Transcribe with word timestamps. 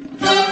ای 0.00 0.43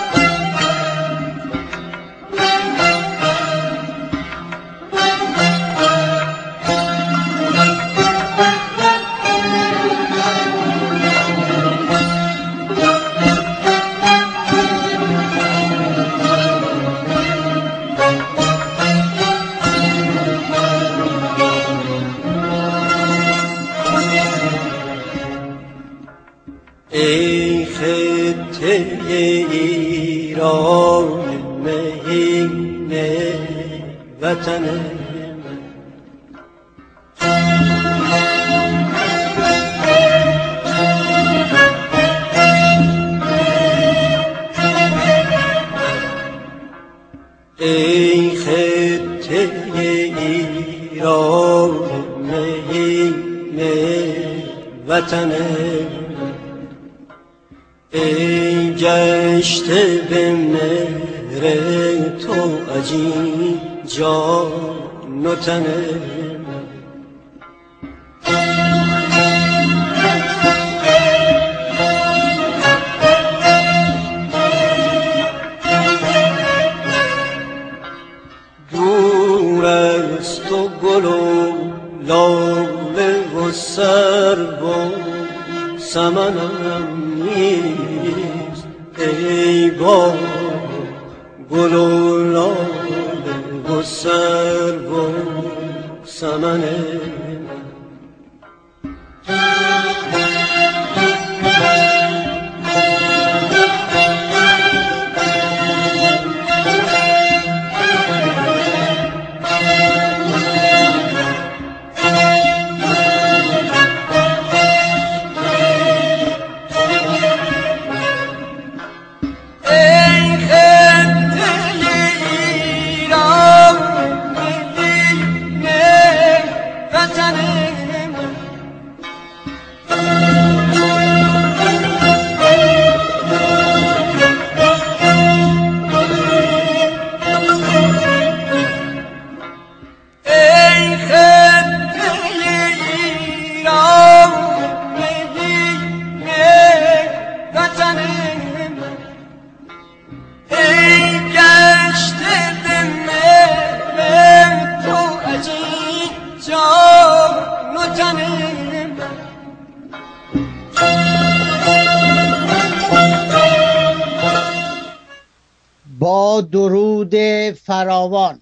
درود 166.41 167.15
فراوان 167.50 168.41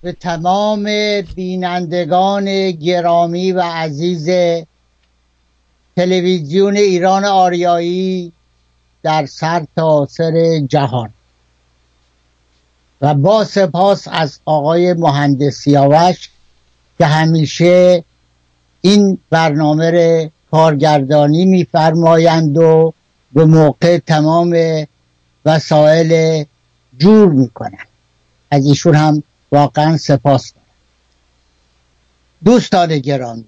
به 0.00 0.12
تمام 0.12 0.84
بینندگان 1.34 2.70
گرامی 2.70 3.52
و 3.52 3.60
عزیز 3.60 4.28
تلویزیون 5.96 6.76
ایران 6.76 7.24
آریایی 7.24 8.32
در 9.02 9.26
سر 9.26 9.66
تا 9.76 10.06
سر 10.10 10.60
جهان. 10.68 11.10
و 13.00 13.14
با 13.14 13.44
سپاس 13.44 14.08
از 14.10 14.40
آقای 14.44 14.92
مهندس 14.92 15.54
سیاوش 15.54 16.30
که 16.98 17.06
همیشه 17.06 18.04
این 18.80 19.18
برنامه 19.30 20.30
کارگردانی 20.50 21.44
میفرمایند 21.44 22.58
و 22.58 22.92
به 23.32 23.44
موقع 23.44 23.98
تمام 23.98 24.56
وسایل 25.48 26.44
جور 26.98 27.28
می‌کنند 27.28 27.88
از 28.50 28.66
ایشون 28.66 28.94
هم 28.94 29.22
واقعا 29.52 29.96
سپاس 29.96 30.52
دارم. 30.52 30.66
دوستان 32.44 32.98
گرامی 32.98 33.44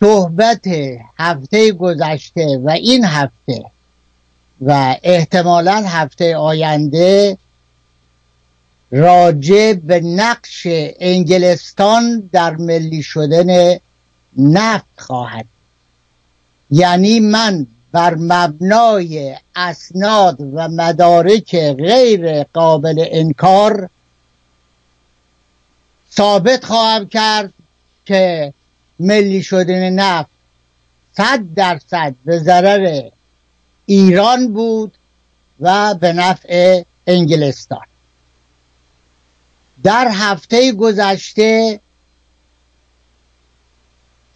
صحبت 0.00 0.66
هفته 1.18 1.72
گذشته 1.72 2.58
و 2.64 2.70
این 2.70 3.04
هفته 3.04 3.64
و 4.60 4.96
احتمالا 5.02 5.84
هفته 5.86 6.36
آینده 6.36 7.38
راجع 8.90 9.72
به 9.72 10.00
نقش 10.00 10.66
انگلستان 11.00 12.28
در 12.32 12.56
ملی 12.56 13.02
شدن 13.02 13.78
نفت 14.36 14.86
خواهد. 14.96 15.46
یعنی 16.70 17.20
من 17.20 17.66
بر 17.98 18.14
مبنای 18.14 19.36
اسناد 19.56 20.36
و 20.40 20.68
مدارک 20.68 21.56
غیر 21.56 22.42
قابل 22.42 23.04
انکار 23.10 23.90
ثابت 26.16 26.64
خواهم 26.64 27.08
کرد 27.08 27.52
که 28.04 28.54
ملی 29.00 29.42
شدن 29.42 29.90
نفت 29.90 30.30
صد 31.16 31.40
درصد 31.54 32.14
به 32.24 32.38
ضرر 32.38 33.08
ایران 33.86 34.52
بود 34.52 34.92
و 35.60 35.94
به 35.94 36.12
نفع 36.12 36.82
انگلستان. 37.06 37.86
در 39.84 40.08
هفته 40.12 40.72
گذشته 40.72 41.80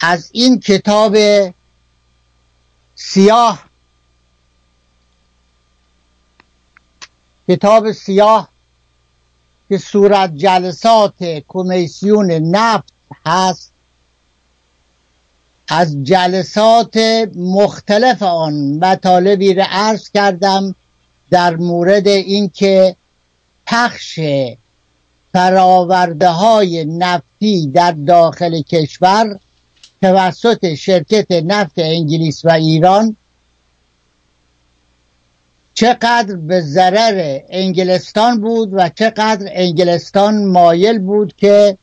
از 0.00 0.30
این 0.32 0.60
کتاب 0.60 1.16
سیاه. 3.04 3.64
کتاب 7.48 7.92
سیاه 7.92 8.48
که 9.68 9.78
صورت 9.78 10.36
جلسات 10.36 11.42
کمیسیون 11.48 12.30
نفت 12.32 12.92
هست 13.26 13.72
از 15.68 16.04
جلسات 16.04 16.96
مختلف 17.36 18.22
آن 18.22 18.54
مطالبی 18.54 19.54
را 19.54 19.64
عرض 19.70 20.10
کردم 20.10 20.74
در 21.30 21.56
مورد 21.56 22.08
اینکه 22.08 22.96
پخش 23.66 24.20
فراورده 25.32 26.28
های 26.28 26.84
نفتی 26.84 27.66
در 27.66 27.92
داخل 27.92 28.62
کشور 28.62 29.38
توسط 30.02 30.74
شرکت 30.74 31.30
نفت 31.30 31.72
انگلیس 31.76 32.44
و 32.44 32.50
ایران 32.50 33.16
چقدر 35.74 36.36
به 36.36 36.60
ضرر 36.60 37.40
انگلستان 37.48 38.40
بود 38.40 38.68
و 38.72 38.88
چقدر 38.88 39.48
انگلستان 39.50 40.44
مایل 40.44 40.98
بود 40.98 41.36
که 41.36 41.78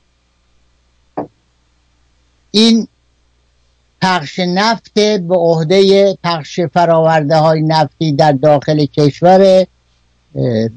این 2.51 2.87
پخش 4.01 4.39
نفت 4.39 4.93
به 4.93 5.35
عهده 5.35 6.13
پخش 6.23 6.59
فراورده 6.59 7.35
های 7.35 7.61
نفتی 7.61 8.11
در 8.11 8.31
داخل 8.31 8.85
کشور 8.85 9.65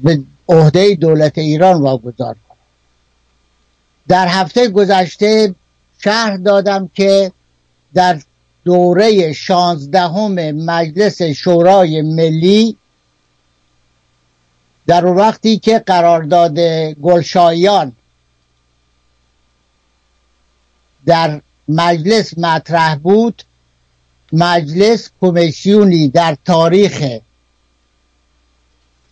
به 0.03 0.19
عهده 0.49 0.95
دولت 0.95 1.37
ایران 1.37 1.81
واگذار 1.81 2.35
کنه 2.47 2.57
در 4.07 4.27
هفته 4.27 4.67
گذشته 4.67 5.55
شهر 6.03 6.37
دادم 6.37 6.89
که 6.93 7.31
در 7.93 8.21
دوره 8.65 9.33
شانزدهم 9.33 10.51
مجلس 10.51 11.21
شورای 11.21 12.01
ملی 12.01 12.77
در 14.87 15.05
وقتی 15.05 15.57
که 15.57 15.79
قرارداد 15.79 16.59
گلشایان 17.01 17.91
در 21.05 21.41
مجلس 21.67 22.37
مطرح 22.37 22.95
بود 22.95 23.43
مجلس 24.33 25.09
کمیسیونی 25.21 26.07
در 26.07 26.37
تاریخ 26.45 27.19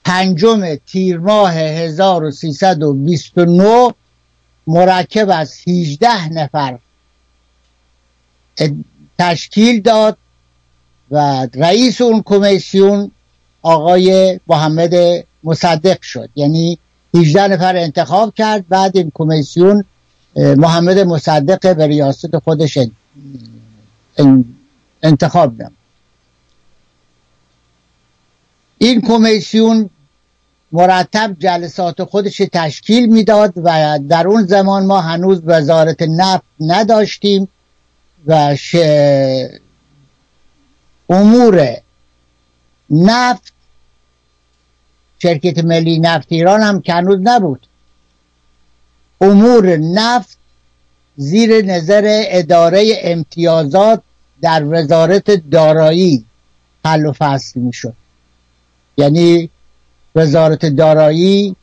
پنجم 0.05 0.75
تیر 0.75 1.17
ماه 1.17 1.53
1329 1.53 3.93
مرکب 4.71 5.29
از 5.29 5.55
18 5.67 6.29
نفر 6.29 6.77
تشکیل 9.19 9.81
داد 9.81 10.17
و 11.11 11.47
رئیس 11.53 12.01
اون 12.01 12.21
کمیسیون 12.25 13.11
آقای 13.61 14.39
محمد 14.47 14.93
مصدق 15.43 16.01
شد. 16.01 16.29
یعنی 16.35 16.77
18 17.15 17.47
نفر 17.47 17.75
انتخاب 17.75 18.33
کرد 18.35 18.67
بعد 18.67 18.97
این 18.97 19.11
کمیسیون 19.13 19.85
محمد 20.35 20.99
مصدق 20.99 21.75
به 21.75 21.87
ریاست 21.87 22.37
خودش 22.37 22.77
انتخاب 25.03 25.61
نمود. 25.61 25.73
این 28.77 29.01
کمیسیون 29.01 29.89
مرتب 30.71 31.35
جلسات 31.39 32.03
خودش 32.03 32.37
تشکیل 32.53 33.05
می‌داد 33.05 33.53
و 33.55 33.99
در 34.09 34.27
اون 34.27 34.45
زمان 34.45 34.85
ما 34.85 35.01
هنوز 35.01 35.41
وزارت 35.45 36.01
نفت 36.01 36.43
نداشتیم 36.59 37.47
و. 38.27 38.55
امور 41.09 41.77
نفت 42.89 43.53
شرکت 45.19 45.63
ملی 45.63 45.99
نفت 45.99 46.27
ایران 46.29 46.61
هم 46.61 46.81
که 46.81 46.93
هنوز 46.93 47.19
نبود 47.23 47.67
امور 49.21 49.77
نفت 49.77 50.37
زیر 51.17 51.65
نظر 51.65 52.03
اداره 52.05 52.99
امتیازات 53.01 54.01
در 54.41 54.63
وزارت 54.65 55.31
دارایی 55.31 56.25
حل 56.85 57.05
و 57.05 57.11
فصل 57.11 57.59
می 57.59 57.73
شد 57.73 57.93
یعنی 58.97 59.49
وزارت 60.15 60.65
دارایی 60.65 61.55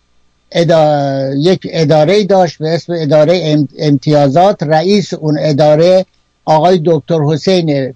یک 1.36 1.66
اداره 1.70 2.24
داشت 2.24 2.58
به 2.58 2.74
اسم 2.74 2.92
اداره 2.96 3.56
امتیازات. 3.78 4.62
رئیس 4.62 5.14
اون 5.14 5.38
اداره 5.40 6.06
آقای 6.44 6.82
دکتر 6.84 7.20
حسین 7.20 7.94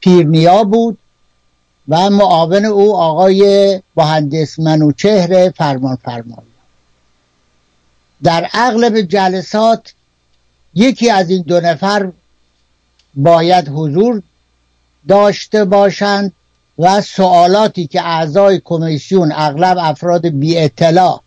پیرنیا 0.00 0.64
بود 0.64 0.98
و 1.88 2.10
معاون 2.10 2.64
او 2.64 2.96
آقای 2.96 3.80
مهندس 3.96 4.58
منوچهر 4.58 5.50
فرمان 5.50 5.96
فرمان 5.96 6.42
در 8.22 8.50
اغلب 8.52 9.00
جلسات 9.00 9.94
یکی 10.74 11.10
از 11.10 11.30
این 11.30 11.42
دو 11.42 11.60
نفر 11.60 12.12
باید 13.14 13.68
حضور 13.68 14.22
داشته 15.08 15.64
باشند. 15.64 16.32
و 16.78 17.00
سوالاتی 17.00 17.86
که 17.86 18.02
اعضای 18.02 18.60
کمیسیون 18.64 19.32
اغلب 19.32 19.76
افراد 19.80 20.26
بی 20.26 20.58
اطلاع 20.58 21.22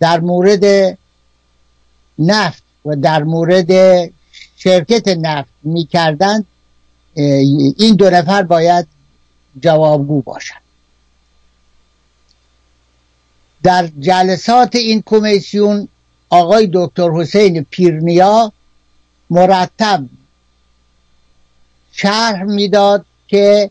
در 0.00 0.20
مورد 0.20 0.98
نفت 2.18 2.62
و 2.84 2.96
در 2.96 3.22
مورد 3.22 3.70
شرکت 4.56 5.08
نفت 5.08 5.50
می‌کردند 5.62 6.46
این 7.14 7.96
دو 7.96 8.10
نفر 8.10 8.42
باید 8.42 8.86
جوابگو 9.60 10.22
باشند. 10.22 10.62
در 13.62 13.86
جلسات 14.00 14.76
این 14.76 15.02
کمیسیون 15.06 15.88
آقای 16.30 16.70
دکتر 16.74 17.10
حسین 17.10 17.66
پیرنیا 17.70 18.52
مرتب 19.30 20.04
شرح 21.92 22.42
می‌داد 22.42 23.04
که 23.32 23.70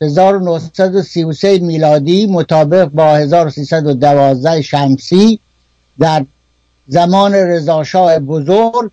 1933 0.00 1.58
میلادی 1.58 2.26
مطابق 2.26 2.88
با 2.88 3.16
1312 3.16 4.62
شمسی 4.62 5.40
در 5.98 6.26
زمان 6.86 7.34
رضاشاه 7.34 8.18
بزرگ 8.18 8.90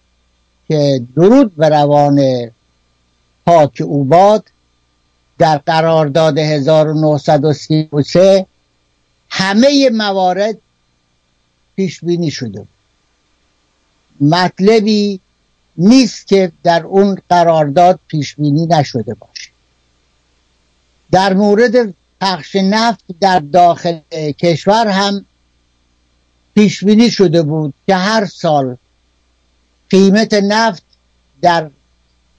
که 0.68 1.02
درود 1.16 1.56
به 1.56 1.70
روان 1.70 2.22
پاک 3.46 3.82
او 3.86 4.04
باد 4.04 4.44
در 5.38 5.58
قرارداد 5.58 6.38
1933 6.38 8.46
همه 9.30 9.90
موارد 9.94 10.58
پیش 11.76 12.04
بینی 12.04 12.32
شده 12.32 12.66
مطلبی 14.22 15.20
نیست 15.78 16.28
که 16.28 16.52
در 16.64 16.84
اون 16.84 17.18
قرارداد 17.30 18.00
پیش 18.08 18.36
بینی 18.36 18.66
نشده 18.66 19.14
باشه. 19.14 19.51
در 21.12 21.34
مورد 21.34 21.94
پخش 22.22 22.56
نفت 22.56 23.04
در 23.20 23.40
داخل 23.40 24.00
کشور 24.40 24.88
هم 24.88 25.26
پیش 26.56 26.84
بینی 26.84 27.12
شده 27.12 27.44
بود 27.44 27.74
که 27.86 27.96
هر 27.96 28.26
سال 28.26 28.78
قیمت 29.90 30.34
نفت 30.34 30.84
در 31.42 31.70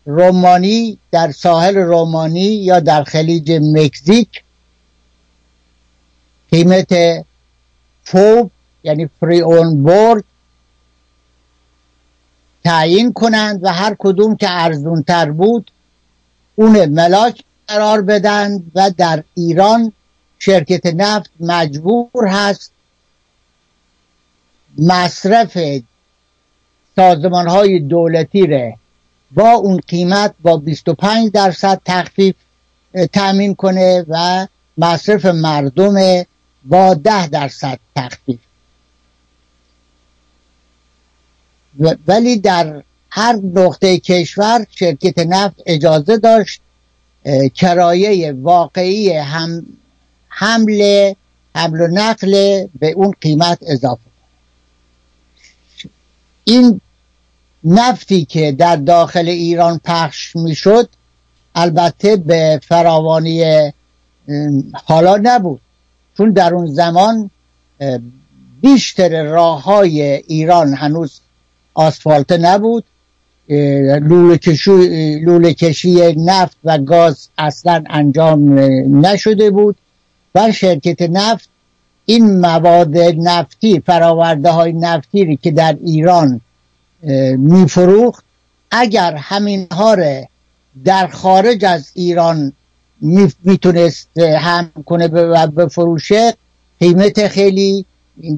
رومانی 0.06 0.98
در 1.10 1.30
ساحل 1.30 1.76
رومانی 1.76 2.40
یا 2.40 2.80
در 2.80 3.04
خلیج 3.04 3.52
مکزیک 3.52 4.42
قیمت 6.50 6.94
فوب 8.04 8.50
یعنی 8.84 9.10
فری 9.20 9.40
اون 9.40 9.82
بورد 9.82 10.24
تعیین 12.64 13.12
کنند 13.12 13.64
و 13.64 13.68
هر 13.72 13.96
کدوم 13.98 14.36
که 14.36 14.46
ارزون 14.50 15.02
تر 15.02 15.30
بود 15.30 15.70
اون 16.54 16.84
ملاک 16.84 17.44
قرار 17.68 18.02
بدن 18.02 18.62
و 18.74 18.90
در 18.96 19.24
ایران 19.34 19.92
شرکت 20.38 20.86
نفت 20.86 21.30
مجبور 21.40 22.26
هست 22.26 22.72
مصرف 24.78 25.58
سازمان 26.96 27.48
های 27.48 27.80
دولتی 27.80 28.46
ره 28.46 28.76
با 29.34 29.50
اون 29.50 29.80
قیمت 29.88 30.34
با 30.42 30.56
25 30.56 31.30
درصد 31.30 31.80
تخفیف 31.84 32.34
تأمین 33.12 33.54
کنه 33.54 34.04
و 34.08 34.46
مصرف 34.78 35.24
مردم 35.24 36.24
با 36.64 36.94
10 36.94 37.26
درصد 37.26 37.78
تخفیف. 37.96 38.40
ولی 42.06 42.36
در 42.36 42.82
هر 43.10 43.36
نقطه 43.54 43.98
کشور 43.98 44.66
شرکت 44.70 45.18
نفت 45.18 45.56
اجازه 45.66 46.16
داشت 46.16 46.60
کرایه 47.54 48.32
واقعی 48.32 49.12
هم 49.12 49.66
حمل 50.28 51.12
حمل 51.54 51.80
و 51.80 51.86
نقل 51.86 52.66
به 52.78 52.90
اون 52.90 53.14
قیمت 53.20 53.58
اضافه 53.62 54.00
این 56.44 56.80
نفتی 57.64 58.24
که 58.24 58.52
در 58.52 58.76
داخل 58.76 59.28
ایران 59.28 59.80
پخش 59.84 60.36
می‌شد 60.36 60.88
البته 61.54 62.16
به 62.16 62.60
فراوانی 62.68 63.72
حالا 64.84 65.20
نبود. 65.22 65.60
چون 66.16 66.30
در 66.30 66.54
اون 66.54 66.66
زمان 66.66 67.30
بیشتر 68.60 69.22
راه 69.22 69.62
های 69.62 70.02
ایران 70.02 70.74
هنوز 70.74 71.20
آسفالت 71.74 72.32
نبود. 72.32 72.84
لوله 75.22 75.54
کشی 75.54 76.14
نفت 76.16 76.56
و 76.64 76.78
گاز 76.78 77.28
اصلا 77.38 77.84
انجام 77.90 78.58
نشده 79.06 79.50
بود 79.50 79.76
و 80.34 80.52
شرکت 80.52 81.02
نفت 81.02 81.48
این 82.06 82.40
مواد 82.40 82.98
نفتی 82.98 83.82
فراورده 83.86 84.50
های 84.50 84.72
نفتی 84.72 85.38
که 85.42 85.50
در 85.50 85.76
ایران 85.84 86.40
میفروخت 87.38 88.24
اگر 88.70 89.14
همین 89.14 89.66
ها 89.72 89.96
در 90.84 91.06
خارج 91.06 91.64
از 91.64 91.90
ایران 91.94 92.52
می‌تونست 93.44 94.18
هم 94.18 94.70
کنه 94.86 95.06
و 95.06 95.46
بفروشه 95.46 96.34
قیمت 96.80 97.28
خیلی 97.28 97.84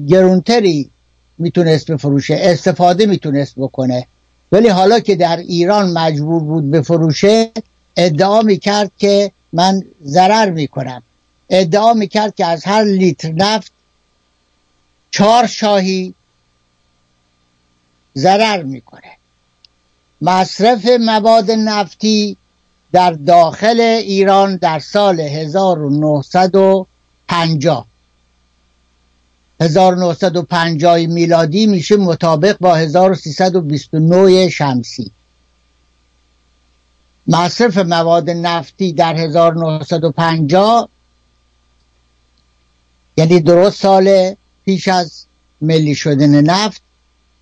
گرونتری 0.07 0.89
می‌تونست 1.37 1.91
بفروشه 1.91 2.37
استفاده 2.39 3.05
می‌تونست 3.05 3.53
بکنه. 3.57 4.07
ولی 4.55 4.67
حالا 4.67 4.99
که 4.99 5.15
در 5.15 5.37
ایران 5.37 5.91
مجبور 5.91 6.43
بود 6.43 6.71
بفروشه 6.71 7.51
ادعا 7.97 8.41
می‌کرد 8.41 8.91
که 8.97 9.31
من 9.53 9.83
ضرر 10.05 10.49
می‌کنم. 10.49 11.03
ادعا 11.49 11.93
می‌کرد 11.93 12.35
که 12.35 12.45
از 12.45 12.65
هر 12.65 12.83
لیتر 12.83 13.31
نفت 13.31 13.71
چهار 15.11 15.47
شاهی 15.47 16.13
ضرر 18.17 18.63
می‌کنه. 18.63 19.11
مصرف 20.21 20.85
مواد 20.99 21.51
نفتی 21.51 22.37
در 22.91 23.11
داخل 23.11 23.79
ایران 23.79 24.55
در 24.55 24.79
سال 24.79 25.19
1950 25.19 27.85
1950 29.59 31.05
میلادی 31.05 31.65
میشه 31.65 31.97
مطابق 31.97 32.57
با 32.59 32.75
1329 32.75 34.49
شمسی. 34.49 35.11
مصرف 37.27 37.77
مواد 37.77 38.29
نفتی 38.29 38.93
در 38.93 39.15
1950 39.15 40.89
یعنی 43.17 43.39
درست 43.39 43.81
سال 43.81 44.35
پیش 44.65 44.87
از 44.87 45.25
ملی 45.61 45.95
شدن 45.95 46.41
نفت 46.41 46.81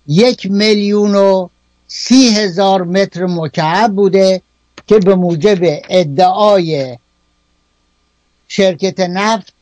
یک 0.06 0.50
میلیون 0.50 1.14
و 1.14 1.48
سی 1.86 2.28
هزار 2.28 2.82
متر 2.82 3.26
مکعب 3.26 3.92
بوده 3.92 4.42
که 4.86 4.98
به 4.98 5.14
موجب 5.14 5.58
ادعای 5.88 6.98
شرکت 8.48 9.00
نفت 9.00 9.53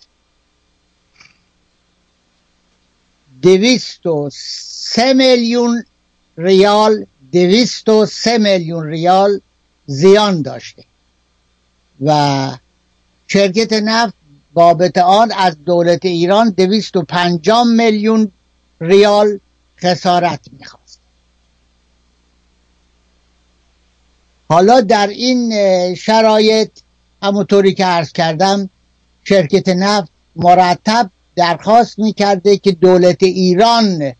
دویست 3.42 4.06
و 4.06 4.30
سه 4.32 5.12
میلیون 5.12 5.84
ریال 6.38 7.06
دویست 7.32 7.88
و 7.88 8.06
سه 8.06 8.38
میلیون 8.38 8.86
ریال 8.86 9.40
زیان 9.86 10.42
داشته. 10.42 10.84
و 12.04 12.50
شرکت 13.28 13.72
نفت 13.72 14.14
بابت 14.52 14.98
آن 14.98 15.32
از 15.32 15.64
دولت 15.64 16.04
ایران 16.04 16.50
دویست 16.50 16.96
و 16.96 17.02
پنجام 17.02 17.68
میلیون 17.68 18.32
ریال 18.80 19.40
خسارت 19.82 20.40
می‌خواست. 20.58 21.00
حالا 24.48 24.80
در 24.80 25.06
این 25.06 25.54
شرایط 25.94 26.70
همونطوری 27.22 27.74
که 27.74 27.84
عرض 27.84 28.12
کردم 28.12 28.70
شرکت 29.24 29.68
نفت 29.68 30.08
مرتب 30.36 31.10
درخواست 31.36 31.98
می‌کرده 31.98 32.56
که 32.56 32.72
دولت 32.72 33.22
ایران 33.22 34.12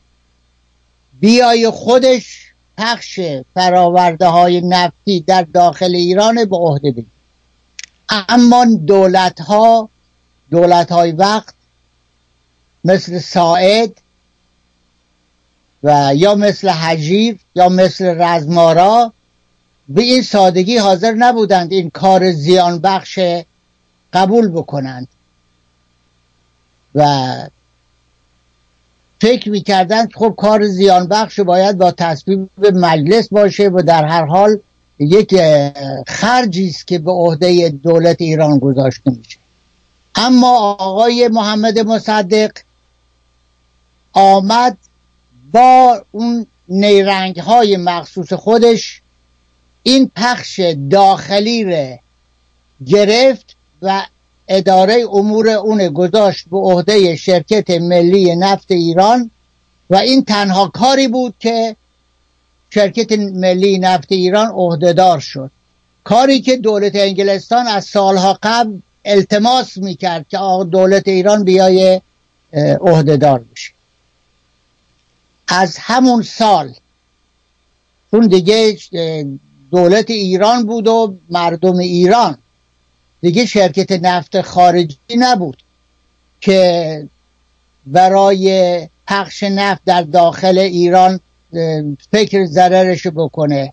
بیای 1.21 1.71
خودش 1.71 2.53
پخش 2.79 3.21
فراورده 3.55 4.27
های 4.27 4.61
نفتی 4.61 5.21
در 5.21 5.43
داخل 5.43 5.95
ایران 5.95 6.45
به 6.45 6.57
عهده 6.57 6.91
بگیره. 6.91 7.07
اما 8.09 8.67
دولت 8.87 9.41
ها 9.41 9.89
دولت 10.51 10.93
های 10.93 11.13
وقت 11.13 11.55
مثل 12.85 13.19
ساعد 13.19 13.93
و 15.83 16.13
یا 16.17 16.35
مثل 16.35 16.69
حجیر 16.69 17.39
یا 17.55 17.69
مثل 17.69 18.05
رزمارا 18.05 19.13
به 19.89 20.03
این 20.03 20.23
سادگی 20.23 20.77
حاضر 20.77 21.13
نبودند 21.13 21.73
این 21.73 21.91
کار 21.91 22.33
زیان 22.33 22.79
بخش 22.79 23.19
قبول 24.13 24.49
بکنند. 24.49 25.09
و 26.95 27.33
فکر 29.21 29.51
می‌کردند 29.51 30.13
خب 30.15 30.35
کار 30.39 30.67
زیان 30.67 31.09
بخش 31.09 31.41
باید 31.41 31.79
با 31.79 31.91
تصویب 31.91 32.49
مجلس 32.59 33.29
باشه 33.29 33.69
و 33.69 33.83
در 33.87 34.05
هر 34.05 34.25
حال 34.25 34.59
یک 34.99 35.35
خرجی 36.07 36.69
است 36.69 36.87
که 36.87 36.99
به 36.99 37.11
عهده 37.11 37.69
دولت 37.69 38.21
ایران 38.21 38.59
گذاشته 38.59 39.11
میشه. 39.11 39.39
اما 40.15 40.59
آقای 40.59 41.29
محمد 41.29 41.79
مصدق 41.79 42.51
آمد 44.13 44.79
با 45.53 46.05
اون 46.13 46.47
نیرنگ 46.69 47.39
های 47.39 47.77
مخصوص 47.77 48.33
خودش 48.33 49.03
این 49.83 50.11
پخش 50.17 50.61
داخلی 50.91 51.65
رو 51.65 51.99
گرفت 52.87 53.57
و 53.83 54.03
اداره 54.49 55.05
امور 55.13 55.49
اون 55.49 55.89
گذاشت 55.89 56.45
به 56.51 56.59
عهده 56.59 57.17
شرکت 57.17 57.71
ملی 57.71 58.37
نفت 58.37 58.71
ایران 58.71 59.31
و 59.91 59.97
این 59.97 60.25
تنها 60.25 60.69
کاری 60.69 61.09
بود 61.09 61.35
که 61.41 61.77
شرکت 62.71 63.13
ملی 63.19 63.79
نفت 63.79 64.13
ایران 64.13 64.47
عهدهدار 64.47 65.21
شد. 65.21 65.51
کاری 66.05 66.41
که 66.41 66.57
دولت 66.57 66.97
انگلستان 66.97 67.67
از 67.67 67.85
سالها 67.85 68.39
قبل 68.43 68.79
التماس 69.05 69.77
می‌کرد 69.77 70.27
که 70.29 70.39
دولت 70.71 71.09
ایران 71.09 71.45
بیای 71.45 72.01
عهدهدار 72.81 73.45
بشه. 73.53 73.73
از 75.49 75.77
همون 75.79 76.23
سال 76.23 76.75
اون 78.11 78.27
دیگه 78.27 78.79
دولت 79.71 80.11
ایران 80.11 80.67
بود 80.67 80.89
و 80.89 81.15
مردم 81.31 81.79
ایران 81.79 82.39
دیگه 83.23 83.47
شرکت 83.47 83.93
نفت 83.93 84.41
خارجی 84.41 84.97
نبود 85.17 85.63
که 86.41 87.09
برای 87.87 88.89
پخش 89.07 89.43
نفت 89.43 89.81
در 89.85 90.03
داخل 90.03 90.59
ایران 90.59 91.21
فکر 92.11 92.47
ضررش 92.47 93.07
بکنه. 93.07 93.73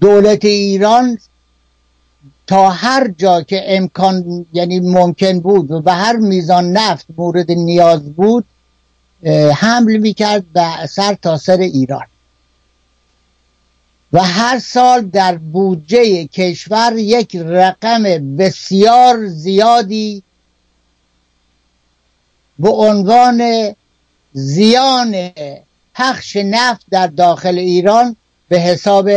دولت 0.00 0.44
ایران 0.44 1.18
تا 2.46 2.70
هر 2.70 3.08
جا 3.18 3.42
که 3.42 3.64
امکان 3.66 4.46
یعنی 4.52 4.80
ممکن 4.80 5.40
بود 5.40 5.70
و 5.70 5.80
به 5.80 5.92
هر 5.92 6.16
میزان 6.16 6.72
نفت 6.72 7.06
مورد 7.16 7.50
نیاز 7.50 8.12
بود 8.12 8.44
حمل 9.54 9.96
می‌کرد 9.96 10.44
به 10.52 10.86
سر 10.86 11.14
تا 11.14 11.38
سر 11.38 11.56
ایران. 11.56 12.06
و 14.14 14.20
هر 14.20 14.58
سال 14.58 15.00
در 15.00 15.36
بودجه 15.36 16.26
کشور 16.26 16.92
یک 16.96 17.36
رقم 17.36 18.02
بسیار 18.36 19.26
زیادی 19.26 20.22
به 22.58 22.68
عنوان 22.70 23.70
زیان 24.32 25.30
پخش 25.94 26.36
نفت 26.36 26.86
در 26.90 27.06
داخل 27.06 27.58
ایران 27.58 28.16
به 28.48 28.60
حساب 28.60 29.10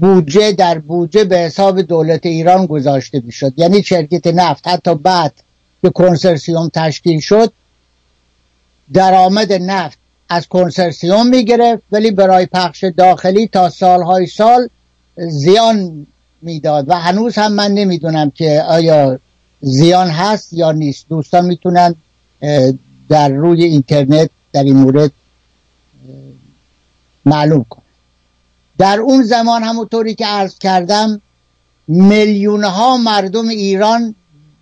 بودجه 0.00 0.52
در 0.52 0.78
بودجه 0.78 1.24
به 1.24 1.38
حساب 1.38 1.80
دولت 1.80 2.26
ایران 2.26 2.66
گذاشته 2.66 3.22
می‌شد. 3.24 3.52
یعنی 3.56 3.82
شرکت 3.82 4.26
نفت. 4.26 4.68
حتی 4.68 4.94
بعد 4.94 5.32
که 5.82 5.90
کنسرسیوم 5.90 6.70
تشکیل 6.74 7.20
شد 7.20 7.52
درآمد 8.92 9.52
نفت 9.52 9.99
از 10.32 10.48
کنسرسیوم 10.48 11.26
می‌گرفت 11.26 11.82
ولی 11.92 12.10
برای 12.10 12.46
پخش 12.46 12.84
داخلی 12.84 13.46
تا 13.46 13.70
سالهای 13.70 14.26
سال 14.26 14.68
زیان 15.16 16.06
می‌داد 16.42 16.88
و 16.88 16.94
هنوز 16.94 17.38
هم 17.38 17.52
من 17.52 17.70
نمی‌دونم 17.70 18.30
که 18.30 18.62
آیا 18.68 19.18
زیان 19.60 20.08
هست 20.08 20.52
یا 20.52 20.72
نیست. 20.72 21.06
دوستان 21.08 21.44
می‌تونن 21.44 21.94
در 23.08 23.28
روی 23.28 23.64
اینترنت 23.64 24.30
در 24.52 24.64
این 24.64 24.76
مورد 24.76 25.12
معلوم 27.24 27.66
کنن. 27.70 27.82
در 28.78 29.00
اون 29.00 29.22
زمان 29.22 29.62
همونطوری 29.62 30.14
که 30.14 30.26
عرض 30.26 30.58
کردم 30.58 31.20
میلیون 31.88 32.64
ها 32.64 32.96
مردم 32.96 33.48
ایران 33.48 34.14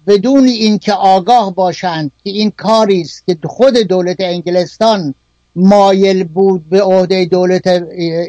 بدون 0.07 0.45
اینکه 0.45 0.93
آگاه 0.93 1.55
باشند 1.55 2.11
که 2.25 2.31
این 2.31 2.51
کاری 2.51 3.01
است 3.01 3.27
که 3.27 3.39
خود 3.45 3.77
دولت 3.77 4.17
انگلستان 4.21 5.15
مایل 5.59 6.25
بود 6.25 6.69
به 6.69 6.83
عهده 6.83 7.25
دولت 7.25 7.67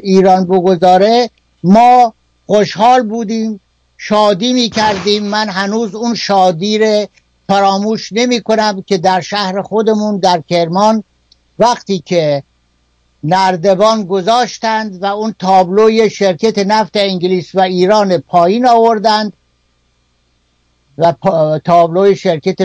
ایران 0.04 0.46
بگذاره 0.46 1.30
ما 1.64 2.14
خوشحال 2.46 3.04
بودیم 3.04 3.60
شادی 3.98 4.54
می 4.54 4.70
کردیم 4.70 5.24
من 5.24 5.50
هنوز 5.50 5.96
اون 5.96 6.16
شادی 6.16 6.78
رو 6.78 7.06
فراموش 7.48 8.14
نمی 8.14 8.42
کنم 8.42 8.84
که 8.88 8.98
در 8.98 9.22
شهر 9.22 9.62
خودمون 9.62 10.18
در 10.18 10.42
کرمان 10.50 11.04
وقتی 11.60 12.00
که 12.00 12.44
نردبان 13.24 14.04
گذاشتند 14.04 15.04
و 15.04 15.06
اون 15.06 15.36
تابلوی 15.40 16.10
شرکت 16.10 16.58
نفت 16.58 16.92
انگلیس 16.98 17.56
و 17.56 17.60
ایران 17.60 18.18
پایین 18.18 18.68
آوردند 18.68 19.34
و 20.98 21.14
تابلوی 21.66 22.16
شرکت 22.16 22.62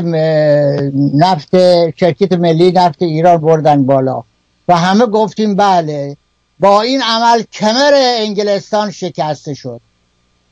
نفت 1.14 1.50
شرکت 1.90 2.32
ملی 2.32 2.72
نفت 2.72 3.02
ایران 3.02 3.36
بردن 3.36 3.86
بالا. 3.86 4.24
و 4.68 4.76
همه 4.76 5.06
گفتیم 5.06 5.54
بله. 5.54 6.16
با 6.60 6.82
این 6.82 7.02
عمل 7.02 7.42
کمر 7.52 7.92
انگلستان 7.94 8.90
شکسته 8.90 9.54
شد. 9.54 9.80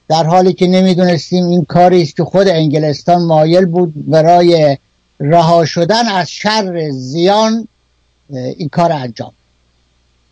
در 0.08 0.24
حالی 0.24 0.52
که 0.52 0.66
نمی‌دونستیم 0.66 1.46
این 1.48 1.64
کاری 1.64 2.02
است 2.02 2.16
که 2.16 2.24
خود 2.24 2.48
انگلستان 2.48 3.22
مایل 3.22 3.64
بود 3.64 4.10
برای 4.10 4.78
رها 5.20 5.64
شدن 5.64 6.08
از 6.08 6.30
شر 6.30 6.90
زیان 6.90 7.68
این 8.30 8.68
کار 8.68 8.92
انجام. 8.92 9.32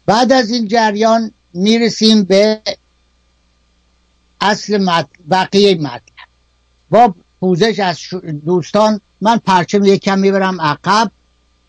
بعد 0.07 0.33
از 0.33 0.51
این 0.51 0.69
جریان 0.69 1.33
می‌رسیم 1.55 2.25
به 2.25 2.61
اصل 4.41 4.79
مطلب 4.79 5.09
بقیه 5.31 5.75
مطلب. 5.75 6.01
با 6.91 7.15
پوزش 7.41 7.79
از 7.79 7.99
دوستان 8.45 9.01
من 9.21 9.37
پرچم 9.37 9.85
یکم 9.85 10.19
می‌برم 10.19 10.61
عقب 10.61 11.11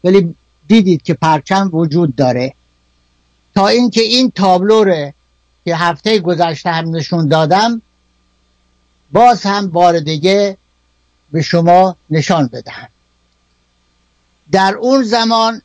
ولی 0.04 0.36
دیدید 0.72 1.04
که 1.04 1.14
پرچم 1.14 1.70
وجود 1.74 2.16
داره. 2.16 2.54
تا 3.56 3.68
اینکه 3.68 4.02
این 4.02 4.32
تابلو 4.32 4.84
رو 4.84 5.12
که 5.66 5.76
هفته 5.76 6.20
گذشته 6.20 6.70
هم 6.70 6.96
نشون 6.96 7.28
دادم 7.28 7.82
باز 9.12 9.44
هم 9.44 9.70
بار 9.70 10.00
دیگه 10.00 10.58
به 11.32 11.42
شما 11.42 11.96
نشان 12.10 12.48
بدهم. 12.48 12.90
در 14.52 14.76
اون 14.76 15.04
زمان 15.04 15.62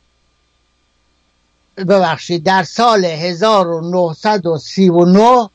ببخشید 1.77 2.43
در 2.43 2.63
سال 2.63 3.05
1939 3.05 5.49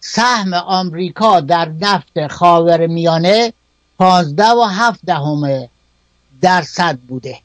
سهم 0.00 0.54
آمریکا 0.54 1.40
در 1.40 1.68
نفت 1.68 2.26
خاور 2.26 2.86
میانه 2.86 3.52
پانزده 3.98 4.50
و 4.50 4.62
هفت 4.62 5.00
دهم 5.06 5.68
درصد 6.40 6.98
بوده. 6.98 7.38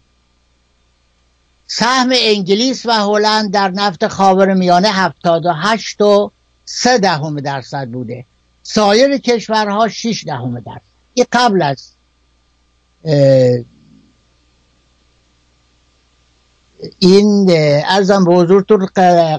سهم 1.72 2.10
انگلیس 2.14 2.86
و 2.86 2.92
هلند 2.92 3.52
در 3.52 3.70
نفت 3.70 4.08
خاور 4.08 4.54
میانه 4.54 4.90
هفتاد 4.90 5.46
و 5.46 5.54
هشت 5.54 6.02
و 6.02 6.32
سه 6.66 6.98
دهم 6.98 7.40
درصد 7.40 7.88
بوده. 7.88 8.26
سایر 8.64 9.18
کشورها 9.18 9.88
شیش 9.88 10.24
دهم 10.24 10.60
درصد. 10.60 10.82
این 11.14 11.26
قبل 11.32 11.62
از 11.62 11.90
این 17.00 17.46
ارزم 17.86 18.26
به 18.26 18.34
حضورتون 18.36 18.88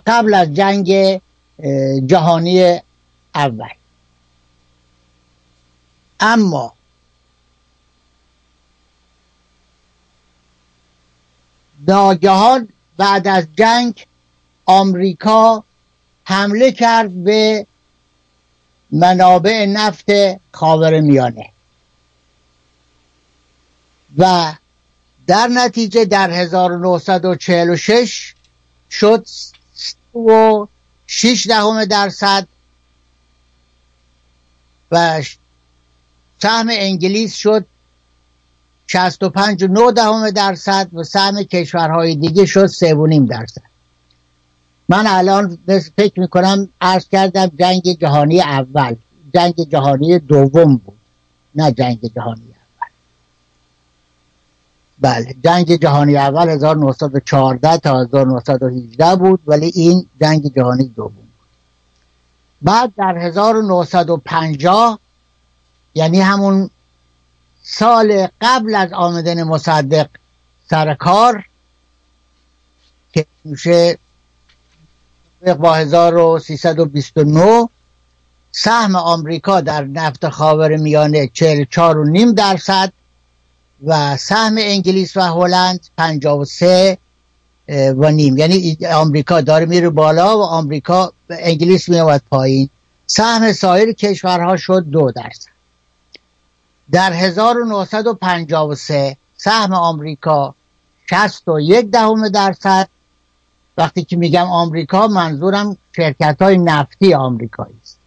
قبل 0.07 0.35
از 0.35 0.55
جنگ 0.55 1.21
جهانی 2.07 2.81
اول. 3.35 3.69
اما 6.21 6.73
ناگهان 11.89 12.69
بعد 12.97 13.29
از 13.29 13.47
جنگ 13.59 14.07
آمریکا 14.67 15.65
حمله 16.25 16.73
کرد 16.73 17.25
به 17.25 17.67
منابع 18.93 19.67
نفت 19.67 20.07
خاور 20.53 21.01
میانه. 21.01 21.51
و 24.19 24.53
در 25.27 25.47
نتیجه 25.47 26.05
در 26.05 26.31
1946 26.31 28.35
شد 28.91 29.27
و 30.15 30.67
6 31.07 31.47
دهم 31.47 31.85
درصد 31.85 32.49
و 34.91 35.23
سهم 36.43 36.69
انگلیس 36.71 37.35
شد 37.35 37.67
65 38.93 39.65
و 39.65 39.91
دهم 39.91 40.31
درصد 40.31 40.89
و 40.93 41.03
سهم 41.03 41.43
کشورهای 41.43 42.15
دیگه 42.15 42.47
شد 42.47 42.67
3.5 42.67 43.31
درصد. 43.31 43.63
من 44.89 45.07
الان 45.07 45.59
فکر 45.97 46.21
می‌کنم 46.21 46.69
عرض 46.81 47.09
کردم 47.09 47.47
جنگ 47.47 47.99
جهانی 48.01 48.41
اول. 48.41 48.97
جنگ 49.35 49.55
جهانی 49.55 50.19
دوم 50.19 50.77
بود. 50.77 50.99
نه 51.55 51.73
جنگ 51.73 52.11
جهانی 52.17 52.43
اول. 52.43 52.89
بله 55.01 55.35
جنگ 55.45 55.77
جهانی 55.77 56.17
اول 56.17 56.49
1914 56.49 57.77
تا 57.77 58.01
1918 58.01 59.17
بود 59.17 59.41
ولی 59.47 59.73
این 59.75 60.07
جنگ 60.21 60.55
جهانی 60.55 60.85
دوم 60.85 61.13
بود. 61.13 61.29
بعد 62.63 62.93
در 62.97 63.19
1950 63.19 64.99
یعنی 65.95 66.21
همون 66.21 66.71
سال 67.73 68.29
قبل 68.41 68.75
از 68.75 68.93
آمدن 68.93 69.43
مصدق 69.43 70.09
سر 70.71 70.95
کار 70.95 71.45
که 73.13 73.27
میشه 73.45 73.99
با 75.59 75.75
1329 75.75 77.69
سهم 78.53 78.97
آمریکا 78.97 79.61
در 79.61 79.85
نفت 79.85 80.29
خاور 80.29 80.77
میانه 80.77 81.31
44 81.33 81.99
و 81.99 82.05
نیم 82.05 82.33
درصد 82.33 82.93
و 83.85 84.17
سهم 84.17 84.55
انگلیس 84.59 85.17
و 85.17 85.21
هلند 85.21 85.81
53 85.99 86.99
و 87.69 88.11
نیم. 88.11 88.37
یعنی 88.37 88.79
آمریکا 88.95 89.41
داره 89.41 89.67
میره 89.67 89.89
بالا 89.89 90.39
و 90.39 90.43
آمریکا 90.43 91.13
انگلیس 91.31 91.89
میاد 91.89 92.23
پایین. 92.31 92.71
سهم 93.07 93.53
سایر 93.53 93.93
کشورها 93.93 94.57
شد 94.57 94.85
دو 94.91 95.13
درصد. 95.13 95.60
در 96.93 97.13
1953 97.13 99.17
سهم 99.37 99.73
آمریکا 99.73 100.55
61 101.11 101.91
دهم 101.91 102.29
درصد. 102.29 102.89
وقتی 103.77 104.05
که 104.05 104.17
میگم 104.17 104.47
آمریکا 104.47 105.07
منظورم 105.07 105.77
شرکت 105.97 106.43
های 106.43 106.59
نفتی 106.59 107.15
آمریکایی 107.15 107.75
است. 107.83 107.99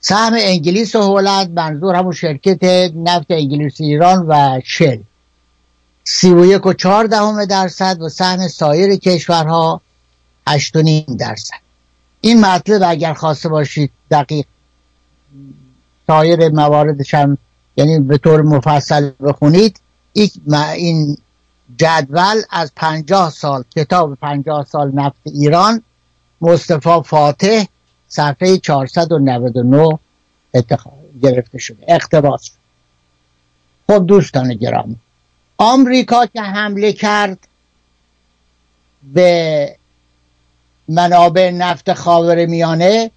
سهم 0.00 0.32
انگلیس 0.38 0.94
و 0.94 1.16
هلند 1.16 1.50
منظور 1.50 1.94
همون 1.94 2.12
شرکت 2.12 2.64
نفت 2.94 3.26
انگلیس 3.30 3.80
ایران 3.80 4.26
و 4.28 4.60
شل. 4.64 4.98
سی 6.04 6.34
و 6.34 6.44
یک 6.44 6.76
چهار 6.78 7.06
دهم 7.06 7.44
درصد 7.44 8.00
و 8.00 8.08
سهم 8.08 8.48
سایر 8.48 8.96
کشورها 8.96 9.80
هشت 10.46 10.76
و 10.76 10.82
نیم 10.82 11.16
درصد. 11.18 11.60
این 12.20 12.40
مطلب 12.40 12.82
اگر 12.86 13.14
خواسته 13.14 13.48
باشید 13.48 13.90
دقیق 14.10 14.46
سایر 16.06 16.48
مواردش 16.48 17.14
هم 17.14 17.38
یعنی 17.76 17.98
به 17.98 18.18
طور 18.18 18.42
مفصل 18.42 19.10
بخونید 19.20 19.80
این 20.12 21.18
جدول 21.78 22.42
از 22.50 22.72
پنجاه 22.76 23.30
سال 23.30 23.64
کتاب 23.76 24.14
پنجاه 24.14 24.64
سال 24.64 24.92
نفت 24.94 25.16
ایران 25.24 25.82
مصطفی 26.40 27.02
فاتح 27.04 27.64
صفحه 28.08 28.58
499 28.58 29.98
اتخاب 30.54 30.98
گرفته 31.22 31.58
شده 31.58 31.84
اقتباس 31.88 32.44
شده 32.44 32.56
خب 33.86 34.06
دوستان 34.06 34.54
گرامی 34.54 34.96
آمریکا 35.58 36.26
که 36.26 36.42
حمله 36.42 36.92
کرد 36.92 37.38
به 39.14 39.76
منابع 40.88 41.50
نفت 41.50 41.92
خاور 41.92 42.46
میانه 42.46 43.10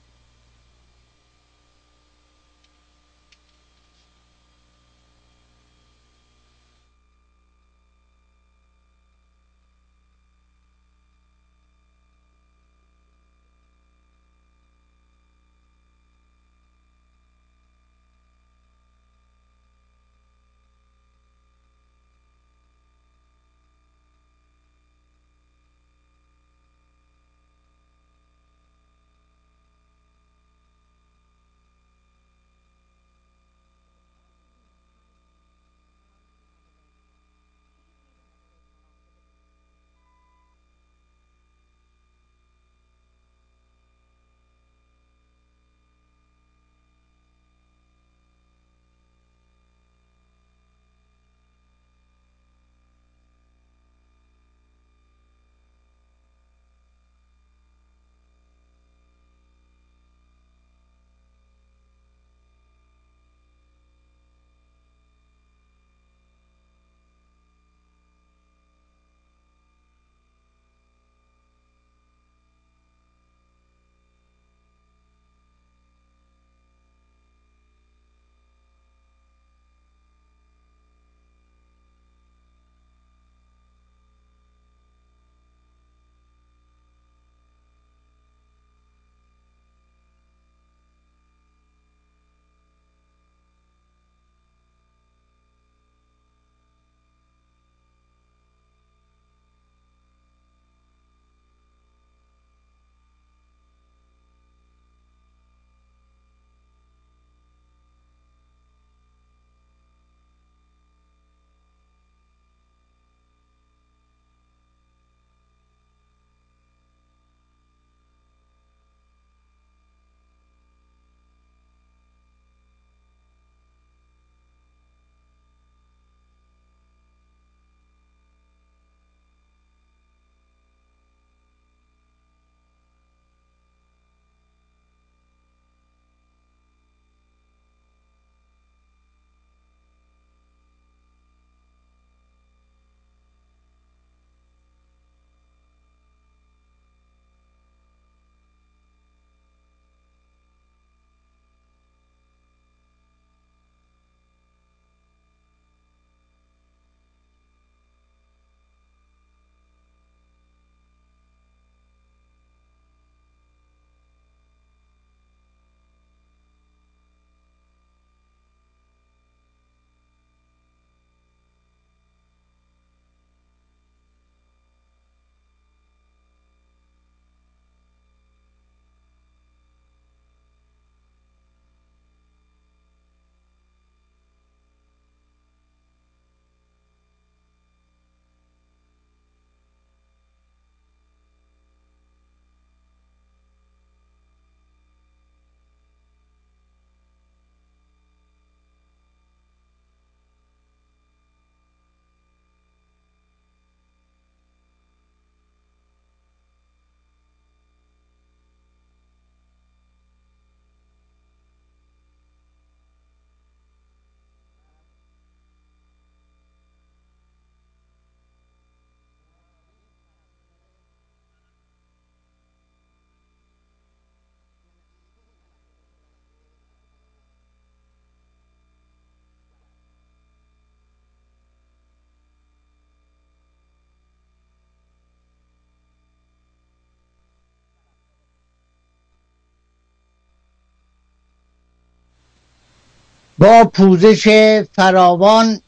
با 243.40 243.64
پوزش 243.74 244.28
فراوان 244.74 245.60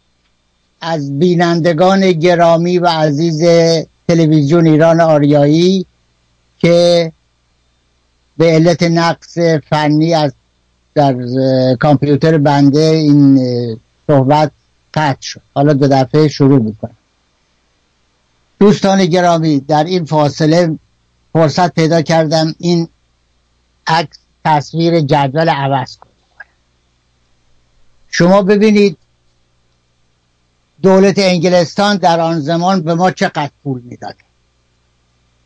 از 0.82 1.20
بینندگان 1.20 2.12
گرامی 2.12 2.78
و 2.78 2.88
عزیز 2.88 3.44
تلویزیون 4.08 4.68
ایران 4.68 5.02
آریایی 5.02 5.86
که 6.60 7.12
به 8.38 8.46
علت 8.46 8.84
نقص 8.84 9.38
فنی 9.70 10.14
از 10.14 10.34
در 10.96 11.16
کامپیوتر 11.80 12.38
بنده 12.38 12.82
این 12.82 13.40
صحبت 14.08 14.52
قطع 14.94 15.22
شد. 15.22 15.42
حالا 15.54 15.74
دو 15.74 15.88
دفعه 15.88 16.28
شروع 16.28 16.62
می‌کنم. 16.62 16.98
دوستان 18.60 19.06
گرامی 19.06 19.60
در 19.60 19.84
این 19.84 20.06
فاصله 20.06 20.78
فرصت 21.34 21.74
پیدا 21.74 22.02
کردم 22.02 22.56
این 22.60 22.88
عکس 23.88 24.18
تصویر 24.46 25.02
جدول 25.02 25.50
عوض 25.50 25.98
شما 28.12 28.42
ببینید 28.42 28.98
دولت 30.82 31.20
انگلستان 31.20 31.98
در 31.98 32.20
آن 32.20 32.40
زمان 32.40 32.82
به 32.82 32.94
ما 32.94 33.12
چقدر 33.12 33.52
پول 33.64 33.82
می‌داد. 33.82 34.16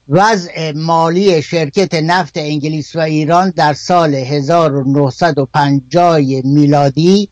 وضع 0.09 0.71
مالی 0.71 1.41
شرکت 1.41 1.93
نفت 1.93 2.37
انگلیس 2.37 2.95
و 2.95 2.99
ایران 2.99 3.49
در 3.49 3.73
سال 3.73 4.15
1950 4.15 6.19
میلادی 6.43 7.29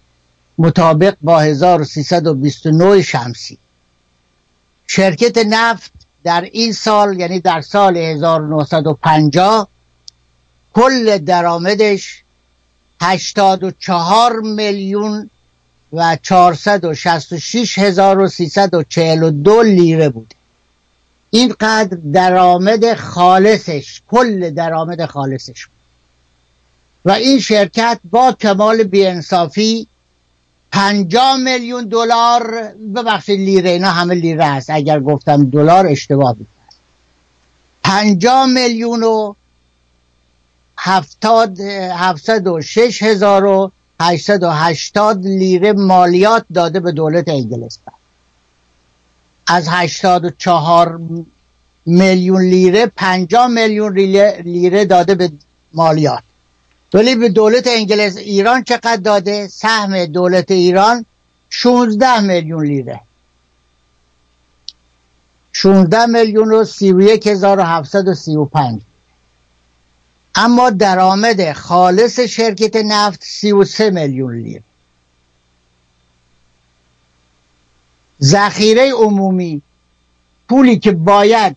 مطابق 0.58 1.16
با 1.22 1.40
1329 1.40 3.02
شمسی. 3.02 3.58
شرکت 4.88 5.38
نفت 5.38 5.92
در 6.24 6.42
این 6.42 6.74
سال 6.74 7.20
یعنی 7.20 7.40
در 7.40 7.62
سال 7.62 7.98
1950 7.98 9.68
کل 10.74 11.18
درآمدش 11.18 12.23
84 13.04 14.40
میلیون 14.40 15.30
و 15.94 16.18
466 16.22 17.78
هزار 17.78 18.20
و 18.20 18.28
342 18.28 19.64
لیره 19.64 20.10
بوده 20.10 20.36
اینقدر 21.30 21.98
درآمد 22.14 22.94
خالصش 22.96 24.02
کل 24.08 24.50
درآمد 24.50 25.06
خالصش 25.06 25.66
بود. 25.66 25.74
و 27.06 27.12
این 27.12 27.40
شرکت 27.40 28.00
با 28.12 28.32
کمال 28.32 28.84
بیانصافی 28.84 29.88
50 30.72 31.38
میلیون 31.38 31.84
دلار 31.84 32.74
ببخشید 32.96 33.40
لیره 33.40 33.70
اینا 33.70 33.92
همه 33.92 34.16
لیره 34.16 34.46
هست 34.46 34.70
اگر 34.70 35.00
گفتم 35.00 35.50
دلار 35.50 35.88
اشتباه 35.88 36.36
بود. 36.36 36.48
50 37.84 38.46
میلیون 38.46 39.04
و 39.04 39.34
هفتاد 40.78 41.60
هفتصد 41.96 42.48
و 42.48 42.62
شش 42.62 43.04
هزار 43.04 43.46
و 43.46 43.72
هشتصد 44.02 44.44
و 44.44 44.50
هشتاد 44.50 45.26
لیره 45.26 45.74
مالیات 45.74 46.46
داده 46.54 46.80
به 46.80 46.92
دولت 46.92 47.30
انگلستان. 47.30 47.94
از 49.48 49.68
هشتاد 49.70 50.26
و 50.26 50.30
چهار 50.38 51.00
میلیون 51.86 52.42
لیره 52.42 52.86
پنجاه 52.86 53.48
میلیون 53.48 53.94
لیره 54.44 54.86
داده 54.86 55.16
به 55.16 55.32
مالیات. 55.74 56.24
ولی 56.94 57.16
به 57.16 57.30
دولت 57.30 57.68
انگلیس 57.68 58.18
ایران 58.18 58.64
چقدر 58.64 58.96
داده؟ 58.96 59.48
سهم 59.48 60.06
دولت 60.06 60.52
ایران 60.52 61.06
16 61.50 62.20
میلیون 62.20 62.66
لیره. 62.68 63.02
16 65.52 66.06
میلیون 66.06 66.54
و 66.54 66.64
31 66.64 67.28
هزار 67.28 67.60
و 67.60 67.64
735 67.64 68.82
اما 70.36 70.70
درآمد 70.70 71.54
خالص 71.54 72.20
شرکت 72.20 72.76
نفت 72.76 73.24
33 73.24 73.90
میلیون 73.90 74.36
لیره 74.36 74.64
ذخیره 78.22 78.92
عمومی 78.94 79.62
پولی 80.50 80.80
که 80.80 80.92
باید 80.92 81.56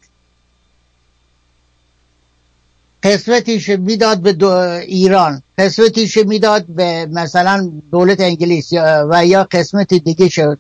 قسمتیش 3.02 3.68
می‌داد 3.68 4.18
به 4.20 4.84
ایران 4.86 5.42
قسمتیش 5.58 6.16
می‌داد 6.16 6.66
به 6.66 7.06
مثلا 7.12 7.70
دولت 7.90 8.20
انگلیس 8.20 8.72
و 9.10 9.22
یا 9.26 9.44
قسمت 9.44 9.94
دیگه 9.94 10.28
شد 10.28 10.58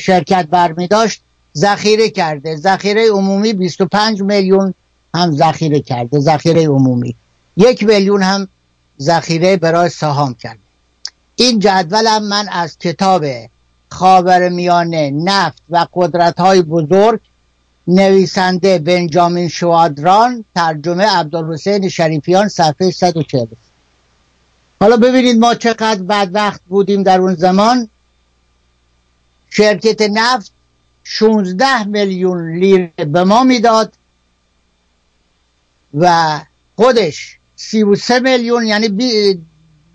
شرکت 0.00 0.46
برمی 0.50 0.88
داشت 0.88 1.22
ذخیره 1.56 2.10
کرده. 2.10 2.56
ذخیره 2.56 3.10
عمومی 3.10 3.52
25 3.52 4.22
میلیون 4.22 4.74
هم 5.16 5.32
ذخیره 5.32 5.80
کرده 5.80 6.20
ذخیره 6.20 6.68
عمومی. 6.68 7.16
یک 7.56 7.82
میلیون 7.82 8.22
هم 8.22 8.48
ذخیره 9.00 9.56
برای 9.56 9.88
سهام 9.88 10.34
کرده 10.34 10.58
این 11.36 11.58
جدول 11.58 12.06
هم 12.06 12.22
من 12.22 12.48
از 12.48 12.78
کتاب 12.78 13.24
خاور 13.88 14.48
میانه 14.48 15.10
نفت 15.10 15.62
و 15.70 15.86
قدرت 15.94 16.40
های 16.40 16.62
بزرگ 16.62 17.20
نویسنده 17.88 18.78
بنجامین 18.78 19.48
شوادران 19.48 20.44
ترجمه 20.54 21.04
عبدالحسین 21.04 21.88
شریفیان 21.88 22.48
صفحه 22.48 22.90
140 22.90 23.46
حالا 24.80 24.96
ببینید 24.96 25.38
ما 25.38 25.54
چقدر 25.54 26.02
بدبخت 26.02 26.60
بودیم 26.68 27.02
در 27.02 27.20
اون 27.20 27.34
زمان. 27.34 27.88
شرکت 29.50 30.02
نفت 30.02 30.52
16 31.04 31.84
میلیون 31.84 32.58
لیره 32.58 32.92
به 33.12 33.24
ما 33.24 33.44
می‌داد. 33.44 33.92
و 35.96 36.40
خودش 36.76 37.38
33 37.56 38.20
میلیون 38.20 38.66
یعنی 38.66 38.88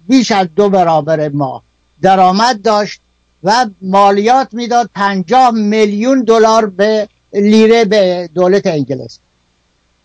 بیش 0.08 0.32
از 0.32 0.48
دو 0.56 0.70
برابر 0.70 1.30
ما 1.30 1.64
درآمد 2.02 2.62
داشت 2.62 3.02
و 3.44 3.66
مالیات 3.82 4.54
می‌داد 4.54 4.90
50 4.96 5.52
میلیون 5.52 6.24
دلار 6.24 6.66
به 6.66 7.10
لیره 7.34 7.86
به 7.86 8.30
دولت 8.34 8.68
انگلیس 8.68 9.20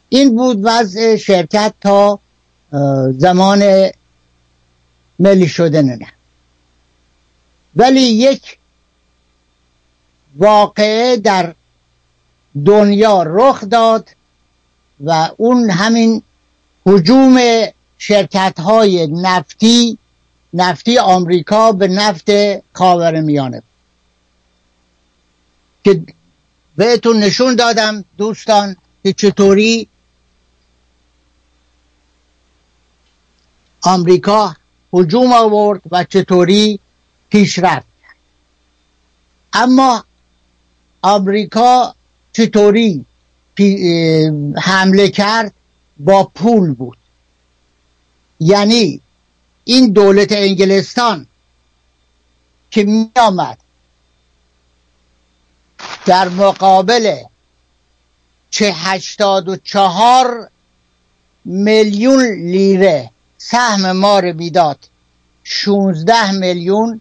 این 0.09 0.37
بود 0.37 0.61
وضع 0.63 1.17
شرکت 1.17 1.75
تا 1.81 2.19
زمان 3.19 3.91
ملی 5.19 5.49
شدن 5.49 5.85
نه. 5.85 6.07
ولی 7.77 8.01
یک 8.01 8.59
واقعه 10.37 11.17
در 11.17 11.55
دنیا 12.65 13.23
رخ 13.23 13.65
داد 13.65 14.09
و 15.05 15.31
اون 15.37 15.71
همین 15.71 16.23
حجوم 16.87 17.39
شرکت 17.99 18.61
های 18.61 19.07
نفتی 19.07 19.99
نفتی 20.55 20.99
آمریکا 20.99 21.73
به 21.73 21.89
نفت 21.89 22.31
خاور 22.73 23.21
میانه. 23.21 23.63
که 25.85 26.03
بهتون 26.77 27.19
نشون 27.19 27.55
دادم 27.55 28.05
دوستان 28.19 28.77
که 29.03 29.13
چطوری 29.13 29.89
آمریکا 33.83 34.57
هجوم 34.93 35.33
آورد 35.33 35.81
و 35.91 36.05
چطوری 36.05 36.81
پیشرفت 37.31 37.87
اما 39.53 40.05
آمریکا 41.03 41.95
چطوری 42.33 43.06
حمله 44.57 45.09
کرد 45.09 45.55
با 45.99 46.25
پول 46.35 46.75
بود. 46.75 46.99
یعنی 48.41 49.01
این 49.65 49.93
دولت 49.93 50.33
انگلستان 50.33 51.27
که 52.71 52.85
می 52.85 53.11
آمد 53.17 53.59
در 56.07 56.29
مقابل 56.29 57.17
چه 58.51 58.73
هشتاد 58.73 59.49
و 59.49 59.57
چهار 59.57 60.51
میلیون 61.45 62.25
لیره 62.25 63.11
سهم 63.39 63.93
ما 63.93 64.19
رو 64.19 64.33
می‌داد 64.33 64.79
16 65.45 66.33
میلیون 66.33 67.01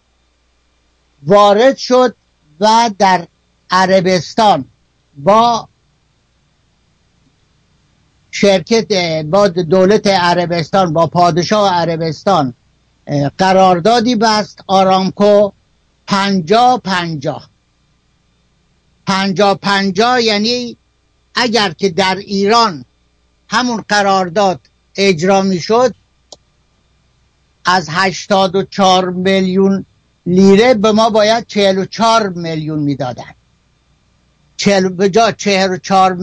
وارد 1.22 1.76
شد 1.76 2.16
و 2.60 2.90
در 2.98 3.26
عربستان 3.70 4.64
با 5.16 5.68
شرکت 8.40 8.92
با 9.24 9.48
دولت 9.48 10.06
عربستان 10.06 10.92
با 10.92 11.06
پادشاه 11.06 11.74
عربستان 11.74 12.54
قراردادی 13.38 14.16
بست 14.16 14.58
آرامکو 14.66 15.50
پنجا 16.06 16.80
پنجا 16.84 17.42
پنجا 19.06 19.54
پنجا 19.54 20.20
یعنی 20.20 20.76
اگر 21.34 21.72
که 21.72 21.88
در 21.88 22.14
ایران 22.14 22.84
همون 23.48 23.84
قرارداد 23.88 24.60
اجرا 24.96 25.42
می 25.42 25.60
شد 25.60 25.94
از 27.64 27.88
هشتاد 27.90 28.56
و 28.56 28.62
چار 28.62 29.10
میلیون 29.10 29.86
لیره 30.26 30.74
به 30.74 30.92
ما 30.92 31.10
باید 31.10 31.46
چهل 31.46 31.78
و 31.78 31.84
چار 31.84 32.28
میلیون 32.28 32.82
می‌دادن. 32.82 33.34
چهل 34.56 35.08
جا 35.08 35.32
چهل 35.32 35.70
و 35.70 35.76
چار, 35.76 36.18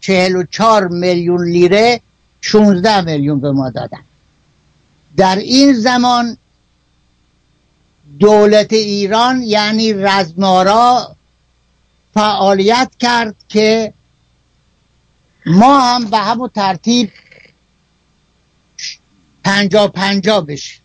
چهل 0.00 0.36
و 0.36 0.42
چار 0.50 0.88
میلیون 0.88 1.44
لیره 1.44 2.00
شونزده 2.40 3.00
میلیون 3.00 3.40
به 3.40 3.52
ما 3.52 3.70
دادن. 3.70 4.04
در 5.16 5.36
این 5.36 5.72
زمان 5.72 6.36
دولت 8.18 8.72
ایران 8.72 9.42
یعنی 9.42 9.92
رزمارا 9.92 11.16
فعالیت 12.14 12.92
کرد 12.98 13.34
که 13.48 13.92
ما 15.46 15.80
هم 15.80 16.04
به 16.04 16.18
همون 16.18 16.48
ترتیب 16.54 17.12
پنجا 19.44 19.88
پنجا 19.88 20.40
بشیم. 20.40 20.80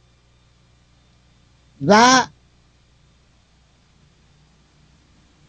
و 1.88 2.22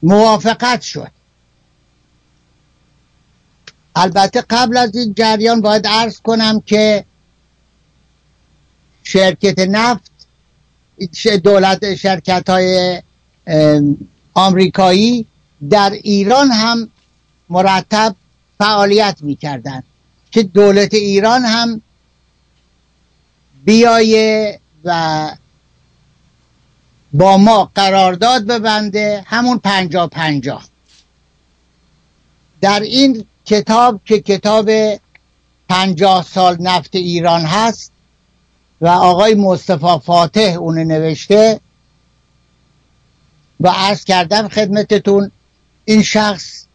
موافقت 0.03 0.83
شد. 0.83 1.11
البته 3.97 4.45
قبل 4.51 4.77
از 4.77 4.97
این 4.97 5.15
جریان 5.15 5.61
باید 5.61 5.87
عرض 5.87 6.21
کنم 6.21 6.61
که 6.61 7.05
شرکت 9.03 9.59
نفت 9.59 10.11
دولت 11.45 11.95
شرکت 11.95 12.51
های 12.51 13.03
آمریکایی 14.35 15.27
در 15.71 15.91
ایران 15.91 16.51
هم 16.51 16.91
مرتب 17.49 18.17
فعالیت 18.59 19.17
می‌کردن 19.21 19.83
که 20.31 20.43
دولت 20.43 20.95
ایران 20.95 21.43
هم 21.45 21.83
بیایه 23.65 24.61
و 24.85 25.31
با 27.13 27.37
ما 27.37 27.71
قرارداد 27.75 28.47
ببنده 28.47 29.25
همون 29.27 29.59
پنجا 29.59 30.07
پنجا. 30.07 30.63
در 32.61 32.81
این 32.81 33.25
کتاب 33.45 34.01
که 34.05 34.21
کتاب 34.21 34.71
پنجاه 35.69 36.25
سال 36.25 36.57
نفت 36.61 36.97
ایران 36.97 37.41
هست 37.41 37.93
و 38.81 38.89
آقای 38.89 39.35
مصطفی 39.35 39.99
فاتح 40.05 40.57
اون 40.61 40.79
نوشته 40.79 41.61
و 43.61 43.69
عرض 43.69 44.05
کردم 44.05 44.49
خدمتتون 44.49 45.31
این 45.85 46.03
شخص 46.03 46.67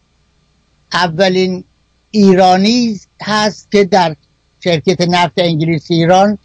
اولین 0.94 1.64
ایرانی 2.12 3.00
هست 3.22 3.72
که 3.72 3.84
در 3.84 4.16
شرکت 4.64 5.02
نفت 5.02 5.34
انگلیس 5.38 5.92
ایران 5.92 6.38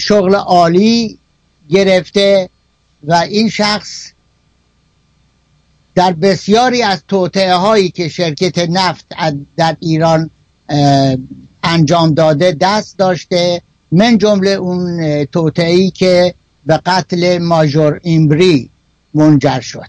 شغل 0.00 0.34
عالی 0.34 1.18
گرفته 1.70 2.50
و 3.06 3.14
این 3.14 3.48
شخص 3.48 4.12
در 5.94 6.12
بسیاری 6.12 6.82
از 6.82 7.02
توطعه 7.08 7.54
هایی 7.54 7.90
که 7.90 8.08
شرکت 8.08 8.58
نفت 8.58 9.06
در 9.56 9.76
ایران 9.80 10.30
انجام 11.62 12.14
داده 12.14 12.56
دست 12.60 12.98
داشته. 12.98 13.62
من 13.92 14.18
جمله 14.18 14.50
اون 14.50 15.24
توطعی 15.24 15.90
که 15.90 16.34
به 16.66 16.76
قتل 16.86 17.38
ماجور 17.38 18.00
ایمبری 18.02 18.70
منجر 19.14 19.60
شد. 19.60 19.88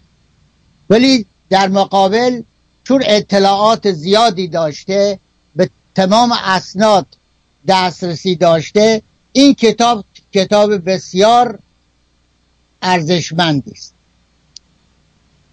ولی 0.89 1.25
در 1.49 1.67
مقابل 1.67 2.41
چون 2.83 3.03
اطلاعات 3.05 3.91
زیادی 3.91 4.47
داشته 4.47 5.19
به 5.55 5.69
تمام 5.95 6.31
اسناد 6.31 7.05
دسترسی 7.67 8.35
داشته 8.35 9.01
این 9.31 9.53
کتاب 9.53 10.05
کتاب 10.33 10.89
بسیار 10.89 11.59
ارزشمندی 12.85 13.71
است 13.71 13.93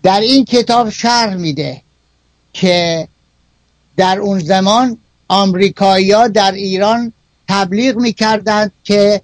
در 0.03 0.21
این 0.21 0.45
کتاب 0.45 0.91
شرح 0.91 1.35
میده 1.35 1.83
که 2.53 3.09
در 3.97 4.19
اون 4.19 4.39
زمان 4.39 4.99
آمریکایی 5.29 6.13
ها 6.13 6.29
در 6.29 6.53
ایران 6.53 7.13
تبلیغ 7.49 7.97
می‌کردند 7.97 8.73
که 8.85 9.23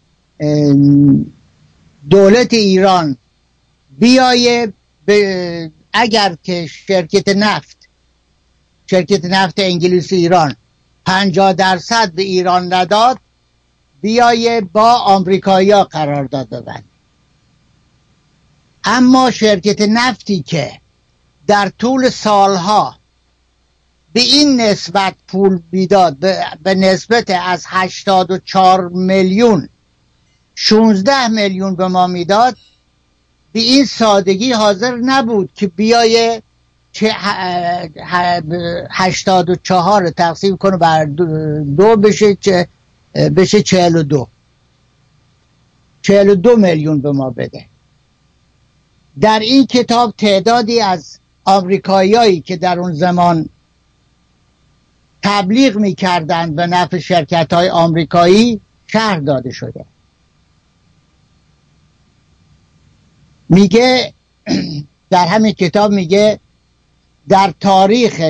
دولت 2.11 2.55
ایران 2.55 3.17
بیایه 3.99 4.73
اگر 5.93 6.37
که 6.43 6.67
شرکت 6.67 7.29
نفت 7.29 7.77
شرکت 8.91 9.25
نفت 9.25 9.55
انگلیس 9.59 10.13
ایران 10.13 10.57
پنجاه 11.07 11.53
درصد 11.53 12.13
به 12.13 12.23
ایران 12.23 12.73
نداد 12.73 13.19
بیایه 14.01 14.61
با 14.61 14.93
آمریکایی 14.93 15.71
ها 15.71 15.85
قرار 15.85 16.25
داد 16.25 16.49
ببند 16.49 16.85
اما 18.91 19.31
شرکت 19.31 19.81
نفتی 19.81 20.43
که 20.43 20.73
در 21.47 21.73
طول 21.79 22.11
سالها 22.11 22.97
به 24.13 24.21
این 24.21 24.61
نسبت 24.61 25.15
پول 25.29 25.61
بیداد 25.71 26.17
به 26.63 26.75
نسبت 26.75 27.31
از 27.31 27.65
84 27.67 28.89
میلیون 28.89 29.69
16 30.55 31.29
میلیون 31.29 31.75
به 31.75 31.89
ما 31.89 32.07
می‌داد 32.07 32.57
به 33.53 33.61
این 33.61 33.85
سادگی 33.85 34.53
حاضر 34.53 34.97
نبود 34.97 35.51
که 35.55 35.67
بیایه 35.67 36.43
چه 36.93 37.13
هشتاد 38.91 39.51
و 39.51 39.57
چهار 39.57 40.11
تقسیم 40.11 40.57
کنه 40.57 40.77
بر 40.77 41.05
دو 41.05 41.97
بشه 41.97 42.35
چه 42.35 42.69
بشه 43.37 43.63
چهل 43.63 43.97
و 43.97 44.03
دو. 44.03 44.29
چهل 46.03 46.29
و 46.29 46.35
دو 46.35 46.57
میلیون 46.57 47.01
به 47.01 47.13
ما 47.13 47.31
بده. 47.31 47.68
در 49.21 49.39
این 49.39 49.67
کتاب 49.67 50.15
تعدادی 50.19 50.81
از 50.81 51.19
آمریکاییایی 51.45 52.41
که 52.41 52.57
در 52.57 52.79
اون 52.79 52.93
زمان 52.93 53.49
تبلیغ 55.23 55.77
می‌کردند 55.77 56.57
به 56.57 56.67
نفع 56.67 56.99
شرکت 56.99 57.53
های 57.53 57.69
آمریکایی 57.69 58.61
شهر 58.87 59.19
داده 59.19 59.51
شده. 59.51 59.85
میگه 63.49 64.13
در 65.11 65.27
همین 65.27 65.53
کتاب 65.53 65.93
میگه 65.93 66.39
در 67.29 67.55
تاریخ 67.61 68.21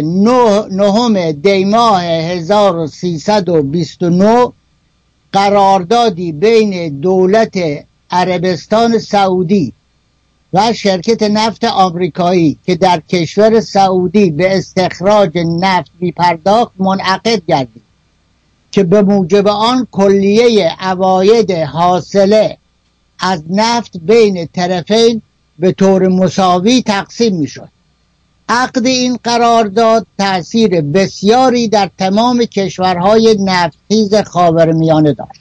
نهم 0.71 1.33
دیماه 1.33 2.03
1329 2.03 4.53
قراردادی 5.33 6.33
بین 6.33 7.01
دولت 7.01 7.59
عربستان 8.11 8.99
سعودی 8.99 9.73
و 10.53 10.73
شرکت 10.73 11.23
نفت 11.23 11.65
آمریکایی 11.65 12.59
که 12.67 12.75
در 12.75 13.01
کشور 13.01 13.61
سعودی 13.61 14.31
به 14.31 14.57
استخراج 14.57 15.39
نفت 15.61 15.91
می 16.01 16.13
پرداخت 16.13 16.73
منعقد 16.79 17.43
گردید 17.47 17.83
که 18.73 18.85
به 18.85 19.03
موجب 19.03 19.49
آن 19.49 19.87
کلیه 19.91 20.77
عواید 20.81 21.51
حاصله 21.51 22.59
از 23.19 23.43
نفت 23.51 23.99
بین 24.03 24.49
طرفین 24.55 25.23
به 25.59 25.73
طور 25.73 26.09
مساوی 26.09 26.83
تقسیم 26.83 27.37
می 27.37 27.47
شد 27.47 27.69
عقد 28.49 28.87
این 28.87 29.19
قرارداد 29.25 30.07
تأثیر 30.19 30.81
بسیاری 30.81 31.69
در 31.69 31.91
تمام 31.99 32.45
کشورهای 32.45 33.37
نفتخیز 33.41 34.15
خاورمیانه 34.15 35.13
داشت 35.13 35.41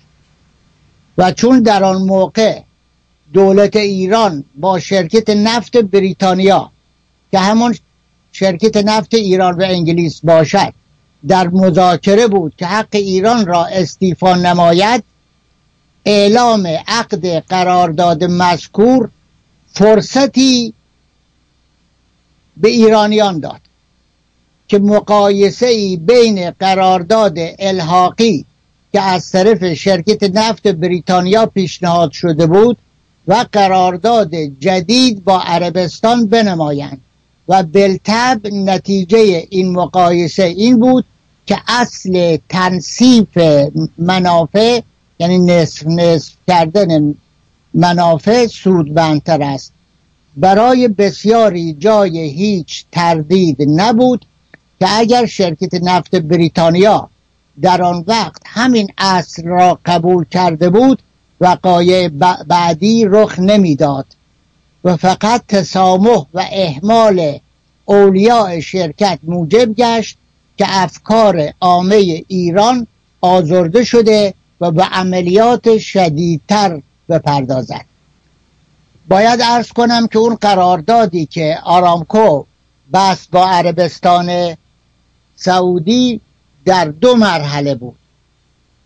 و 1.17 1.31
چون 1.31 1.61
در 1.61 1.83
آن 1.83 2.01
موقع 2.01 2.61
دولت 3.37 3.75
ایران 3.75 4.43
با 4.55 4.79
شرکت 4.79 5.29
نفت 5.29 5.77
بریتانیا 5.77 6.71
که 7.31 7.39
همون 7.39 7.75
شرکت 8.31 8.77
نفت 8.77 9.13
ایران 9.13 9.55
و 9.55 9.63
انگلیس 9.63 10.19
باشد 10.23 10.73
در 11.27 11.47
مذاکره 11.47 12.27
بود 12.27 12.53
که 12.57 12.65
حق 12.65 12.87
ایران 12.91 13.45
را 13.45 13.65
استیفا 13.65 14.35
نماید. 14.35 15.03
اعلام 16.05 16.67
عقد 16.87 17.25
قرارداد 17.27 18.23
مذکور 18.23 19.09
فرصتی 19.73 20.73
به 22.57 22.69
ایرانیان 22.69 23.39
داد 23.39 23.61
که 24.67 24.79
مقایسه 24.79 25.67
ای 25.67 25.97
بین 25.97 26.51
قرارداد 26.51 27.35
الحاقی 27.59 28.45
که 28.91 29.01
از 29.01 29.31
طرف 29.31 29.73
شرکت 29.73 30.23
نفت 30.23 30.67
بریتانیا 30.67 31.45
پیشنهاد 31.45 32.11
شده 32.11 32.47
بود 32.47 32.77
و 33.27 33.45
قرارداد 33.51 34.35
جدید 34.35 35.23
با 35.23 35.41
عربستان 35.41 36.27
بنمایند 36.27 37.01
و 37.47 37.63
بلتب 37.63 38.41
نتیجه 38.53 39.47
این 39.49 39.71
مقایسه 39.71 40.43
این 40.43 40.79
بود 40.79 41.05
که 41.45 41.57
اصل 41.67 42.37
تنصیف 42.49 43.37
منافع 43.97 44.81
یعنی 45.19 45.37
نصف 45.37 45.87
نصف 45.87 46.33
کردن 46.47 47.15
منافع 47.73 48.47
سودمندتر 48.47 49.43
است. 49.43 49.73
برای 50.37 50.87
بسیاری 50.87 51.73
جای 51.73 52.19
هیچ 52.19 52.85
تردید 52.91 53.57
نبود 53.61 54.25
که 54.79 54.87
اگر 54.89 55.25
شرکت 55.25 55.73
نفت 55.73 56.15
بریتانیا 56.15 57.09
در 57.61 57.81
آن 57.81 58.03
وقت 58.07 58.41
همین 58.45 58.87
اصل 58.97 59.43
را 59.43 59.79
قبول 59.85 60.25
کرده 60.25 60.69
بود 60.69 61.01
وقایع 61.41 62.09
بعدی 62.47 63.05
رخ 63.05 63.39
نمی‌داد. 63.39 64.05
و 64.83 64.97
فقط 64.97 65.43
تسامح 65.47 66.25
و 66.33 66.45
احمال 66.51 67.39
اولیاء 67.85 68.59
شرکت 68.59 69.19
موجب 69.23 69.73
گشت 69.73 70.17
که 70.57 70.65
افکار 70.67 71.53
عامه 71.61 72.23
ایران 72.27 72.87
آزرده 73.21 73.83
شده 73.83 74.33
و 74.61 74.71
به 74.71 74.83
عملیات 74.83 75.77
شدیدتر 75.77 76.81
بپردازد. 77.09 77.85
باید 79.07 79.41
ارز 79.43 79.67
کنم 79.67 80.07
که 80.07 80.19
اون 80.19 80.35
قراردادی 80.35 81.25
که 81.25 81.59
آرامکو 81.63 82.43
بست 82.93 83.31
با 83.31 83.45
عربستان 83.47 84.57
سعودی 85.35 86.21
در 86.65 86.85
دو 86.85 87.15
مرحله 87.15 87.75
بود. 87.75 87.97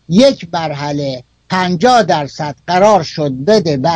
یک 0.09 0.47
مرحله 0.53 1.23
پنجاه 1.51 2.03
درصد 2.03 2.55
قرار 2.67 3.03
شد 3.03 3.31
بده 3.31 3.77
به 3.77 3.89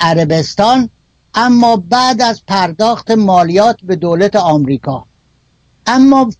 عربستان 0.00 0.90
اما 1.34 1.76
بعد 1.76 2.22
از 2.22 2.42
پرداخت 2.46 3.10
مالیات 3.10 3.76
به 3.82 3.96
دولت 3.96 4.36
آمریکا. 4.36 5.04
اما 5.86 6.30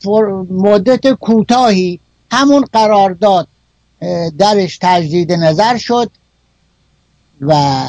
مدت 0.50 1.12
کوتاهی 1.12 2.00
همون 2.31 2.64
قرارداد 2.72 3.48
درش 4.38 4.78
تجدید 4.83 5.33
نظر 5.33 5.76
شد 5.76 6.11
و 7.40 7.85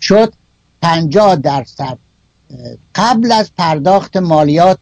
شد 0.00 0.32
پنجاه 0.82 1.36
درصد 1.36 1.98
قبل 2.94 3.32
از 3.32 3.50
پرداخت 3.56 4.16
مالیات 4.16 4.78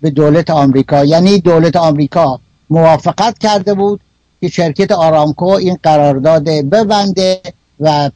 به 0.00 0.10
دولت 0.10 0.50
آمریکا. 0.50 1.04
یعنی 1.04 1.38
دولت 1.38 1.76
آمریکا 1.76 2.40
موافقت 2.70 3.38
کرده 3.38 3.74
بود 3.74 4.00
که 4.40 4.48
شرکت 4.48 4.92
آرامکو 4.92 5.46
این 5.46 5.78
قرارداد 5.82 6.44
ببنده 6.44 7.42
و 7.80 8.10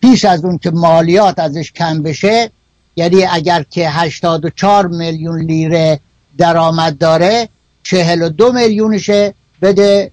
پیش 0.00 0.24
از 0.24 0.44
اون 0.44 0.58
که 0.58 0.70
مالیات 0.70 1.38
ازش 1.38 1.72
کم 1.72 2.02
بشه 2.02 2.50
یعنی 2.96 3.24
اگر 3.24 3.64
که 3.70 3.90
84 3.90 4.86
میلیون 4.86 5.40
لیره 5.40 6.00
درآمد 6.38 6.98
داره 6.98 7.48
42 7.82 8.52
میلیونشه 8.52 9.34
بده 9.62 10.10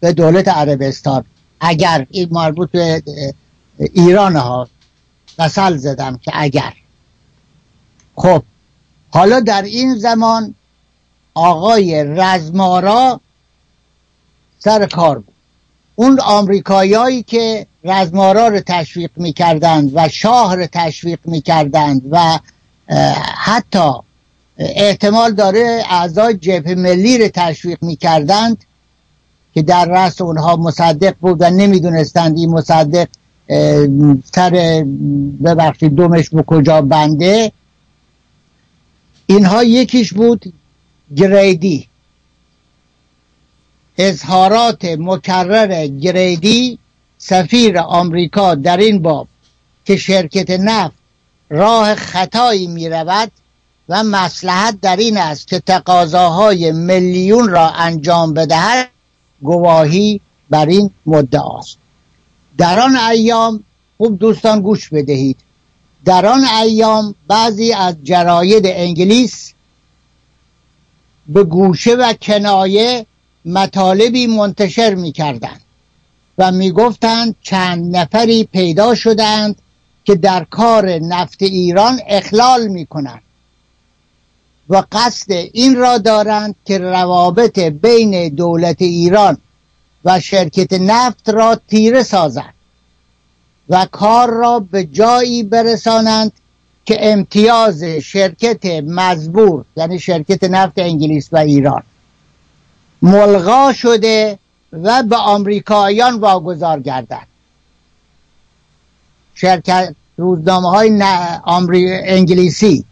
به 0.00 0.12
دولت 0.12 0.48
عربستان. 0.48 1.24
اگر 1.60 2.06
این 2.10 2.28
مربوط 2.30 2.70
به 2.70 3.02
ایران 3.78 4.36
ها 4.36 4.68
مثل 5.38 5.76
زدم 5.76 6.16
که 6.22 6.32
اگر. 6.34 6.72
خب 8.16 8.42
حالا 9.10 9.40
در 9.40 9.62
این 9.62 9.98
زمان 9.98 10.54
آقای 11.34 12.04
رزمارا 12.04 13.20
سر 14.64 14.86
کار 14.86 15.18
بود. 15.18 15.34
اون 15.94 16.20
آمریکایایی 16.20 17.22
که 17.22 17.66
رزمارا 17.84 18.48
رو 18.48 18.60
تشویق 18.60 19.10
می‌کردند 19.16 19.90
و 19.94 20.08
شاه 20.08 20.56
رو 20.56 20.66
تشویق 20.72 21.18
می‌کردند 21.24 22.02
و 22.10 22.38
حتی 23.36 23.92
احتمال 24.58 25.32
داره 25.32 25.82
اعضای 25.90 26.34
جبهه 26.34 26.74
ملی 26.74 27.18
رو 27.18 27.28
تشویق 27.28 27.78
می‌کردند 27.82 28.64
که 29.54 29.62
در 29.62 29.84
رأس 29.84 30.20
اونها 30.20 30.56
مصدق 30.56 31.14
بود 31.20 31.36
و 31.40 31.50
نمی‌دونستند 31.50 32.38
این 32.38 32.50
مصدق 32.50 33.08
سر 34.34 34.84
ببخشید 35.44 35.94
دومش 35.94 36.30
به 36.30 36.42
کجا 36.42 36.82
بنده. 36.82 37.52
اینها 39.26 39.64
یکیش 39.64 40.12
بود 40.12 40.52
گریدی. 41.16 41.89
اظهارات 44.08 44.84
مکرر 44.84 45.86
گریدی 45.86 46.78
سفیر 47.18 47.78
آمریکا 47.78 48.54
در 48.54 48.76
این 48.76 49.02
باب 49.02 49.28
که 49.84 49.96
شرکت 49.96 50.50
نفت 50.50 50.94
راه 51.50 51.94
خطایی 51.94 52.66
می 52.66 52.88
رود 52.88 53.32
و 53.88 54.02
مسلحت 54.02 54.80
در 54.80 54.96
این 54.96 55.16
است 55.16 55.48
که 55.48 55.60
تقاضاهای 55.60 56.72
میلیون 56.72 57.48
را 57.48 57.70
انجام 57.70 58.34
بدهد 58.34 58.90
گواهی 59.42 60.20
بر 60.50 60.66
این 60.66 60.90
مدعاست 61.06 61.78
در 62.58 62.80
آن 62.80 62.96
ایام 62.96 63.64
خوب 63.96 64.18
دوستان 64.18 64.60
گوش 64.60 64.88
بدهید. 64.88 65.36
در 66.04 66.26
آن 66.26 66.44
ایام 66.44 67.14
بعضی 67.28 67.72
از 67.72 67.96
جراید 68.02 68.62
انگلیس 68.66 69.52
به 71.28 71.44
گوشه 71.44 71.94
و 71.94 72.12
کنایه 72.12 73.06
مطالبی 73.44 74.26
منتشر 74.26 74.94
می 74.94 75.12
کردند 75.12 75.60
و 76.38 76.52
می 76.52 76.70
گفتند 76.70 77.36
چند 77.42 77.96
نفری 77.96 78.44
پیدا 78.44 78.94
شدند 78.94 79.56
که 80.04 80.14
در 80.14 80.44
کار 80.44 80.98
نفت 80.98 81.42
ایران 81.42 82.00
اخلال 82.06 82.68
می 82.68 82.86
کنند 82.86 83.22
و 84.68 84.82
قصد 84.92 85.32
این 85.32 85.76
را 85.76 85.98
دارند 85.98 86.54
که 86.64 86.78
روابط 86.78 87.58
بین 87.58 88.28
دولت 88.28 88.82
ایران 88.82 89.38
و 90.04 90.20
شرکت 90.20 90.72
نفت 90.72 91.28
را 91.28 91.60
تیره 91.68 92.02
سازند 92.02 92.54
و 93.68 93.86
کار 93.90 94.30
را 94.30 94.58
به 94.58 94.84
جایی 94.84 95.42
برسانند 95.42 96.32
که 96.84 97.12
امتیاز 97.12 97.84
شرکت 97.84 98.66
مزبور 98.66 99.64
یعنی 99.76 99.98
شرکت 99.98 100.44
نفت 100.44 100.78
انگلیس 100.78 101.28
و 101.32 101.36
ایران. 101.36 101.82
ملغا 103.02 103.72
شده 103.72 104.38
و 104.72 105.02
به 105.02 105.16
آمریکایان 105.16 106.20
واگذار 106.20 106.80
گردند 106.80 107.26
شرکت 109.34 109.94
روزنامه 110.16 110.70
های 110.70 111.02
انگلیسی 112.04 112.84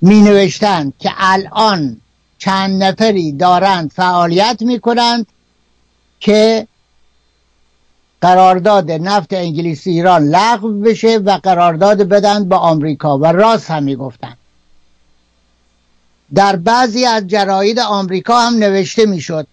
می 0.00 0.20
نوشتند 0.20 0.92
که 0.98 1.10
الان 1.16 2.00
چند 2.38 2.82
نفری 2.82 3.32
دارند 3.32 3.92
فعالیت 3.92 4.62
می 4.62 4.80
کنند 4.80 5.26
که 6.20 6.66
قرارداد 8.20 8.90
نفت 8.90 9.32
انگلیسی 9.32 9.90
ایران 9.90 10.22
لغو 10.22 10.80
بشه 10.80 11.18
و 11.18 11.38
قرارداد 11.42 12.02
بدن 12.02 12.48
با 12.48 12.56
آمریکا 12.56 13.18
و 13.18 13.26
راست 13.26 13.70
هم 13.70 13.82
می‌گفتن 13.82 14.36
در 16.34 16.56
بعضی 16.56 17.04
از 17.04 17.26
جراید 17.26 17.78
آمریکا 17.78 18.40
هم 18.40 18.54
نوشته 18.54 19.06
می‌شد 19.06 19.46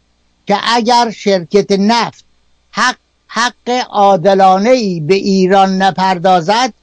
که 0.48 0.58
اگر 0.64 1.12
شرکت 1.12 1.72
نفت 1.72 2.26
حق 2.72 2.96
حق 3.28 3.86
عادلانه 3.90 4.70
ای 4.70 5.00
به 5.00 5.14
ایران 5.14 5.82
نپردازد 5.82 6.74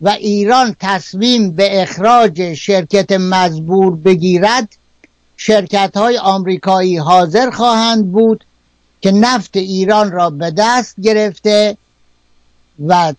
و 0.00 0.08
ایران 0.08 0.76
تصمیم 0.80 1.50
به 1.50 1.82
اخراج 1.82 2.54
شرکت 2.54 3.12
مزبور 3.12 3.96
بگیرد 3.96 4.68
شرکت 5.36 5.96
های 5.96 6.18
آمریکایی 6.18 6.96
حاضر 6.96 7.50
خواهند 7.50 8.12
بود 8.12 8.44
که 9.00 9.12
نفت 9.12 9.56
ایران 9.56 10.12
را 10.12 10.30
به 10.30 10.50
دست 10.50 11.00
گرفته 11.00 11.76
و 12.86 13.12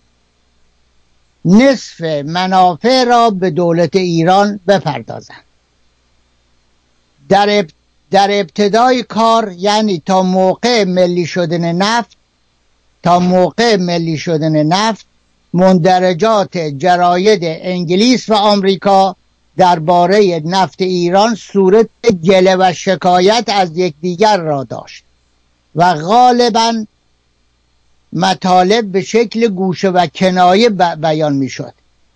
نصف 1.44 2.00
منافع 2.24 3.04
را 3.04 3.30
به 3.30 3.50
دولت 3.50 3.96
ایران 3.96 4.60
بپردازند. 4.68 5.47
در, 7.28 7.64
در 8.10 8.28
ابتدای 8.30 9.02
کار 9.02 9.52
یعنی 9.58 10.02
تا 10.06 10.22
موقع 10.22 10.84
ملی 10.84 11.26
شدن 11.26 11.72
نفت 11.72 12.16
تا 13.02 13.18
موقع 13.18 13.76
ملی 13.76 14.18
شدن 14.18 14.62
نفت 14.62 15.06
مندرجات 15.54 16.58
جراید 16.58 17.40
انگلیس 17.42 18.28
و 18.28 18.34
آمریکا 18.34 19.16
درباره 19.56 20.42
نفت 20.44 20.82
ایران 20.82 21.34
صورت 21.34 21.88
گله 22.24 22.56
و 22.56 22.72
شکایت 22.72 23.44
از 23.48 23.78
یکدیگر 23.78 24.36
را 24.36 24.64
داشت 24.64 25.04
و 25.74 25.94
غالبا 25.94 26.86
مطالب 28.12 28.92
به 28.92 29.00
شکل 29.00 29.48
گوشه 29.48 29.88
و 29.88 30.06
کنایه 30.06 30.68
بیان 30.70 31.32
می 31.32 31.48
شد 31.48 31.72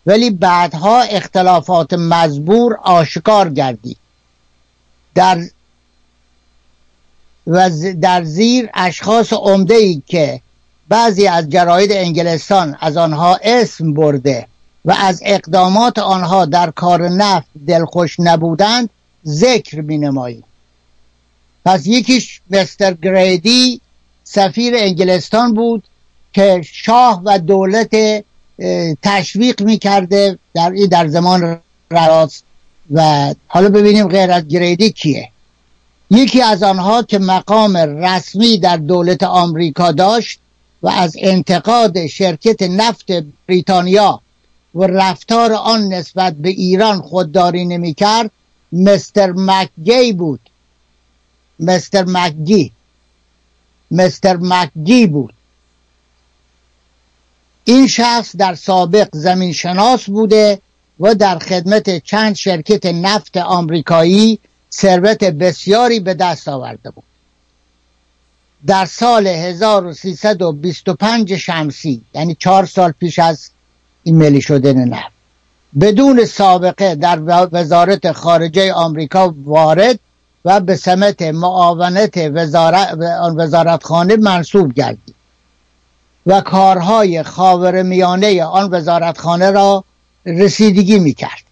ولی 0.07 0.31
بعدها 0.31 1.01
اختلافات 1.03 1.93
مزبور 1.93 2.77
آشکار 2.83 3.51
گردید. 3.51 3.97
در 5.15 5.41
و 7.47 7.71
در 8.01 8.25
زیر 8.25 8.71
اشخاص 8.75 9.33
عمده 9.33 9.75
ای 9.75 10.03
که 10.07 10.41
بعضی 10.89 11.27
از 11.27 11.51
جراید 11.51 11.93
انگلستان 11.93 12.77
از 12.81 12.97
آنها 12.97 13.39
اسم 13.43 13.95
برده 13.95 14.47
و 14.85 14.95
از 14.99 15.23
اقدامات 15.25 15.99
آنها 15.99 16.45
در 16.45 16.71
کار 16.71 17.09
نفت 17.09 17.47
دلخوش 17.67 18.17
نبودند 18.21 18.91
ذکر 19.27 19.81
می 19.81 19.99
نمایید 19.99 20.45
پس 21.65 21.87
یکیش 21.87 22.41
مستر 22.51 22.95
گریدی 22.95 23.81
سفیر 24.25 24.75
انگلستان 24.77 25.55
بود 25.55 25.85
که 26.33 26.63
شاه 26.73 27.23
و 27.25 27.39
دولت 27.39 28.25
تشویق 29.03 29.63
می‌کرده 29.63 30.39
در 30.55 30.71
این 30.71 30.87
در 30.87 31.09
زمان 31.09 31.61
راست. 31.91 32.45
و 32.91 33.35
حالا 33.47 33.69
ببینیم 33.69 34.09
غیر 34.09 34.31
از 34.31 34.49
گریدی 34.49 34.93
کیه. 34.93 35.29
یکی 36.11 36.43
از 36.43 36.63
آنها 36.63 37.03
که 37.03 37.19
مقام 37.19 37.77
رسمی 37.77 38.59
در 38.59 38.77
دولت 38.77 39.23
آمریکا 39.23 39.93
داشت 39.93 40.39
و 40.83 40.89
از 40.89 41.17
انتقاد 41.19 42.07
شرکت 42.07 42.63
نفت 42.63 43.07
بریتانیا 43.49 44.21
و 44.75 44.85
رفتار 44.85 45.53
آن 45.53 45.93
نسبت 45.93 46.35
به 46.35 46.49
ایران 46.49 47.01
خودداری 47.01 47.65
نمی‌کرد 47.65 48.31
مستر 48.73 49.33
مکگی 49.37 50.13
بود. 50.13 50.41
مستر 51.61 52.05
مکگی. 52.05 52.73
مستر 53.91 54.37
مکگی 54.37 55.07
بود. 55.07 55.35
این 57.65 57.87
شخص 57.87 58.37
در 58.37 58.55
سابق 58.55 59.09
زمین 59.13 59.53
شناس 59.53 60.05
بوده 60.05 60.61
و 61.01 61.15
در 61.15 61.39
خدمت 61.39 62.05
چند 62.05 62.35
شرکت 62.35 62.87
نفت 62.87 63.37
آمریکایی 63.37 64.39
ثروت 64.73 65.25
بسیاری 65.25 66.01
به 66.01 66.15
دست 66.15 66.49
آورده 66.49 66.91
بود. 66.91 67.05
در 68.67 68.87
سال 68.87 69.27
1325 69.27 71.37
شمسی 71.37 72.03
یعنی 72.15 72.35
چهار 72.35 72.67
سال 72.67 72.93
پیش 72.93 73.19
از 73.19 73.51
این 74.03 74.17
ملی 74.17 74.41
شدن 74.41 74.89
نفت 74.89 75.13
بدون 75.81 76.25
سابقه 76.25 76.95
در 76.95 77.49
وزارت 77.53 78.13
خارجه 78.13 78.73
آمریکا 78.73 79.35
وارد 79.45 79.99
و 80.45 80.61
به 80.61 80.77
سمت 80.77 81.23
معاونت 81.23 82.17
وزارت 82.17 82.99
وزارتخانه 83.37 84.17
منصوب 84.17 84.73
گردید. 84.73 85.15
و 86.27 86.41
کارهای 86.41 87.23
خاور 87.23 87.83
میانه 87.83 88.45
آن 88.45 88.69
وزارتخانه 88.71 89.51
را 89.51 89.85
رسیدگی 90.27 90.99
می‌کرد. 90.99 91.43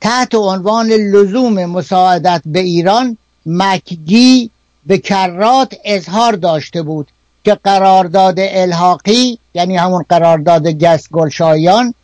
تحت 0.00 0.34
عنوان 0.34 0.86
لزوم 0.86 1.64
مساعدت 1.64 2.42
به 2.46 2.60
ایران 2.60 3.16
مکگی 3.46 4.50
به 4.86 4.98
کرات 4.98 5.74
اظهار 5.84 6.32
داشته 6.32 6.82
بود 6.82 7.08
که 7.44 7.54
قرارداد 7.64 8.34
الحاقی 8.38 9.38
یعنی 9.54 9.76
همون 9.76 10.04
قرارداد 10.08 10.66
گس 10.66 11.08
گلشایان 11.12 11.94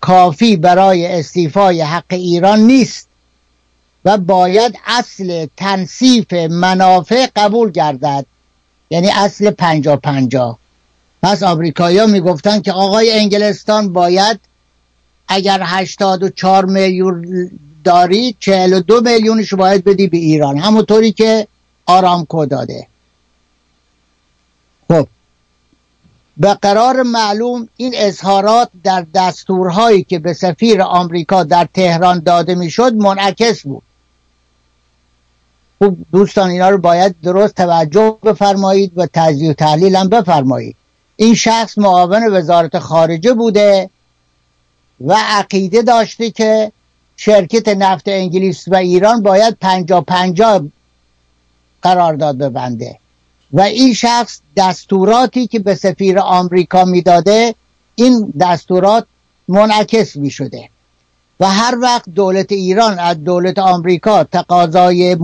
کافی 0.00 0.56
برای 0.56 1.06
استیفای 1.06 1.82
حق 1.82 2.04
ایران 2.10 2.60
نیست 2.60 3.08
و 4.04 4.18
باید 4.18 4.78
اصل 4.86 5.46
تنصیف 5.56 6.32
منافع 6.32 7.26
قبول 7.36 7.70
گردد. 7.70 8.26
یعنی 8.90 9.10
اصل 9.10 9.50
پنجا 9.50 9.96
پنجا. 9.96 10.58
پس 11.22 11.42
آمریکایی 11.42 12.06
می‌گفتن 12.06 12.60
که 12.60 12.72
آقای 12.72 13.12
انگلستان 13.12 13.92
باید 13.92 14.40
اگر 15.32 15.60
84 15.64 16.64
میلیون 16.64 17.50
داری 17.84 18.36
42 18.40 19.00
میلیونش 19.00 19.54
باید 19.54 19.84
بدی 19.84 20.06
به 20.06 20.16
ایران. 20.16 20.58
همونطوری 20.58 21.12
که 21.12 21.46
آرامکو 21.86 22.46
داده. 22.46 22.86
خب. 24.88 25.08
به 26.36 26.54
قرار 26.54 27.02
معلوم 27.02 27.68
این 27.76 27.94
اظهارات 27.96 28.70
در 28.84 29.06
دستورهایی 29.14 30.02
که 30.02 30.18
به 30.18 30.32
سفیر 30.32 30.82
آمریکا 30.82 31.44
در 31.44 31.68
تهران 31.74 32.18
داده 32.18 32.54
می‌شد 32.54 32.94
منعکس 32.94 33.62
بود. 33.62 33.82
خوب 35.78 35.98
دوستان 36.12 36.50
اینا 36.50 36.68
رو 36.68 36.78
باید 36.78 37.14
درست 37.22 37.54
توجه 37.54 38.18
بفرمایید 38.24 38.92
و 38.96 39.06
تجزیه 39.12 39.50
و 39.50 39.54
تحلیل 39.54 39.96
هم 39.96 40.08
بفرمایید. 40.08 40.76
این 41.16 41.34
شخص 41.34 41.78
معاون 41.78 42.36
وزارت 42.36 42.78
خارجه 42.78 43.32
بوده. 43.32 43.90
و 45.06 45.16
عقیده 45.18 45.82
داشته 45.82 46.30
که 46.30 46.72
شرکت 47.16 47.68
نفت 47.68 48.08
انگلیس 48.08 48.68
و 48.68 48.76
ایران 48.76 49.22
باید 49.22 49.56
پنجا 49.60 50.00
پنجا 50.00 50.66
قرارداد 51.82 52.38
ببنده 52.38 52.98
و 53.52 53.60
این 53.60 53.94
شخص 53.94 54.40
دستوراتی 54.56 55.46
که 55.46 55.58
به 55.58 55.74
سفیر 55.74 56.18
آمریکا 56.18 56.84
می‌داده 56.84 57.54
این 57.94 58.32
دستورات 58.40 59.06
منعکس 59.48 60.16
می 60.16 60.30
شده 60.30 60.68
و 61.40 61.46
هر 61.46 61.78
وقت 61.78 62.08
دولت 62.08 62.52
ایران 62.52 62.98
از 62.98 63.24
دولت 63.24 63.58
آمریکا 63.58 64.24
تقاضای 64.24 65.14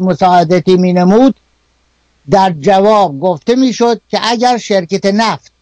مساعدتی 0.00 0.76
می 0.76 0.92
نمود 0.92 1.34
در 2.30 2.50
جواب 2.50 3.20
گفته 3.20 3.54
می 3.54 3.72
شد 3.72 4.00
که 4.08 4.20
اگر 4.22 4.58
شرکت 4.58 5.06
نفت 5.06 5.52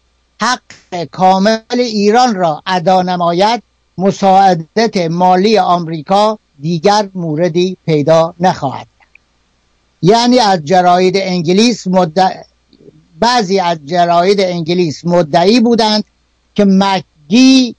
حق 0.41 1.03
کامل 1.11 1.59
ایران 1.69 2.35
را 2.35 2.63
ادا 2.65 3.01
نماید 3.01 3.63
مساعدت 3.97 4.97
مالی 4.97 5.57
آمریکا 5.57 6.39
دیگر 6.59 7.09
موردی 7.15 7.77
پیدا 7.85 8.33
نخواهد 8.39 8.87
یعنی 10.01 10.39
از 10.39 10.65
جراید 10.65 11.17
انگلیس 11.17 11.87
مدع... 11.87 12.43
بعضی 13.19 13.59
از 13.59 13.77
جراید 13.85 14.41
انگلیس 14.41 15.05
مدعی 15.05 15.59
بودند 15.59 16.03
که 16.55 16.65
مکگی 16.67 17.75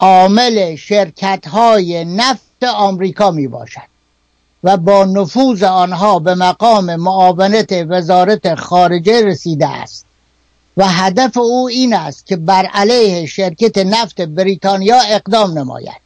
عامل 0.00 0.76
شرکت 0.76 1.46
های 1.46 2.04
نفت 2.04 2.64
آمریکا 2.74 3.30
می 3.30 3.48
باشد 3.48 3.92
و 4.64 4.76
با 4.76 5.04
نفوذ 5.04 5.62
آنها 5.62 6.18
به 6.18 6.34
مقام 6.34 6.96
معاونت 6.96 7.72
وزارت 7.72 8.54
خارجه 8.54 9.24
رسیده 9.24 9.68
است. 9.68 10.06
و 10.76 10.88
هدف 10.88 11.36
او 11.36 11.68
این 11.68 11.94
است 11.94 12.26
که 12.26 12.36
بر 12.36 12.66
علیه 12.66 13.26
شرکت 13.26 13.78
نفت 13.78 14.20
بریتانیا 14.20 15.00
اقدام 15.00 15.58
نماید 15.58 16.02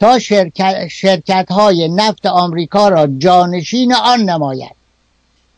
تا 0.00 0.18
شرکت, 0.18 0.88
شرکت 0.88 1.46
های 1.50 1.88
نفت 1.88 2.26
آمریکا 2.26 2.88
را 2.88 3.06
جانشین 3.06 3.94
آن 3.94 4.20
نماید 4.20 4.74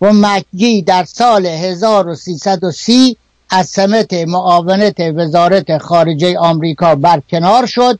و 0.01 0.13
مکگی 0.13 0.83
در 0.83 1.05
سال 1.05 1.47
1330 1.47 3.17
از 3.51 3.69
سمت 3.69 4.13
معاونت 4.15 5.01
وزارت 5.01 5.79
خارجه 5.79 6.39
آمریکا 6.39 6.95
برکنار 6.95 7.67
شد 7.67 7.99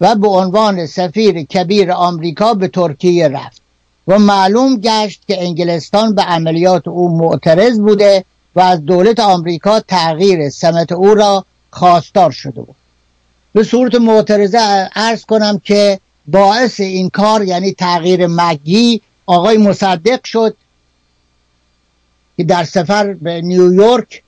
و 0.00 0.14
به 0.14 0.28
عنوان 0.28 0.86
سفیر 0.86 1.42
کبیر 1.42 1.92
آمریکا 1.92 2.54
به 2.54 2.68
ترکیه 2.68 3.28
رفت 3.28 3.62
و 4.08 4.18
معلوم 4.18 4.76
گشت 4.76 5.22
که 5.28 5.42
انگلستان 5.42 6.14
به 6.14 6.22
عملیات 6.22 6.88
او 6.88 7.18
معترض 7.18 7.78
بوده 7.80 8.24
و 8.56 8.60
از 8.60 8.84
دولت 8.84 9.20
آمریکا 9.20 9.80
تغییر 9.80 10.50
سمت 10.50 10.92
او 10.92 11.14
را 11.14 11.44
خواستار 11.70 12.30
شده 12.30 12.60
بود. 12.60 12.76
به 13.52 13.62
صورت 13.62 13.94
معترضه 13.94 14.58
ارز 14.94 15.24
کنم 15.24 15.58
که 15.58 16.00
باعث 16.26 16.80
این 16.80 17.10
کار 17.10 17.44
یعنی 17.44 17.72
تغییر 17.72 18.26
مگی 18.26 19.00
آقای 19.26 19.58
مصدق 19.58 20.24
شد 20.24 20.56
که 22.36 22.44
در 22.44 22.64
سفر 22.64 23.12
به 23.12 23.40
نیویورک 23.40 24.22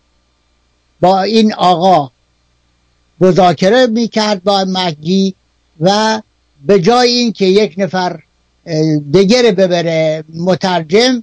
با 1.01 1.23
این 1.23 1.55
آقا 1.55 2.11
مذاکره 3.21 3.87
می‌کرد 3.87 4.45
با 4.45 4.65
مگی 4.69 5.35
و 5.81 6.23
به 6.67 6.81
جای 6.81 7.09
اینکه 7.09 7.45
یک 7.45 7.75
نفر 7.79 8.21
دگر 9.15 9.51
ببره 9.51 10.25
مترجم 10.35 11.23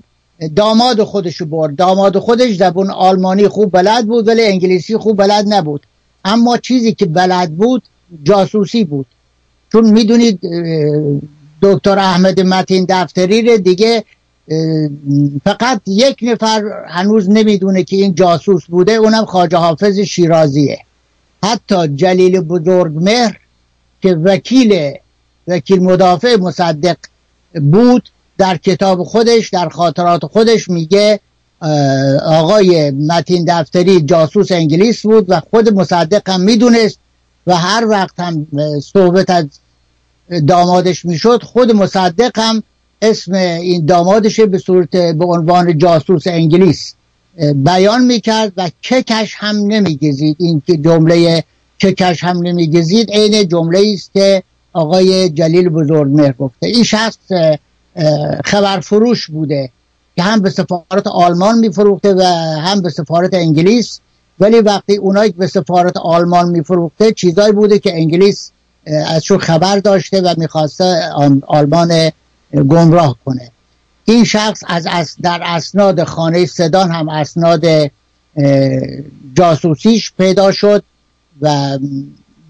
داماد 0.56 1.04
خودشو 1.04 1.46
برد. 1.46 1.76
داماد 1.76 2.18
خودش 2.18 2.56
زبون 2.56 2.90
آلمانی 2.90 3.48
خوب 3.48 3.72
بلد 3.72 4.08
بود 4.08 4.28
ولی 4.28 4.44
انگلیسی 4.44 4.98
خوب 4.98 5.18
بلد 5.18 5.46
نبود. 5.48 5.86
اما 6.26 6.58
چیزی 6.58 6.94
که 6.94 7.06
بلد 7.06 7.52
بود 7.52 7.84
جاسوسی 8.24 8.84
بود. 8.84 9.06
چون 9.72 9.90
می‌دونید 9.90 10.40
دکتر 11.62 12.00
احمد 12.00 12.40
متین 12.40 12.86
دفتری 12.90 13.58
دیگه 13.58 14.04
فقط 15.44 15.82
یک 15.88 16.18
نفر 16.22 16.64
هنوز 16.88 17.30
نمی‌دونه 17.30 17.84
که 17.84 17.96
این 17.96 18.16
جاسوس 18.16 18.66
بوده 18.66 18.92
اونم 18.92 19.26
خواجه 19.26 19.58
حافظ 19.58 20.00
شیرازیه. 20.00 20.80
حتی 21.44 21.88
جلیل 21.88 22.40
بزرگمهر 22.40 23.38
که 24.02 24.16
وکیل 24.16 24.92
وکیل 25.48 25.84
مدافع 25.84 26.36
مصدق 26.36 26.96
بود 27.54 28.10
در 28.38 28.58
کتاب 28.58 29.04
خودش 29.04 29.50
در 29.50 29.70
خاطرات 29.70 30.26
خودش 30.26 30.70
میگه 30.70 31.20
آقای 32.26 32.92
متین 32.92 33.46
دفتری 33.48 34.02
جاسوس 34.02 34.52
انگلیس 34.52 35.02
بود 35.02 35.26
و 35.28 35.40
خود 35.50 35.74
مصدق 35.74 36.30
هم 36.30 36.42
می‌دونست 36.42 37.00
و 37.48 37.56
هر 37.56 37.88
وقت 37.88 38.20
هم 38.20 38.48
صحبت 38.94 39.30
از 39.30 39.46
دامادش 40.48 41.06
می‌شد 41.06 41.44
خود 41.44 41.72
مصدق 41.72 42.32
هم 42.36 42.64
اسم 43.02 43.34
این 43.34 43.86
دامادش 43.86 44.40
به 44.40 44.58
صورت 44.58 44.90
به 44.90 45.26
عنوان 45.26 45.78
جاسوس 45.78 46.28
انگلیس 46.28 46.94
بیان 47.56 48.06
می‌کرد 48.06 48.54
و 48.58 48.70
چکش 48.82 49.34
هم 49.38 49.56
نمیگزید. 49.58 50.36
این 50.40 50.62
که 50.68 50.78
جمله 50.78 51.44
چکش 51.78 52.24
هم 52.24 52.38
نمیگزید 52.38 53.12
عین 53.12 53.48
جمله 53.48 53.94
است 53.94 54.14
که 54.14 54.44
آقای 54.74 55.30
جلیل 55.30 55.70
بزرگمهر 55.70 56.32
گفته. 56.32 56.68
این 56.68 56.84
شخص 56.84 57.18
خبر 58.46 58.80
فروش 58.80 59.28
بوده 59.28 59.70
که 60.16 60.24
هم 60.24 60.42
به 60.42 60.50
سفارت 60.50 61.08
آلمان 61.08 61.60
میفروخته 61.60 62.14
و 62.14 62.22
هم 62.62 62.82
به 62.82 62.90
سفارت 62.90 63.34
انگلیس. 63.34 64.00
ولی 64.40 64.60
وقتی 64.60 64.96
اونایی 64.96 65.32
به 65.32 65.48
سفارت 65.48 65.98
آلمان 65.98 66.50
میفروخته 66.50 67.12
چیزایی 67.12 67.54
بوده 67.54 67.80
که 67.80 67.96
انگلیس 67.96 68.52
ازشون 68.86 69.38
خبر 69.38 69.80
داشته 69.80 70.22
و 70.22 70.34
می‌خواسته 70.38 71.10
آلمان 71.48 72.12
گمراه 72.54 73.18
کنه. 73.26 73.52
این 74.06 74.24
شخص 74.24 74.64
از 74.68 75.16
در 75.22 75.42
اسناد 75.44 76.04
خانه 76.04 76.46
صدان 76.46 76.92
هم 76.92 77.10
اسناد 77.10 77.92
جاسوسیش 79.34 80.12
پیدا 80.18 80.52
شد 80.52 80.84
و 81.42 81.78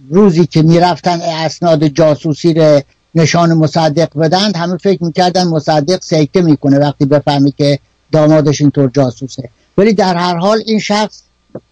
روزی 0.09 0.45
که 0.45 0.61
می‌رفتن 0.61 1.21
اسناد 1.21 1.87
جاسوسی 1.87 2.53
رو 2.53 2.81
نشان 3.15 3.53
مصدق 3.53 4.17
بدند 4.17 4.57
همه 4.57 4.77
فکر 4.77 5.03
می‌کردن 5.03 5.47
مصدق 5.47 6.01
سکته 6.01 6.41
می‌کنه 6.41 6.79
وقتی 6.79 7.05
بفهمی 7.05 7.51
که 7.51 7.79
دامادش 8.11 8.61
اینطور 8.61 8.91
جاسوسه. 8.93 9.49
ولی 9.77 9.93
در 9.93 10.15
هر 10.15 10.37
حال 10.37 10.63
این 10.65 10.79
شخص 10.79 11.21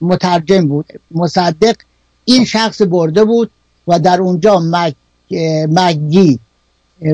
مترجم 0.01 0.67
بود. 0.67 0.85
مصدق 1.11 1.75
این 2.25 2.45
شخص 2.45 2.81
برده 2.81 3.23
بود 3.23 3.51
و 3.87 3.99
در 3.99 4.21
اونجا 4.21 4.59
مک 4.59 4.95
مگی 5.69 6.39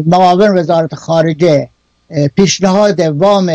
معاون 0.06 0.58
وزارت 0.58 0.96
خارجه 0.96 1.70
پیشنهاد 2.36 3.00
وام 3.00 3.52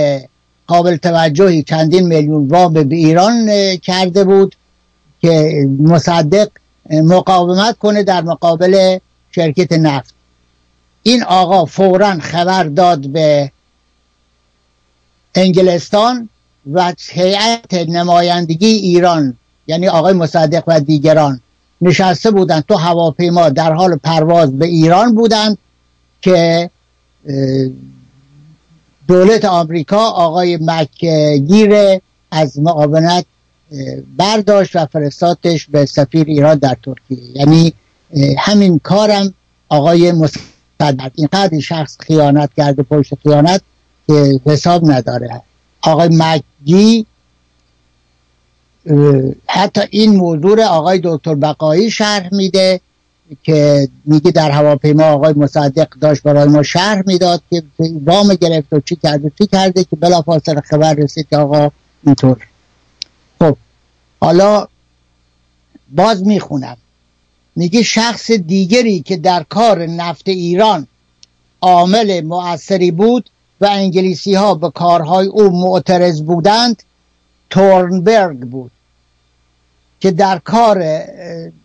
قابل 0.67 0.97
توجهی 0.97 1.63
چندین 1.63 2.07
میلیون 2.07 2.49
وام 2.49 2.73
به 2.73 2.97
ایران 2.97 3.77
کرده 3.77 4.25
بود 4.25 4.57
که 5.21 5.67
مصدق 5.79 6.49
مقاومت 6.91 7.79
کنه 7.79 8.03
در 8.03 8.23
مقابل 8.23 8.99
شرکت 9.31 9.73
نفت. 9.73 10.15
این 11.03 11.23
آقا 11.23 11.65
فورا 11.65 12.19
خبر 12.19 12.65
داد 12.65 13.01
به 13.01 13.53
انگلستان 15.35 16.29
و 16.73 16.95
هیئت 17.11 17.75
نمایندگی 17.75 18.67
ایران 18.67 19.37
یعنی 19.67 19.89
آقای 19.89 20.13
مصدق 20.13 20.65
و 20.67 20.81
دیگران 20.81 21.41
نشسته 21.81 22.31
بودند. 22.31 22.65
تو 22.69 22.75
هواپیما 22.75 23.49
در 23.49 23.73
حال 23.73 23.97
پرواز 23.97 24.59
به 24.59 24.67
ایران 24.67 25.15
بودند 25.15 25.59
که 26.23 26.71
دولت 29.09 29.45
آمریکا 29.45 29.99
آقای 29.99 30.59
مکگیر 30.61 32.01
از 32.31 32.59
معاونت 32.59 33.25
برداشت 34.17 34.77
و 34.77 34.87
فرستادش 34.87 35.67
به 35.67 35.87
سفیر 35.87 36.27
ایران 36.27 36.59
در 36.59 36.77
ترکیه. 36.83 37.37
یعنی 37.37 37.73
همین 38.39 38.79
کارم 38.79 39.35
آقای 39.69 40.13
مصدق 40.13 40.52
اینقدر 41.15 41.61
شخص 41.61 41.97
خیانت 42.01 42.51
کرده 42.57 42.83
پشت 42.83 43.15
خیانت 43.23 43.63
که 44.07 44.41
حساب 44.45 44.91
نداره. 44.91 45.43
آقای 45.83 46.09
مکگی 46.13 47.07
حتی 49.47 49.81
این 49.91 50.17
موضوع 50.17 50.65
آقای 50.65 51.01
دکتر 51.05 51.35
بقایی 51.35 51.91
شرح 51.91 52.35
میده 52.35 52.81
که 53.43 53.89
میگه 54.05 54.31
در 54.31 54.51
هواپیما 54.51 55.05
آقای 55.05 55.33
مصدق 55.33 55.89
داشت 56.01 56.23
برای 56.23 56.49
ما 56.49 56.63
شرح 56.63 57.03
می‌داد 57.07 57.43
که 57.51 57.63
وام 58.05 58.35
گرفت 58.35 58.73
و 58.73 58.81
چی 58.81 58.97
کرده 58.97 59.33
چی 59.39 59.47
کرده 59.47 59.85
که 59.85 59.97
بلافاصله 59.97 60.61
خبر 60.61 60.95
رسید 60.95 61.29
که 61.31 61.37
آقا 61.37 61.71
اینطور. 62.07 62.47
خب 63.39 63.57
حالا 64.21 64.69
باز 65.91 66.27
می‌خونم. 66.27 66.77
میگه 67.57 67.83
شخص 67.83 68.31
دیگری 68.31 69.01
که 69.01 69.17
در 69.17 69.43
کار 69.43 69.87
نفت 69.87 70.29
ایران 70.29 70.87
عامل 71.61 72.21
مؤثری 72.21 72.91
بود 72.91 73.31
و 73.61 73.67
انگلیسی 73.67 74.35
ها 74.35 74.55
به 74.55 74.71
کارهای 74.71 75.27
او 75.27 75.51
معترض 75.51 76.23
بودند 76.23 76.83
تورنبرگ 77.51 78.39
بود. 78.39 78.71
که 80.01 80.11
در 80.11 80.39
کار 80.39 81.03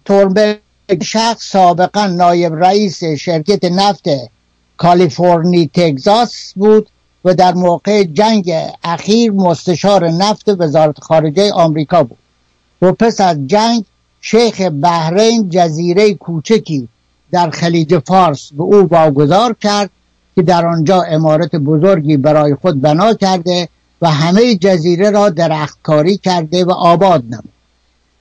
تورنبرگ 0.06 0.60
شخص 1.04 1.52
سابقا 1.52 2.08
نایب 2.08 2.54
رئیس 2.56 3.04
شرکت 3.04 3.66
نفت 3.66 4.06
کالیفرنی 4.78 5.70
تگزاس 5.74 6.54
بود 6.56 6.90
و 7.26 7.34
در 7.34 7.54
موقع 7.54 8.04
جنگ 8.04 8.54
اخیر 8.84 9.32
مستشار 9.32 10.10
نفت 10.10 10.50
وزارت 10.50 11.00
خارجه 11.00 11.52
آمریکا 11.54 12.04
بود. 12.04 12.18
و 12.82 12.92
پس 12.92 13.22
از 13.22 13.38
جنگ 13.48 13.86
شیخ 14.22 14.62
بحرین 14.62 15.50
جزیره 15.50 16.14
کوچکی 16.14 16.88
در 17.32 17.50
خلیج 17.50 18.00
فارس 18.00 18.50
به 18.58 18.64
او 18.64 18.76
واگذار 18.76 19.56
کرد 19.62 19.90
که 20.36 20.42
در 20.42 20.66
آنجا 20.66 21.02
امارت 21.02 21.56
بزرگی 21.56 22.18
برای 22.18 22.56
خود 22.56 22.82
بنا 22.82 23.14
کرده 23.14 23.70
و 24.02 24.12
همه 24.12 24.56
جزیره 24.56 25.10
را 25.10 25.30
درختکاری 25.30 26.18
کرده 26.18 26.66
و 26.66 26.72
آباد 26.72 27.24
نمود. 27.24 27.50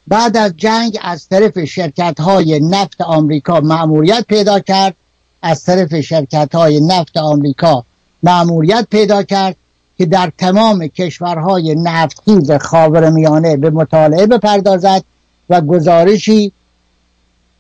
بعد 0.09 0.37
از 0.37 0.53
جنگ 0.57 0.99
از 1.03 1.29
طرف 1.29 1.65
شرکت 1.65 2.21
های 2.21 2.61
نفت 2.61 3.01
آمریکا 3.01 3.61
معموریت 3.61 4.25
پیدا 4.29 4.61
کرد. 4.61 4.95
از 5.43 5.65
طرف 5.65 6.01
شرکت 6.01 6.55
های 6.55 6.81
نفت 6.81 7.17
آمریکا 7.17 7.85
معموریت 8.23 8.87
پیدا 8.91 9.23
کرد 9.23 9.57
که 9.99 10.07
در 10.07 10.33
تمام 10.39 10.87
کشورهای 10.87 11.75
نفتخیز 11.75 12.53
خاورمیانه 12.53 13.57
به 13.57 13.71
مطالعه 13.71 14.27
بپردازد 14.27 15.05
و 15.51 15.61
گزارشی 15.61 16.53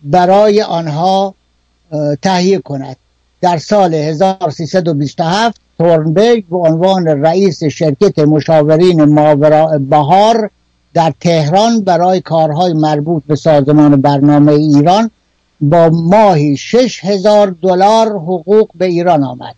برای 0.03 0.63
آنها 0.63 1.35
تهیه 2.23 2.59
کند. 2.59 2.97
در 3.41 3.59
سال 3.59 3.95
1327 3.95 5.61
تورنبرگ 5.79 6.45
به 6.47 6.57
عنوان 6.57 7.07
رئیس 7.07 7.65
شرکت 7.65 8.19
مشاورین 8.19 9.05
ماورا 9.05 9.79
بهار 9.91 10.51
در 10.95 11.13
تهران 11.21 11.81
برای 11.81 12.21
کارهای 12.21 12.73
مربوط 12.73 13.23
به 13.27 13.37
سازمان 13.37 14.01
برنامه 14.01 14.53
ایران 14.53 15.11
با 15.61 15.89
ماهی 15.89 16.57
شش 16.57 17.05
هزار 17.05 17.57
دلار 17.63 18.09
حقوق 18.09 18.69
به 18.75 18.85
ایران 18.85 19.25
آمد 19.25 19.55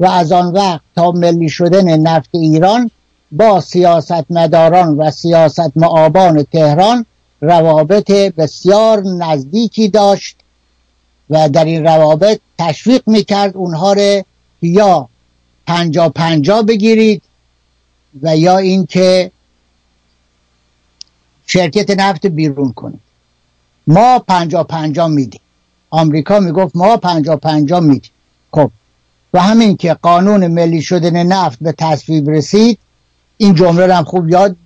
و 0.00 0.06
از 0.06 0.32
آن 0.32 0.52
وقت 0.52 0.80
تا 0.96 1.10
ملی 1.10 1.48
شدن 1.48 1.96
نفت 2.00 2.28
ایران 2.32 2.90
با 3.32 3.60
سیاستمداران 3.60 4.96
و 4.96 5.10
سیاست 5.10 5.76
معابان 5.76 6.42
تهران 6.42 7.06
روابط 7.40 8.10
بسیار 8.10 9.02
نزدیکی 9.02 9.88
داشت 9.88 10.36
و 11.30 11.48
در 11.48 11.64
این 11.64 11.84
روابط 11.84 12.40
تشویق 12.58 13.02
می‌کرد 13.06 13.56
اونها 13.56 13.92
رو 13.92 14.22
یا 14.62 15.08
پنجا 15.66 16.08
پنجا 16.08 16.62
بگیرید 16.62 17.22
و 18.22 18.36
یا 18.36 18.58
اینکه 18.58 19.30
شرکت 21.46 21.90
نفت 21.90 22.26
بیرون 22.26 22.72
کنید. 22.72 23.00
ما 23.86 24.18
پنجا 24.18 24.64
پنجا 24.64 25.08
میدیم. 25.08 25.40
آمریکا 25.90 26.40
می‌گفت 26.40 26.76
ما 26.76 26.96
پنجا 26.96 27.36
پنجا 27.36 27.80
میدیم. 27.80 28.10
خب 28.52 28.70
و 29.34 29.40
همین 29.40 29.76
که 29.76 29.94
قانون 29.94 30.46
ملی 30.46 30.82
شدن 30.82 31.22
نفت 31.22 31.58
به 31.60 31.72
تصویب 31.72 32.30
رسید 32.30 32.78
این 33.36 33.54
جمله 33.54 33.94
هم 33.94 34.04
خوب 34.04 34.28
یاد 34.28 34.56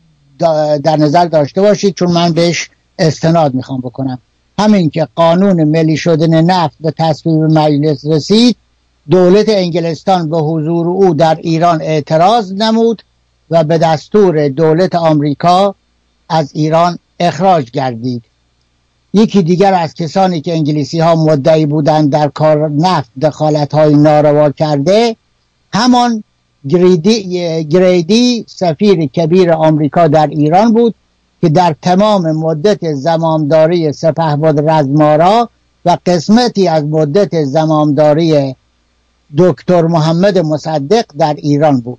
در 0.79 0.97
نظر 0.97 1.25
داشته 1.27 1.61
باشید 1.61 1.95
چون 1.95 2.13
من 2.13 2.33
بهش 2.33 2.71
استناد 2.99 3.55
می‌خوام 3.55 3.81
بکنم. 3.81 4.19
همین 4.59 4.91
که 4.91 5.09
قانون 5.15 5.65
ملی 5.65 5.97
شدن 5.97 6.45
نفت 6.45 6.77
به 6.81 6.91
تصویب 6.91 7.43
مجلس 7.43 8.07
رسید 8.07 8.57
دولت 9.11 9.49
انگلستان 9.49 10.31
به 10.31 10.39
حضور 10.39 10.89
او 10.89 11.15
در 11.15 11.35
ایران 11.35 11.83
اعتراض 11.83 12.53
نمود 12.53 13.03
و 13.51 13.65
به 13.65 13.79
دستور 13.79 14.49
دولت 14.49 14.95
آمریکا 14.95 15.75
از 16.29 16.51
ایران 16.55 16.99
اخراج 17.21 17.71
گردید. 17.71 18.23
یکی 19.15 19.43
دیگر 19.43 19.75
از 19.75 19.95
کسانی 19.95 20.41
که 20.41 20.53
انگلیسی 20.53 21.01
ها 21.01 21.15
مدعی 21.15 21.67
بودند 21.67 22.11
در 22.11 22.29
کار 22.29 22.71
نفت 22.71 23.11
دخالت 23.23 23.75
های 23.75 23.95
ناروا 23.95 24.51
کرده 24.51 25.17
همان 25.73 26.25
گریدی, 26.69 27.65
گریدی 27.65 28.45
سفیر 28.49 29.07
کبیر 29.07 29.53
آمریکا 29.53 30.09
در 30.09 30.27
ایران 30.27 30.73
بود 30.73 30.95
که 31.41 31.49
در 31.49 31.75
تمام 31.83 32.33
مدت 32.33 32.95
زمامداری 32.95 33.93
سپهبد 33.93 34.71
رزمارا 34.71 35.49
و 35.85 35.99
قسمتی 36.07 36.69
از 36.69 36.85
مدت 36.85 37.45
زمامداری 37.45 38.55
دکتر 39.39 39.83
محمد 39.83 40.39
مصدق 40.39 41.05
در 41.19 41.35
ایران 41.35 41.81
بود. 41.81 41.99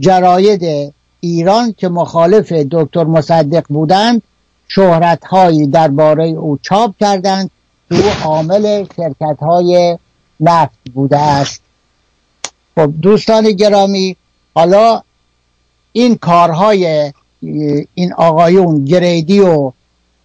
جراید 0.00 0.92
ایران 1.20 1.72
که 1.72 1.88
مخالف 1.88 2.52
دکتر 2.52 3.04
مصدق 3.04 3.64
بودند 3.68 4.22
شهرت 4.68 5.24
هایی 5.24 5.66
درباره 5.66 6.28
او 6.28 6.58
چاپ 6.62 6.94
کردند 7.00 7.50
که 7.88 7.94
او 7.94 8.30
عامل 8.30 8.84
شرکت 8.96 9.38
های 9.40 9.98
نفت 10.40 10.78
بوده 10.94 11.18
است. 11.18 11.60
خب 12.78 12.92
دوستان 13.02 13.50
گرامی 13.50 14.16
حالا 14.54 15.02
این 15.92 16.16
کارهای 16.16 17.12
این 17.94 18.12
آقایون 18.12 18.84
گریدی 18.84 19.40
و 19.40 19.72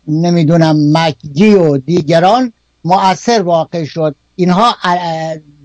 نمی‌دونم 0.08 0.98
مکجی 0.98 1.54
و 1.54 1.78
دیگران 1.78 2.54
مؤثر 2.86 3.42
واقع 3.42 3.84
شد. 3.84 4.16
اینها 4.36 4.76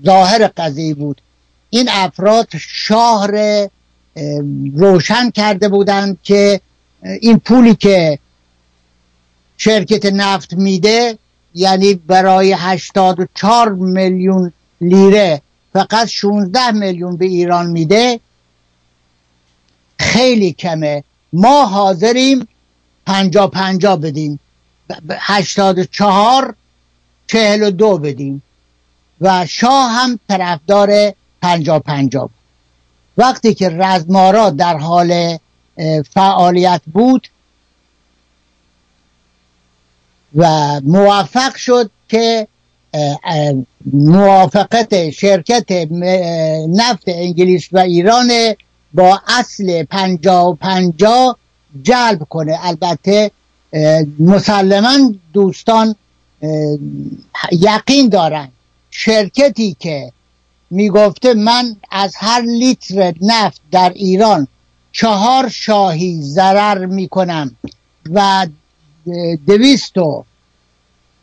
ظاهر 0.05 0.47
قضیه 0.57 0.93
بود. 0.93 1.21
این 1.69 1.89
افراد 1.91 2.47
شهر 2.57 3.67
روشن 4.75 5.29
کرده 5.29 5.69
بودند 5.69 6.17
که 6.23 6.61
این 7.21 7.39
پولی 7.39 7.75
که 7.75 8.19
شرکت 9.57 10.05
نفت 10.05 10.53
میده 10.53 11.17
یعنی 11.55 11.93
برای 11.93 12.53
84 12.53 13.73
میلیون 13.73 14.53
لیره 14.81 15.41
فقط 15.73 16.07
16 16.07 16.71
میلیون 16.71 17.17
به 17.17 17.25
ایران 17.25 17.67
میده 17.67 18.19
خیلی 19.99 20.53
کمه. 20.53 21.03
ما 21.33 21.65
حاضریم 21.65 22.47
پنجا 23.05 23.47
پنجا 23.47 23.95
بدیم. 23.95 24.39
هشتاد 25.11 25.83
چهار 25.83 26.55
چهل 27.27 27.63
و 27.63 27.71
دو 27.71 27.97
بدیم. 27.97 28.41
و 29.21 29.45
شاه 29.45 29.91
هم 29.91 30.19
طرفدار 30.29 31.13
پنجا 31.41 31.79
پنجا 31.79 32.21
بود. 32.21 32.33
وقتی 33.17 33.53
که 33.53 33.69
رزمارا 33.69 34.49
در 34.49 34.77
حال 34.77 35.37
فعالیت 36.13 36.81
بود 36.93 37.27
و 40.35 40.79
موفق 40.83 41.55
شد 41.55 41.91
که 42.09 42.47
موافقت 43.93 45.09
شرکت 45.09 45.71
نفت 46.69 47.03
انگلیس 47.07 47.67
و 47.71 47.77
ایران 47.79 48.31
با 48.93 49.21
اصل 49.27 49.83
پنجا 49.83 50.51
و 50.51 50.55
پنجا 50.55 51.37
جلب 51.83 52.23
کنه. 52.29 52.59
البته 52.61 53.31
مسلما 54.19 55.13
دوستان 55.33 55.95
یقین 57.51 58.09
دارن. 58.09 58.49
شرکتی 58.91 59.75
که 59.79 60.11
می‌گفته 60.69 61.33
من 61.33 61.75
از 61.91 62.13
هر 62.17 62.41
لیتر 62.41 63.13
نفت 63.21 63.61
در 63.71 63.91
ایران 63.95 64.47
چهار 64.91 65.49
شاهی 65.49 66.21
ضرر 66.21 66.85
می‌کنم 66.85 67.55
و 68.13 68.47
دویست 69.47 69.97
و 69.97 70.23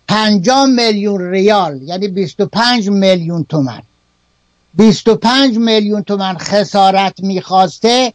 پنجاه 0.08 0.66
میلیون 0.66 1.30
ریال 1.30 1.82
یعنی 1.82 2.08
بیست 2.08 2.40
و 2.40 2.46
پنج 2.46 2.90
میلیون 2.90 3.44
تومن 3.44 3.82
بیست 4.74 5.08
و 5.08 5.14
پنج 5.14 5.58
میلیون 5.58 6.02
تومن 6.02 6.38
خسارت 6.38 7.20
می‌خواسته 7.20 8.12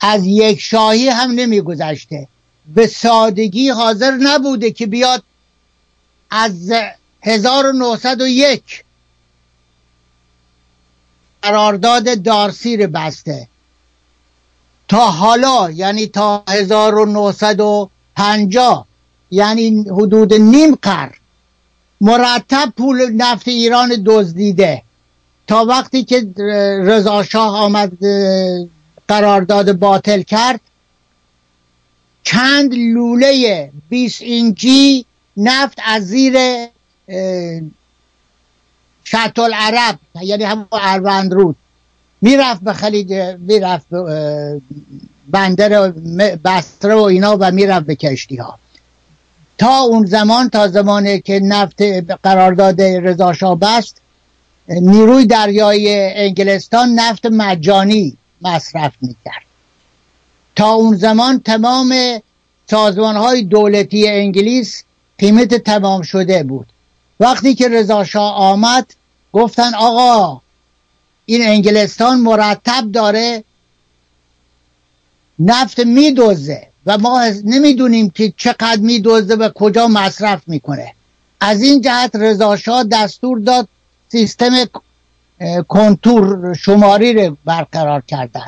از 0.00 0.26
یک 0.26 0.60
شاهی 0.60 1.08
هم 1.08 1.30
نمیگذشته. 1.30 2.28
به 2.74 2.86
سادگی 2.86 3.68
حاضر 3.68 4.10
نبوده 4.10 4.70
که 4.70 4.86
بیاد 4.86 5.22
از 6.30 6.72
1901 7.22 8.84
قرارداد 11.42 12.22
دارسیر 12.22 12.86
بسته. 12.86 13.48
تا 14.88 15.10
حالا 15.10 15.70
یعنی 15.70 16.06
تا 16.06 16.44
1950 16.48 18.86
یعنی 19.30 19.84
حدود 19.90 20.34
نیم 20.34 20.74
قرن. 20.74 21.14
مرتب 22.00 22.72
پول 22.76 23.12
نفت 23.12 23.48
ایران 23.48 24.02
دزدیده. 24.06 24.82
تا 25.46 25.64
وقتی 25.64 26.04
که 26.04 26.26
رضا 26.82 27.22
شاه 27.22 27.56
آمد 27.56 27.92
قرارداد 29.08 29.72
باطل 29.72 30.22
کرد 30.22 30.60
چند 32.22 32.74
لوله 32.74 33.70
20 33.88 34.22
اینچی 34.22 35.06
نفت 35.36 35.78
از 35.86 36.02
زیر 36.06 36.36
شط 39.04 39.38
عرب 39.54 39.98
یعنی 40.22 40.44
همون 40.44 40.66
اروند 40.72 41.32
رود. 41.32 41.56
می‌رفت 42.20 42.60
به 42.60 42.72
خلیج 42.72 43.12
می‌رفت 43.38 43.86
بندر 45.28 45.90
بستره 46.44 46.94
و 46.94 47.02
اینا 47.02 47.36
و 47.40 47.50
می‌رفت 47.50 47.86
به 47.86 47.94
کشتی 47.96 48.36
ها 48.36 48.58
تا 49.58 49.78
اون 49.80 50.06
زمان 50.06 50.50
تا 50.50 50.68
زمانی 50.68 51.20
که 51.20 51.40
نفت 51.40 51.82
قرارداد 52.22 52.82
رضا 52.82 53.54
بست 53.54 54.00
نیروی 54.68 55.26
دریای 55.26 56.12
انگلستان 56.14 56.88
نفت 56.94 57.26
مجانی 57.26 58.16
مصرف 58.42 58.92
می‌کرد. 59.00 59.44
تا 60.56 60.72
اون 60.72 60.96
زمان 60.96 61.40
تمام 61.40 61.94
سازمان 62.70 63.16
های 63.16 63.42
دولتی 63.42 64.08
انگلیس 64.08 64.84
قیمت 65.18 65.54
تمام 65.54 66.02
شده 66.02 66.42
بود. 66.42 66.66
وقتی 67.20 67.54
که 67.54 67.68
رضا 67.68 68.04
شاه 68.04 68.34
آمد 68.34 68.86
گفتن 69.32 69.74
آقا 69.74 70.40
این 71.26 71.46
انگلستان 71.46 72.20
مرتب 72.20 72.92
داره 72.92 73.44
نفت 75.38 75.80
میدوزه. 75.80 76.66
و 76.86 76.98
ما 76.98 77.24
نمی‌دونیم 77.44 78.10
که 78.10 78.32
چقدر 78.36 78.80
میدوزه 78.80 79.34
و 79.34 79.48
کجا 79.54 79.88
مصرف 79.88 80.42
می‌کنه. 80.46 80.92
از 81.40 81.62
این 81.62 81.80
جهت 81.80 82.16
رضا 82.16 82.82
دستور 82.82 83.38
داد 83.38 83.68
سیستم 84.08 84.50
کنتور 85.68 86.54
شماری 86.54 87.12
رو 87.12 87.36
برقرار 87.44 88.02
کردن. 88.08 88.46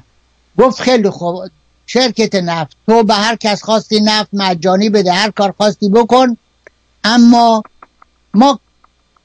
گفت 0.59 0.81
خیلی 0.81 1.11
خوب 1.11 1.51
شرکت 1.87 2.35
نفت. 2.35 2.77
تو 2.87 3.03
به 3.03 3.15
هر 3.15 3.37
کس 3.37 3.63
خواستی 3.63 4.01
نفت 4.01 4.29
مجانی 4.33 4.91
بده 4.91 5.13
هر 5.13 5.31
کار 5.31 5.55
خواستی 5.57 5.89
بکن. 5.89 6.37
اما 7.05 7.63
ما 8.35 8.61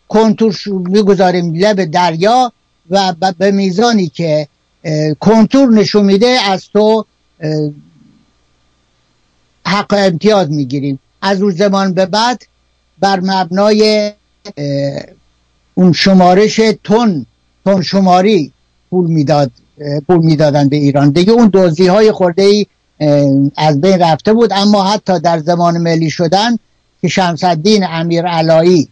کنتور 0.08 0.56
می‌گذاریم 0.68 1.54
لب 1.56 1.86
دریا 1.86 2.52
و 2.90 3.14
به 3.38 3.52
میزانی 3.52 4.08
که 4.08 4.48
کنتور 5.20 5.70
نشون 5.70 6.06
میده 6.06 6.28
از 6.28 6.70
تو 6.74 7.06
حق 9.66 9.94
امتیاز 9.98 10.52
می‌گیریم. 10.52 11.00
از 11.22 11.42
اون 11.42 11.52
زمان 11.52 11.94
به 11.94 12.06
بعد 12.06 12.42
بر 13.00 13.20
مبنای 13.20 14.12
اون 15.74 15.94
شمارش 15.94 16.62
تن 16.84 17.26
تن 17.66 17.82
شماری 17.82 18.52
پول 18.90 19.08
می‌داد 19.08 19.52
پول 20.08 20.18
می‌دادن 20.18 20.70
به 20.70 20.76
ایران. 20.76 21.10
دیگه 21.10 21.32
اون 21.32 21.48
دوزی 21.48 21.88
های 21.88 22.12
خورده 22.12 22.44
ای 22.44 22.66
از 23.58 23.82
بین 23.82 24.00
رفته 24.00 24.34
بود. 24.34 24.54
اما 24.54 24.84
حتی 24.84 25.20
در 25.20 25.40
زمان 25.40 25.78
ملی 25.78 26.10
شدن 26.10 26.58
که 27.02 27.08
شمس 27.08 27.44
الدین 27.44 27.84
امیر 27.88 28.26
علایی 28.26 28.88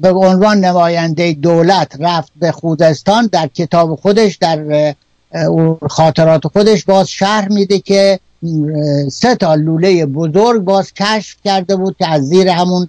به 0.00 0.12
عنوان 0.12 0.64
نماینده 0.64 1.32
دولت 1.32 1.92
رفت 2.00 2.32
به 2.36 2.52
خوزستان 2.52 3.26
در 3.26 3.46
کتاب 3.46 3.94
خودش 3.94 4.36
در 4.36 4.94
خاطرات 5.90 6.46
خودش 6.46 6.84
باز 6.84 7.08
شهر 7.08 7.48
میده 7.48 7.78
که 7.78 8.20
سه 9.10 9.34
تا 9.34 9.54
لوله 9.54 10.06
بزرگ 10.06 10.62
باز 10.62 10.92
کشف 10.94 11.36
کرده 11.44 11.76
بود 11.76 11.96
که 11.98 12.08
از 12.08 12.22
زیر 12.22 12.48
همون 12.48 12.88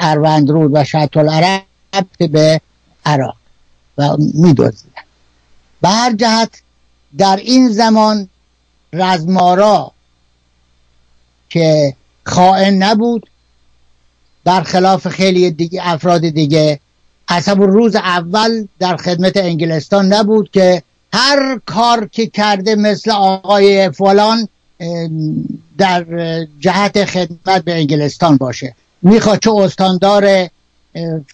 اروند 0.00 0.50
رود 0.50 0.70
و 0.74 0.84
شط 0.84 1.16
العرب 1.16 1.64
به 2.32 2.60
عراق 3.06 3.36
و 3.98 4.16
میدوزیدن 4.34 5.02
به 5.82 6.16
جهت 6.16 6.50
در 7.18 7.36
این 7.36 7.68
زمان 7.68 8.28
رزمارا 8.92 9.92
که 11.48 11.96
خائن 12.24 12.82
نبود 12.82 13.30
برخلاف 14.44 15.08
خیلی 15.08 15.50
دیگه 15.50 15.80
افراد 15.84 16.28
دیگه 16.28 16.80
همون 17.28 17.66
روز 17.66 17.96
اول 17.96 18.66
در 18.78 18.96
خدمت 18.96 19.36
انگلستان 19.36 20.12
نبود 20.12 20.50
که 20.50 20.82
هر 21.12 21.60
کار 21.66 22.08
که 22.08 22.26
کرده 22.26 22.74
مثل 22.74 23.10
آقای 23.10 23.90
فلان 23.90 24.48
در 25.78 26.04
جهت 26.60 27.04
خدمت 27.04 27.64
به 27.64 27.74
انگلستان 27.74 28.36
باشه. 28.36 28.74
می‌خواد 29.02 29.38
چه 29.38 29.50
استاندار 29.52 30.48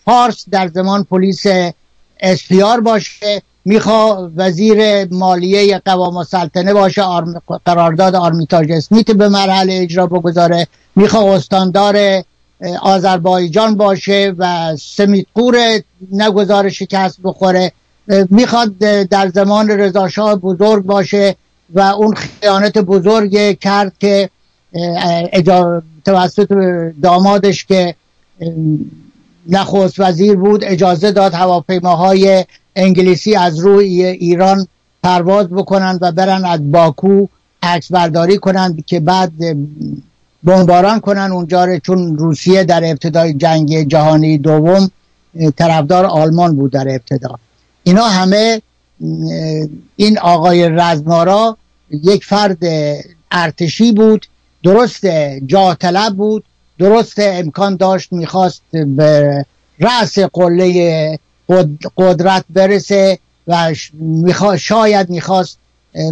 فارس 0.04 0.44
در 0.50 0.68
زمان 0.68 1.04
پلیس 1.04 1.42
اسپیار 2.20 2.80
باشه 2.80 3.42
میخوا 3.64 4.30
وزیر 4.36 5.04
مالیه 5.14 5.78
قوام 5.84 6.24
سلطنه 6.24 6.74
باشه 6.74 7.02
قرارداد 7.64 8.14
آرمیتاژ 8.14 8.70
اسمیت 8.70 9.10
به 9.10 9.28
مرحله 9.28 9.74
اجرا 9.74 10.06
بگذاره. 10.06 10.66
میخوا 10.96 11.34
استاندار 11.34 12.22
آذربایجان 12.82 13.74
باشه 13.74 14.34
و 14.38 14.76
سمیتقور 14.76 15.80
نگذار 16.12 16.68
شکست 16.68 17.18
بخوره. 17.24 17.72
می‌خواد 18.30 18.78
در 19.08 19.28
زمان 19.28 19.70
رضاشاه 19.70 20.36
بزرگ 20.36 20.84
باشه. 20.84 21.36
و 21.74 21.80
اون 21.80 22.14
خیانت 22.14 22.78
بزرگ 22.78 23.58
کرد 23.58 23.92
که 24.00 24.30
توسط 26.04 26.52
دامادش 27.02 27.64
که 27.64 27.94
نخست 29.48 30.00
وزیر 30.00 30.36
بود 30.36 30.64
اجازه 30.64 31.12
داد 31.12 31.34
هواپیماهای 31.34 32.44
انگلیسی 32.76 33.34
از 33.34 33.58
روی 33.58 34.04
ایران 34.04 34.66
پرواز 35.02 35.48
بکنن 35.48 35.98
و 36.00 36.12
برن 36.12 36.44
از 36.44 36.72
باکو 36.72 37.26
عکس 37.62 37.92
برداری 37.92 38.38
کنند 38.38 38.84
که 38.84 39.00
بعد 39.00 39.32
بمباران 40.44 41.00
کنن 41.00 41.32
اونجا 41.32 41.78
چون 41.78 42.16
روسیه 42.16 42.64
در 42.64 42.84
ابتدای 42.84 43.34
جنگ 43.34 43.88
جهانی 43.88 44.38
دوم 44.38 44.90
طرفدار 45.56 46.06
آلمان 46.06 46.56
بود 46.56 46.72
در 46.72 46.88
ابتدا. 46.88 47.38
اینا 47.82 48.04
همه 48.04 48.62
این 49.96 50.18
آقای 50.18 50.68
رزمارا 50.68 51.56
یک 51.90 52.24
فرد 52.24 52.58
ارتشی 53.30 53.92
بود 53.92 54.26
درست 54.62 55.06
جا 55.46 55.74
طلب 55.74 56.14
بود 56.16 56.44
درست 56.78 57.18
امکان 57.18 57.76
داشت 57.76 58.12
می‌خواست 58.12 58.62
به 58.72 59.44
رأس 59.80 60.18
قله 60.18 61.18
قدرت 61.96 62.44
برسه 62.50 63.18
و 63.46 63.74
شاید 64.58 65.10
می‌خواست 65.10 65.58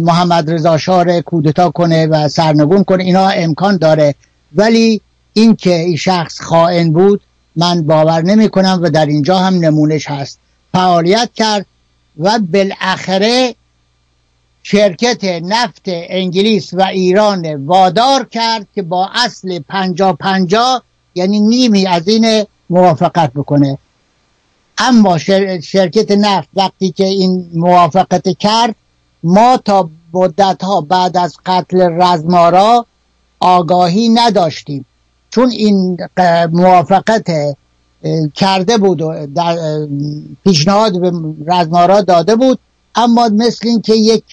محمد 0.01 0.51
رضا 0.51 0.77
شاه 0.77 1.21
کودتا 1.21 1.69
کنه 1.69 2.07
و 2.07 2.27
سرنگون 2.27 2.83
کنه. 2.83 3.03
اینا 3.03 3.27
امکان 3.27 3.77
داره. 3.77 4.15
ولی 4.55 5.01
اینکه 5.33 5.75
این 5.75 5.95
شخص 5.95 6.41
خائن 6.41 6.93
بود 6.93 7.21
من 7.55 7.83
باور 7.83 8.21
نمی 8.21 8.49
کنم 8.49 8.79
و 8.83 8.89
در 8.89 9.05
اینجا 9.05 9.37
هم 9.37 9.53
نمونش 9.53 10.07
هست. 10.09 10.39
فعالیت 10.71 11.29
کرد. 11.35 11.65
و 12.17 12.39
بالاخره 12.39 13.55
شرکت 14.63 15.23
نفت 15.23 15.81
انگلیس 15.85 16.73
و 16.73 16.81
ایران 16.81 17.65
وادار 17.65 18.25
کرد 18.25 18.67
که 18.75 18.81
با 18.81 19.09
اصل 19.13 19.59
پنجا 19.59 20.13
پنجا 20.13 20.83
یعنی 21.15 21.39
نیمی 21.39 21.87
از 21.87 22.07
این 22.07 22.45
موافقت 22.69 23.33
بکنه. 23.33 23.77
اما 24.77 25.17
شرکت 25.61 26.11
نفت 26.11 26.49
وقتی 26.53 26.91
که 26.91 27.05
این 27.05 27.49
موافقت 27.53 28.37
کرد 28.37 28.75
ما 29.23 29.57
تا 29.57 29.89
مدت 30.13 30.63
ها 30.63 30.81
بعد 30.81 31.17
از 31.17 31.35
قتل 31.45 32.01
رزمارا 32.01 32.85
آگاهی 33.39 34.09
نداشتیم. 34.09 34.85
چون 35.29 35.49
این 35.49 35.97
موافقت 36.51 37.55
کرده 38.35 38.77
بود 38.77 39.01
و 39.01 39.27
در 39.35 39.57
پیشنهاد 40.43 41.01
به 41.01 41.11
رزمارا 41.47 42.01
داده 42.01 42.35
بود 42.35 42.59
اما 42.95 43.29
مثل 43.29 43.67
اینکه 43.67 43.93
یک 43.93 44.23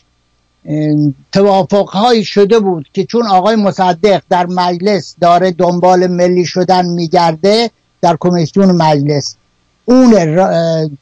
توافق 1.33 1.89
هایی 1.89 2.25
شده 2.25 2.59
بود 2.59 2.89
که 2.93 3.05
چون 3.05 3.27
آقای 3.27 3.57
مصدق 3.57 4.23
در 4.31 4.47
مجلس 4.47 5.17
داره 5.21 5.51
دنبال 5.51 6.07
ملی 6.07 6.45
شدن 6.45 6.87
میگرده 6.87 7.71
در 8.01 8.17
کمیسیون 8.21 8.73
مجلس 8.73 9.37
اون 9.85 10.15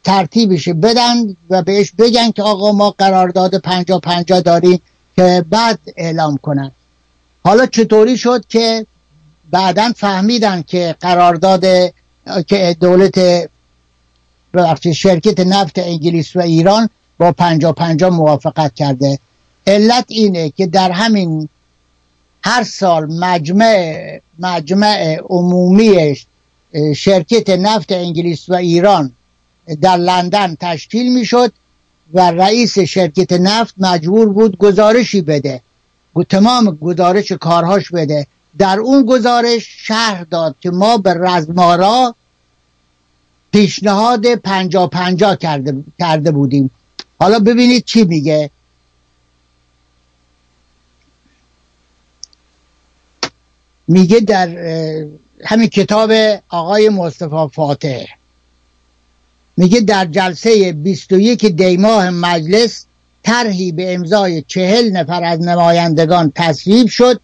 ترتیبش 0.04 0.68
بدن 0.68 1.36
و 1.50 1.62
بهش 1.62 1.92
بگن 1.98 2.30
که 2.30 2.42
آقا 2.42 2.72
ما 2.72 2.90
قرارداد 2.90 3.58
پنجا 3.58 3.98
پنجا 3.98 4.40
داریم 4.40 4.80
که 5.16 5.44
بعد 5.50 5.78
اعلام 5.96 6.36
کنن. 6.36 6.70
حالا 7.44 7.66
چطوری 7.66 8.18
شد 8.18 8.44
که 8.48 8.86
بعدا 9.50 9.92
فهمیدن 9.96 10.62
که 10.62 10.96
قرارداد 11.00 11.64
که 12.46 12.76
دولت 12.80 13.48
شرکت 14.92 15.40
نفت 15.40 15.78
انگلیس 15.78 16.36
و 16.36 16.40
ایران 16.40 16.90
با 17.18 17.32
پنجا 17.32 17.72
پنجا 17.72 18.10
موافقت 18.10 18.74
کرده. 18.74 19.18
علت 19.66 20.04
اینه 20.08 20.50
که 20.50 20.66
در 20.66 20.90
همین 20.90 21.48
هر 22.44 22.62
سال 22.62 23.06
مجمع 23.12 24.20
مجمع 24.38 25.16
عمومی 25.28 26.16
شرکت 26.96 27.50
نفت 27.50 27.92
انگلیس 27.92 28.48
و 28.48 28.54
ایران 28.54 29.12
در 29.80 29.96
لندن 29.96 30.56
تشکیل 30.60 31.12
می‌شد 31.12 31.52
و 32.14 32.30
رئیس 32.30 32.78
شرکت 32.78 33.32
نفت 33.32 33.74
مجبور 33.78 34.28
بود 34.28 34.58
گزارشی 34.58 35.20
بده 35.20 35.60
تمام 36.22 36.78
گزارش 36.80 37.32
کارهاش 37.32 37.90
بده. 37.90 38.26
در 38.59 38.78
اون 38.78 39.07
گزارش 39.07 39.66
شهر 39.78 40.24
داد 40.24 40.57
که 40.61 40.70
ما 40.70 40.98
به 40.98 41.14
رزمارا 41.14 42.14
پیشنهاد 43.52 44.34
پنجا 44.34 44.86
پنجا 44.86 45.36
کرده, 45.36 45.84
کرده 45.98 46.30
بودیم. 46.30 46.70
حالا 47.18 47.38
ببینید 47.38 47.84
چی 47.84 48.05
میگه. 48.05 48.50
میگه 53.88 54.20
در 54.20 54.48
همین 55.44 55.68
کتاب 55.68 56.12
آقای 56.48 56.88
مصطفی 56.88 57.48
فاتح. 57.52 58.05
میگه 59.57 59.80
در 59.80 60.05
جلسه 60.05 60.72
21 60.72 61.46
دیماه 61.46 62.11
مجلس 62.11 62.86
طرحی 63.22 63.72
به 63.72 63.94
امضای 63.94 64.42
چهل 64.42 64.90
نفر 64.90 65.24
از 65.24 65.40
نمایندگان 65.40 66.32
تصویب 66.34 66.88
شد. 66.88 67.20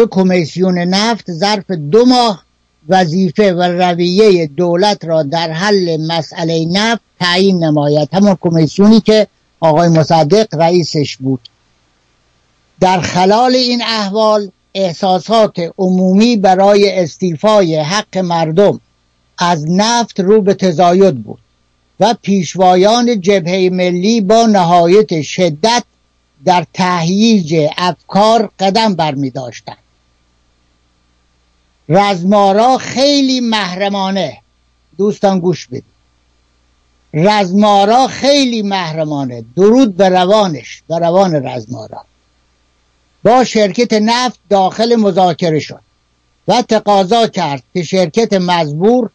که 0.00 0.06
کمیسیون 0.06 0.78
نفت 0.78 1.32
ظرف 1.32 1.70
دو 1.70 2.04
ماه 2.04 2.44
وظیفه 2.88 3.52
و 3.52 3.62
رویه 3.62 4.46
دولت 4.46 5.04
را 5.04 5.22
در 5.22 5.52
حل 5.52 6.06
مسئله 6.06 6.66
نفت 6.72 7.00
تعیین 7.20 7.64
نماید. 7.64 8.08
همون 8.12 8.38
کمیسیونی 8.40 9.00
که 9.00 9.26
آقای 9.60 9.88
مصدق 9.88 10.46
رئیسش 10.54 11.16
بود. 11.16 11.40
در 12.80 13.00
خلال 13.00 13.54
این 13.54 13.82
احوال 13.82 14.50
احساسات 14.74 15.72
عمومی 15.78 16.36
برای 16.36 17.00
استیفای 17.00 17.76
حق 17.76 18.18
مردم 18.18 18.80
از 19.38 19.64
نفت 19.68 20.20
رو 20.20 20.42
به 20.42 20.54
تزاید 20.54 21.22
بود 21.22 21.38
و 22.00 22.14
پیشوایان 22.22 23.20
جبهه 23.20 23.68
ملی 23.72 24.20
با 24.20 24.46
نهایت 24.46 25.22
شدت 25.22 25.84
در 26.44 26.66
تهییج 26.74 27.68
افکار 27.78 28.50
قدم 28.60 28.94
برمی 28.94 29.30
داشتند. 29.30 29.76
رزمارا 31.90 32.78
خیلی 32.78 33.40
محرمانه. 33.40 34.38
دوستان 34.98 35.40
گوش 35.40 35.66
بدید. 35.66 35.84
رزمارا 37.14 38.06
خیلی 38.06 38.62
محرمانه. 38.62 39.44
درود 39.56 39.96
به 39.96 40.08
روانش 40.08 40.82
به 40.88 40.98
روان 40.98 41.46
رزمارا. 41.46 42.04
با 43.22 43.44
شرکت 43.44 43.92
نفت 43.92 44.38
داخل 44.50 44.96
مذاکره 44.96 45.60
شد 45.60 45.80
و 46.48 46.62
تقاضا 46.62 47.26
کرد 47.26 47.62
که 47.74 47.82
شرکت 47.82 48.32
مزبور 48.32 49.10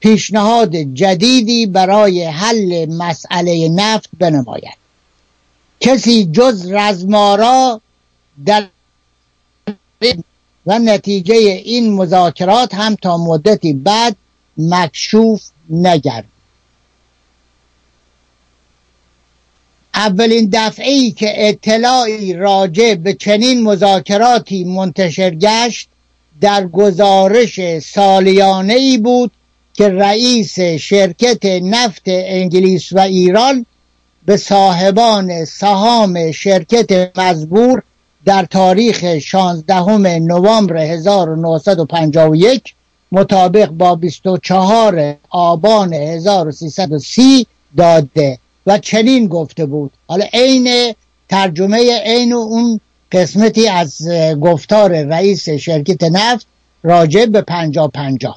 پیشنهاد 0.00 0.76
جدیدی 0.76 1.66
برای 1.66 2.24
حل 2.24 2.86
مسئله 2.86 3.68
نفت 3.68 4.08
بنماید. 4.18 4.78
کسی 5.80 6.24
جز 6.24 6.72
رزمارا 6.72 7.80
در 8.46 8.68
و 10.68 10.78
نتیجه 10.78 11.34
این 11.34 11.92
مذاکرات 11.92 12.74
هم 12.74 12.94
تا 12.94 13.16
مدتی 13.16 13.72
بعد 13.72 14.16
مکشوف 14.58 15.42
نگرد 15.70 16.24
اولین 19.94 20.48
دفعه 20.52 20.90
ای 20.90 21.10
که 21.10 21.48
اطلاعی 21.48 22.32
راجع 22.32 22.94
به 22.94 23.14
چنین 23.14 23.62
مذاکراتی 23.62 24.64
منتشر 24.64 25.34
گشت 25.34 25.88
در 26.40 26.66
گزارش 26.66 27.78
سالیانه 27.78 28.74
ای 28.74 28.98
بود 28.98 29.30
که 29.74 29.88
رئیس 29.88 30.60
شرکت 30.60 31.44
نفت 31.44 32.02
انگلیس 32.06 32.92
و 32.92 32.98
ایران 32.98 33.66
به 34.26 34.36
صاحبان 34.36 35.44
سهام 35.44 36.32
شرکت 36.32 37.18
مزبور 37.18 37.82
در 38.28 38.44
تاریخ 38.44 39.18
16 39.18 39.98
نوامبر 40.18 40.76
1951 40.76 42.74
مطابق 43.12 43.68
با 43.68 43.94
24 43.94 45.16
آبان 45.30 45.92
1330 45.92 47.46
داده 47.76 48.38
و 48.66 48.78
چنین 48.78 49.26
گفته 49.26 49.66
بود. 49.66 49.92
حالا 50.06 50.24
عین 50.32 50.94
ترجمه 51.28 52.00
عین 52.04 52.32
اون 52.32 52.80
قسمتی 53.12 53.68
از 53.68 54.08
گفتار 54.40 55.02
رئیس 55.02 55.48
شرکت 55.48 56.02
نفت 56.02 56.46
راجع 56.82 57.26
به 57.26 57.40
پنجا 57.40 57.88
پنجا 57.88 58.36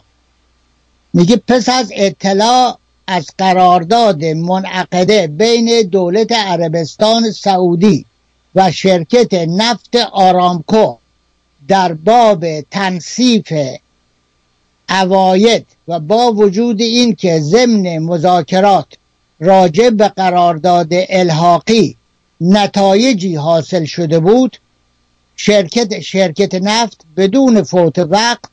میگه 1.14 1.42
پس 1.48 1.70
از 1.70 1.92
اطلاع 1.96 2.78
از 3.08 3.28
قرارداد 3.38 4.26
منعقده 4.26 5.28
بین 5.28 5.82
دولت 5.82 6.32
عربستان 6.32 7.32
سعودی 7.32 8.06
و 8.56 8.72
شرکت 8.72 9.34
نفت 9.34 9.96
آرامکو 9.96 10.96
در 11.68 11.94
باب 11.94 12.62
تنصیف 12.62 13.54
اواید 14.90 15.66
و 15.88 16.00
با 16.00 16.32
وجود 16.32 16.82
این 16.82 17.16
که 17.16 17.40
ضمن 17.40 17.98
مذاکرات 17.98 18.88
راجع 19.40 19.90
به 19.90 20.08
قرارداد 20.08 20.88
الحاقی 20.92 21.96
نتایجی 22.42 23.36
حاصل 23.36 23.86
شده 23.86 24.20
بود 24.20 24.58
شرکت 25.36 26.00
شرکت 26.00 26.56
نفت 26.56 27.02
بدون 27.18 27.64
فوت 27.64 28.00
وقت 28.00 28.50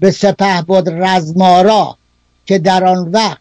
به 0.00 0.10
سپه 0.10 0.62
بود 0.62 0.88
رزمارا 0.88 1.96
که 2.46 2.58
در 2.58 2.84
آن 2.84 3.10
وقت 3.10 3.40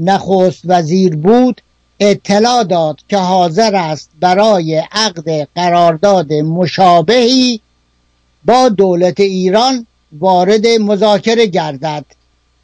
نخست 0.00 0.60
وزیر 0.64 1.16
بود 1.16 1.62
اطلاع 2.00 2.64
داد 2.64 3.00
که 3.08 3.16
حاضر 3.16 3.76
است 3.76 4.10
برای 4.20 4.82
عقد 4.92 5.48
قرارداد 5.54 6.32
مشابهی 6.32 7.60
با 8.44 8.68
دولت 8.68 9.20
ایران 9.20 9.86
وارد 10.12 10.66
مذاکره 10.66 11.46
گردد 11.46 12.04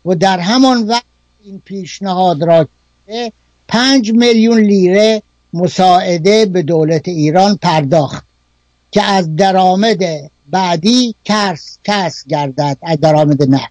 و 0.05 0.15
در 0.15 0.39
همان 0.39 0.83
وقت 0.83 1.05
این 1.45 1.63
پیشنهاد 1.65 2.43
را 2.43 2.69
پنج 3.69 4.13
میلیون 4.13 4.61
لیره 4.61 5.23
مساعده 5.53 6.47
به 6.47 6.63
دولت 6.63 7.09
ایران 7.09 7.59
پرداخت 7.63 8.27
که 8.91 9.03
از 9.03 9.37
درآمد 9.37 10.05
بعدی 10.51 11.15
کس 11.25 11.79
کس 11.85 12.25
گردد 12.29 12.79
از 12.83 13.01
درآمد 13.01 13.43
نه. 13.43 13.69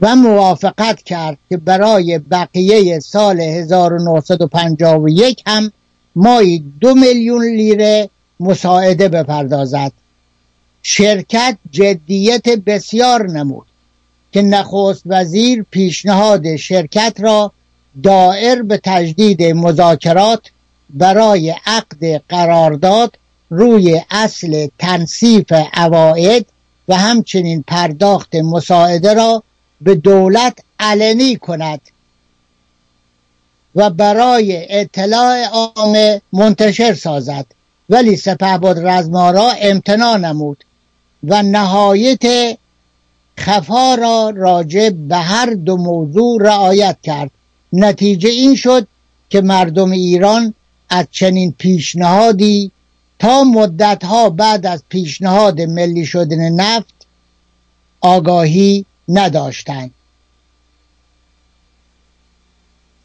و 0.00 0.16
موافقت 0.16 1.02
کرد 1.02 1.38
که 1.48 1.56
برای 1.56 2.18
بقیه 2.18 3.00
سال 3.00 3.40
1951 3.40 5.42
هم 5.46 5.72
مایی 6.16 6.64
دو 6.80 6.94
میلیون 6.94 7.44
لیره 7.44 8.10
مساعده 8.40 9.08
بپردازد. 9.08 9.92
شرکت 10.82 11.58
جدیت 11.70 12.48
بسیار 12.48 13.30
نمود 13.30 13.66
که 14.32 14.42
نخست 14.42 15.02
وزیر 15.06 15.64
پیشنهاد 15.70 16.56
شرکت 16.56 17.16
را 17.20 17.52
دائر 18.02 18.62
به 18.62 18.80
تجدید 18.84 19.42
مذاکرات 19.42 20.40
برای 20.90 21.54
عقد 21.66 22.22
قرارداد 22.28 23.18
روی 23.50 24.00
اصل 24.10 24.68
تنصیف 24.78 25.52
عواید 25.72 26.46
و 26.88 26.94
همچنین 26.94 27.64
پرداخت 27.66 28.34
مساعده 28.34 29.14
را 29.14 29.42
به 29.80 29.94
دولت 29.94 30.58
علنی 30.80 31.36
کند 31.36 31.80
و 33.74 33.90
برای 33.90 34.66
اطلاع 34.80 35.44
عامه 35.44 36.22
منتشر 36.32 36.94
سازد. 36.94 37.46
ولی 37.90 38.16
سپهبد 38.16 38.86
رزمارا 38.86 39.50
امتناع 39.50 40.16
نمود 40.16 40.64
و 41.24 41.42
نهایت 41.42 42.22
خفا 43.40 43.94
را 43.94 44.32
راجع 44.36 44.90
به 44.90 45.16
هر 45.16 45.50
دو 45.50 45.76
موضوع 45.76 46.42
رعایت 46.42 46.96
کرد. 47.02 47.30
نتیجه 47.72 48.28
این 48.28 48.56
شد 48.56 48.86
که 49.30 49.40
مردم 49.40 49.90
ایران 49.90 50.54
از 50.90 51.06
چنین 51.10 51.54
پیشنهادی 51.58 52.70
تا 53.18 53.44
مدتها 53.44 54.30
بعد 54.30 54.66
از 54.66 54.82
پیشنهاد 54.88 55.60
ملی 55.60 56.06
شدن 56.06 56.50
نفت 56.52 56.94
آگاهی 58.00 58.84
نداشتند 59.08 59.90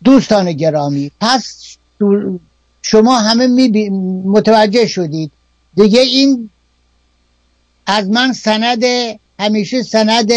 دوستان 0.03 0.51
گرامی 0.51 1.11
پس 1.21 1.75
شما 2.81 3.19
همه 3.19 3.47
می 3.47 3.89
متوجه 4.25 4.87
شدید. 4.87 5.31
دیگه 5.75 5.99
این 5.99 6.49
از 7.85 8.09
من 8.09 8.33
سند 8.33 8.83
همیشه 9.39 9.83
سند 9.83 10.31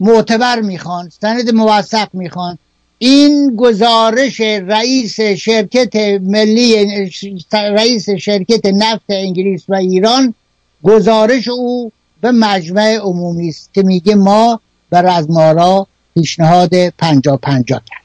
معتبر 0.00 0.60
می‌خوان 0.60 1.10
سند 1.20 1.54
موثق 1.54 2.08
می‌خوان. 2.12 2.58
این 2.98 3.56
گزارش 3.56 4.40
رئیس 4.40 5.20
شرکت 5.20 6.20
ملی 6.22 7.10
رئیس 7.52 8.10
شرکت 8.10 8.66
نفت 8.66 9.04
انگلیس 9.08 9.62
و 9.68 9.74
ایران 9.74 10.34
گزارش 10.82 11.48
او 11.48 11.92
به 12.20 12.30
مجمع 12.30 12.96
عمومی 12.96 13.48
است 13.48 13.74
که 13.74 13.82
میگه 13.82 14.14
ما 14.14 14.60
بر 14.90 15.06
از 15.06 15.30
مارا 15.30 15.86
پیشنهاد 16.14 16.88
پنجا 16.88 17.36
پنجا 17.36 17.82
کرد. 17.86 18.02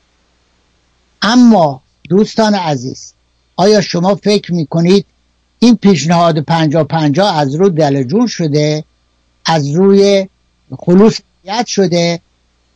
اما 1.21 1.81
دوستان 2.09 2.55
عزیز 2.55 3.13
آیا 3.55 3.81
شما 3.81 4.15
فکر 4.15 4.53
می‌کنید 4.53 5.05
این 5.59 5.75
پیشنهاد 5.75 6.39
پنجا 6.39 6.83
پنجا 6.83 7.27
از 7.29 7.55
رو 7.55 7.69
دلجون 7.69 8.27
شده؟ 8.27 8.83
از 9.45 9.69
روی 9.69 10.27
خلوص 10.77 11.19
شده؟ 11.67 12.19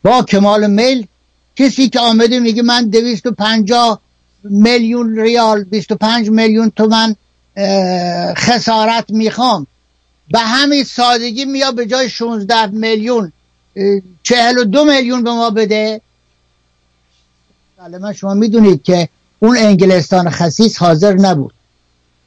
با 0.04 0.24
کمال 0.24 0.68
میل 0.68 1.08
کسی 1.56 1.90
که 1.90 2.00
آمده 2.00 2.40
میگه 2.40 2.62
من 2.62 2.90
دویست 2.90 3.26
و 3.26 3.32
پنجا 3.32 4.00
میلیون 4.44 5.20
ریال 5.20 5.64
بیست 5.64 5.92
و 5.92 5.96
پنج 5.96 6.30
میلیون 6.30 6.70
تومن 6.70 7.16
خسارت 8.36 9.06
می‌خوام. 9.10 9.68
به 10.32 10.40
همین 10.40 10.84
سادگی 10.84 11.46
میا 11.46 11.72
به 11.72 11.86
جای 11.86 12.10
16 12.10 12.66
میلیون. 12.66 13.32
چهل 14.24 14.58
و 14.58 14.64
دو 14.64 14.86
میلیون 14.86 15.24
به 15.24 15.32
ما 15.32 15.50
بده. 15.50 16.02
من 18.02 18.14
شما 18.14 18.34
می‌دونید 18.34 18.84
که 18.84 19.10
اون 19.40 19.58
انگلستان 19.58 20.30
خصیص 20.30 20.78
حاضر 20.78 21.14
نبود. 21.14 21.54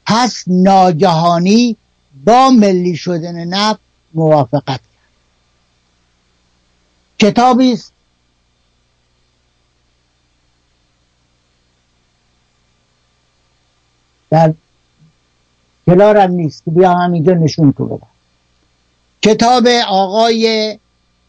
پس 0.05 0.43
ناگهانی 0.47 1.77
با 2.25 2.49
ملی 2.49 2.95
شدن 2.95 3.45
نفت 3.45 3.79
موافقت 4.13 4.65
کرد. 4.65 4.79
کتابی 7.19 7.73
است. 7.73 7.93
در 14.29 14.53
کنارم 15.85 16.31
نیست. 16.31 16.63
بیا 16.65 16.93
همینجا 16.93 17.33
نشون 17.33 17.73
تو 17.73 17.99
کتاب 19.21 19.67
آقای 19.87 20.79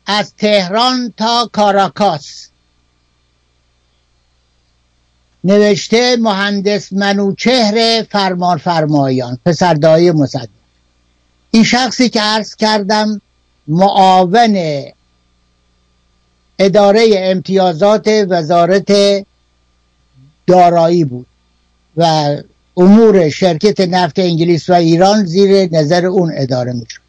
از 0.06 0.32
تهران 0.38 1.14
تا 1.16 1.50
کاراکاس. 1.52 2.48
نوشته 5.44 6.16
مهندس 6.16 6.92
منوچهر 6.92 8.02
فرمان 8.10 8.58
فرمایان 8.58 9.38
پسردایی 9.46 10.10
مصدق. 10.10 10.48
این 11.50 11.64
شخصی 11.64 12.08
که 12.08 12.20
عرض 12.20 12.54
کردم 12.54 13.20
معاون 13.68 14.84
اداره 16.58 17.06
امتیازات 17.14 18.08
وزارت 18.28 18.92
دارایی 20.46 21.04
بود 21.04 21.26
و 21.96 22.36
امور 22.76 23.28
شرکت 23.28 23.80
نفت 23.80 24.18
انگلیس 24.18 24.70
و 24.70 24.72
ایران 24.72 25.24
زیر 25.24 25.68
نظر 25.72 26.06
اون 26.06 26.32
اداره 26.36 26.72
می‌شد. 26.72 27.03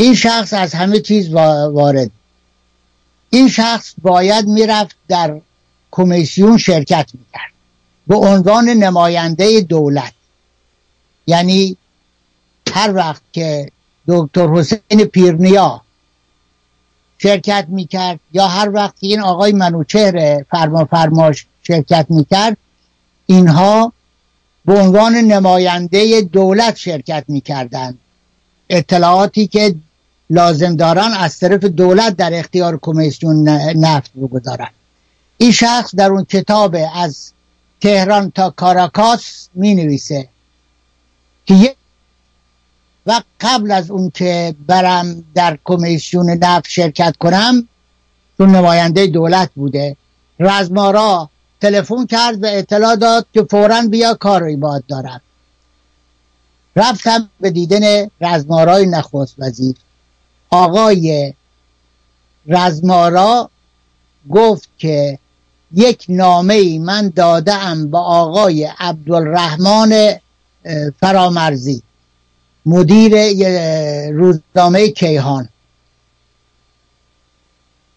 این 0.00 0.14
شخص 0.14 0.52
از 0.52 0.74
همه 0.74 1.00
چیز 1.00 1.32
وارد. 1.72 2.10
این 3.30 3.48
شخص 3.48 3.94
باید 4.02 4.46
می‌رفت 4.46 4.96
در 5.08 5.40
کمیسیون 5.90 6.58
شرکت 6.58 7.10
می‌کرد. 7.14 7.52
به 8.06 8.16
عنوان 8.16 8.68
نماینده 8.68 9.60
دولت. 9.60 10.12
یعنی 11.26 11.76
هر 12.72 12.94
وقت 12.94 13.22
که 13.32 13.70
دکتر 14.08 14.48
حسین 14.48 15.04
پیرنیا 15.12 15.82
شرکت 17.18 17.66
می‌کرد 17.68 18.20
یا 18.32 18.48
هر 18.48 18.70
وقت 18.74 18.94
این 19.00 19.20
آقای 19.20 19.52
منوچهر 19.52 20.42
فرما 20.50 20.84
فرماش 20.84 21.46
شرکت 21.62 22.06
می‌کرد 22.08 22.56
اینها 23.26 23.92
به 24.64 24.80
عنوان 24.80 25.14
نماینده 25.14 26.20
دولت 26.20 26.76
شرکت 26.76 27.24
می‌کردند. 27.28 27.98
اطلاعاتی 28.70 29.46
که 29.46 29.74
لازم 30.30 30.76
دارن 30.76 31.12
از 31.18 31.38
طرف 31.38 31.64
دولت 31.64 32.16
در 32.16 32.38
اختیار 32.38 32.78
کمیسیون 32.82 33.48
نفت 33.76 34.12
بگذارن 34.12 34.68
این 35.38 35.52
شخص 35.52 35.94
در 35.94 36.10
اون 36.10 36.24
کتاب 36.24 36.76
از 36.94 37.32
تهران 37.80 38.30
تا 38.30 38.50
کاراکاس 38.50 39.48
می 39.54 39.74
نویسه 39.74 40.28
که 41.46 41.76
و 43.06 43.22
قبل 43.40 43.72
از 43.72 43.90
اون 43.90 44.10
که 44.10 44.54
برم 44.66 45.24
در 45.34 45.58
کمیسیون 45.64 46.30
نفت 46.30 46.68
شرکت 46.68 47.16
کنم 47.16 47.68
چون 48.38 48.56
نماینده 48.56 49.06
دولت 49.06 49.50
بوده 49.54 49.96
رزمارا 50.40 51.30
تلفن 51.60 52.06
کرد 52.06 52.44
و 52.44 52.46
اطلاع 52.46 52.96
داد 52.96 53.26
که 53.34 53.42
فورا 53.42 53.82
بیا 53.90 54.14
کاری 54.14 54.56
باد 54.56 54.84
دارم. 54.88 55.20
رفتم 56.76 57.30
به 57.40 57.50
دیدن 57.50 58.10
رزمارای 58.20 58.86
نخست 58.86 59.34
وزیر. 59.38 59.74
آقای 60.50 61.34
رزمارا 62.46 63.50
گفت 64.30 64.68
که 64.78 65.18
یک 65.74 66.04
نامه 66.08 66.54
ای 66.54 66.78
من 66.78 67.12
داده 67.16 67.54
ام 67.54 67.90
به 67.90 67.98
آقای 67.98 68.64
عبدالرحمن 68.78 70.16
فرامرزی 71.00 71.82
مدیر 72.66 73.12
روزنامه 74.12 74.88
کیهان. 74.88 75.48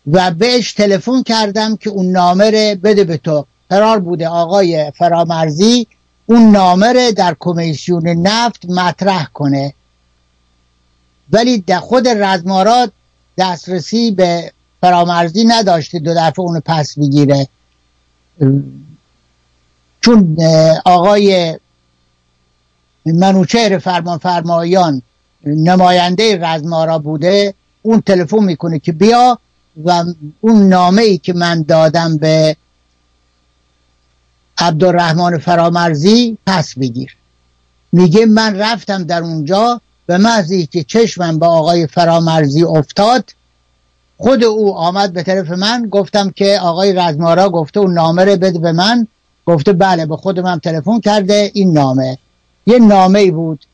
و 0.07 0.31
بهش 0.31 0.73
تلفن 0.73 1.23
کردم 1.23 1.75
که 1.75 1.89
اون 1.89 2.11
نامه 2.11 2.51
رو 2.51 2.75
بده 2.75 3.03
به 3.03 3.17
تو. 3.17 3.45
قرار 3.69 3.99
بوده 3.99 4.27
آقای 4.27 4.91
فرامرزی 4.91 5.87
اون 6.25 6.51
نامه 6.51 6.93
رو 6.93 7.11
در 7.11 7.35
کمیسیون 7.39 8.07
نفت 8.07 8.65
مطرح 8.65 9.27
کنه. 9.33 9.73
ولی 11.31 11.57
در 11.57 11.79
خود 11.79 12.07
رزمارات 12.07 12.91
دسترسی 13.37 14.11
به 14.11 14.51
فرامرزی 14.81 15.43
نداشته 15.43 15.99
دو 15.99 16.13
دفعه 16.13 16.39
اونو 16.39 16.59
پس 16.65 16.99
بگیره 16.99 17.47
چون 20.01 20.37
آقای 20.85 21.59
منوچهر 23.05 23.77
فرمان 23.77 24.17
فرمایان 24.17 25.01
نماینده 25.45 26.37
رزمارا 26.41 26.99
بوده 26.99 27.53
اون 27.81 28.01
تلفن 28.01 28.43
می‌کنه 28.43 28.79
که 28.79 28.91
بیا 28.91 29.39
و 29.85 30.03
اون 30.41 30.69
نامه 30.69 31.01
ای 31.01 31.17
که 31.17 31.33
من 31.33 31.61
دادم 31.61 32.17
به 32.17 32.55
عبدالرحمن 34.57 35.37
فرامرزی 35.37 36.37
پس 36.47 36.77
بگیر. 36.77 37.17
میگه 37.91 38.25
من 38.25 38.55
رفتم 38.55 39.03
در 39.03 39.21
اونجا 39.21 39.81
به 40.11 40.17
محضی 40.17 40.65
که 40.65 40.83
چشمم 40.83 41.39
به 41.39 41.45
آقای 41.45 41.87
فرامرزی 41.87 42.63
افتاد 42.63 43.23
خود 44.17 44.43
او 44.43 44.75
آمد 44.75 45.13
به 45.13 45.23
طرف 45.23 45.49
من 45.49 45.87
گفتم 45.91 46.31
که 46.31 46.59
آقای 46.61 46.93
رزمارا 46.93 47.49
گفته 47.49 47.79
اون 47.79 47.93
نامه 47.93 48.25
رو 48.25 48.37
بده 48.37 48.59
به 48.59 48.71
من 48.71 49.07
گفته 49.45 49.73
بله 49.73 50.05
به 50.05 50.17
خود 50.17 50.39
من 50.39 50.59
تلفن 50.59 50.99
کرده 50.99 51.51
این 51.53 51.73
نامه. 51.73 52.17
یه 52.67 52.79
نامه 52.79 53.19
ای 53.19 53.31
بود. 53.31 53.65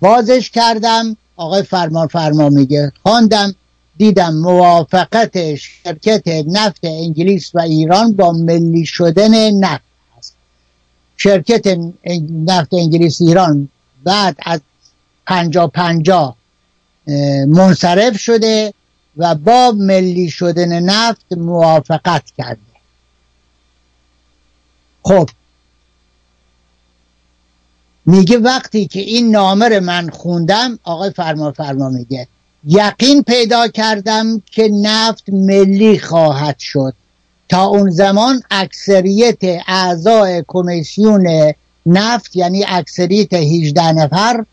بازش 0.00 0.50
کردم 0.50 1.16
آقای 1.36 1.62
فرمان 1.62 2.06
فرما 2.06 2.48
میگه. 2.48 2.92
خواندم 3.02 3.54
دیدم 3.96 4.34
موافقت 4.34 5.54
شرکت 5.54 6.28
نفت 6.46 6.80
انگلیس 6.82 7.50
و 7.54 7.60
ایران 7.60 8.12
با 8.12 8.32
ملی 8.32 8.86
شدن 8.86 9.50
نفت 9.50 9.84
است 10.18 10.34
شرکت 11.16 11.78
نفت 12.46 12.74
انگلیس 12.74 13.20
ایران 13.20 13.68
بعد 14.04 14.36
از 14.42 14.60
پنجا 15.26 15.66
پنجا 15.66 16.36
منصرف 17.46 18.18
شده 18.18 18.74
و 19.16 19.34
با 19.34 19.72
ملی 19.76 20.30
شدن 20.30 20.80
نفت 20.80 21.32
موافقت 21.32 22.22
کرده. 22.38 22.60
خب. 25.02 25.28
میگه 28.06 28.38
وقتی 28.38 28.86
که 28.86 29.00
این 29.00 29.30
نامه 29.30 29.80
من 29.80 30.10
خوندم 30.10 30.78
آقای 30.84 31.10
فرما 31.10 31.52
فرما 31.52 31.88
میگه 31.88 32.28
یقین 32.64 33.22
پیدا 33.22 33.68
کردم 33.68 34.42
که 34.50 34.68
نفت 34.68 35.24
ملی 35.28 35.98
خواهد 35.98 36.58
شد. 36.58 36.94
تا 37.48 37.64
اون 37.64 37.90
زمان 37.90 38.42
اکثریت 38.50 39.38
اعضای 39.66 40.44
کمیسیون 40.46 41.52
نفت 41.86 42.36
یعنی 42.36 42.64
اکثریت 42.68 43.34
18 43.34 43.92
نفر 43.92 44.44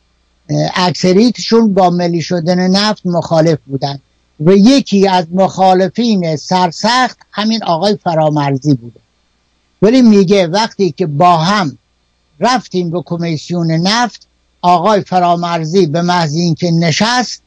اکثریتشون 0.75 1.73
با 1.73 1.89
ملی 1.89 2.21
شدن 2.21 2.67
نفت 2.67 3.05
مخالف 3.05 3.59
بودن. 3.65 3.99
و 4.39 4.51
یکی 4.51 5.07
از 5.07 5.25
مخالفین 5.31 6.35
سرسخت 6.35 7.17
همین 7.31 7.63
آقای 7.63 7.97
فرامرزی 8.03 8.73
بوده. 8.73 8.99
ولی 9.81 10.01
میگه 10.01 10.47
وقتی 10.47 10.91
که 10.91 11.05
با 11.05 11.37
هم 11.37 11.77
رفتیم 12.39 12.89
به 12.89 13.01
کمیسیون 13.05 13.71
نفت 13.71 14.27
آقای 14.61 15.01
فرامرزی 15.01 15.87
به 15.87 16.01
محض 16.01 16.33
اینکه 16.33 16.71
نشست 16.71 17.41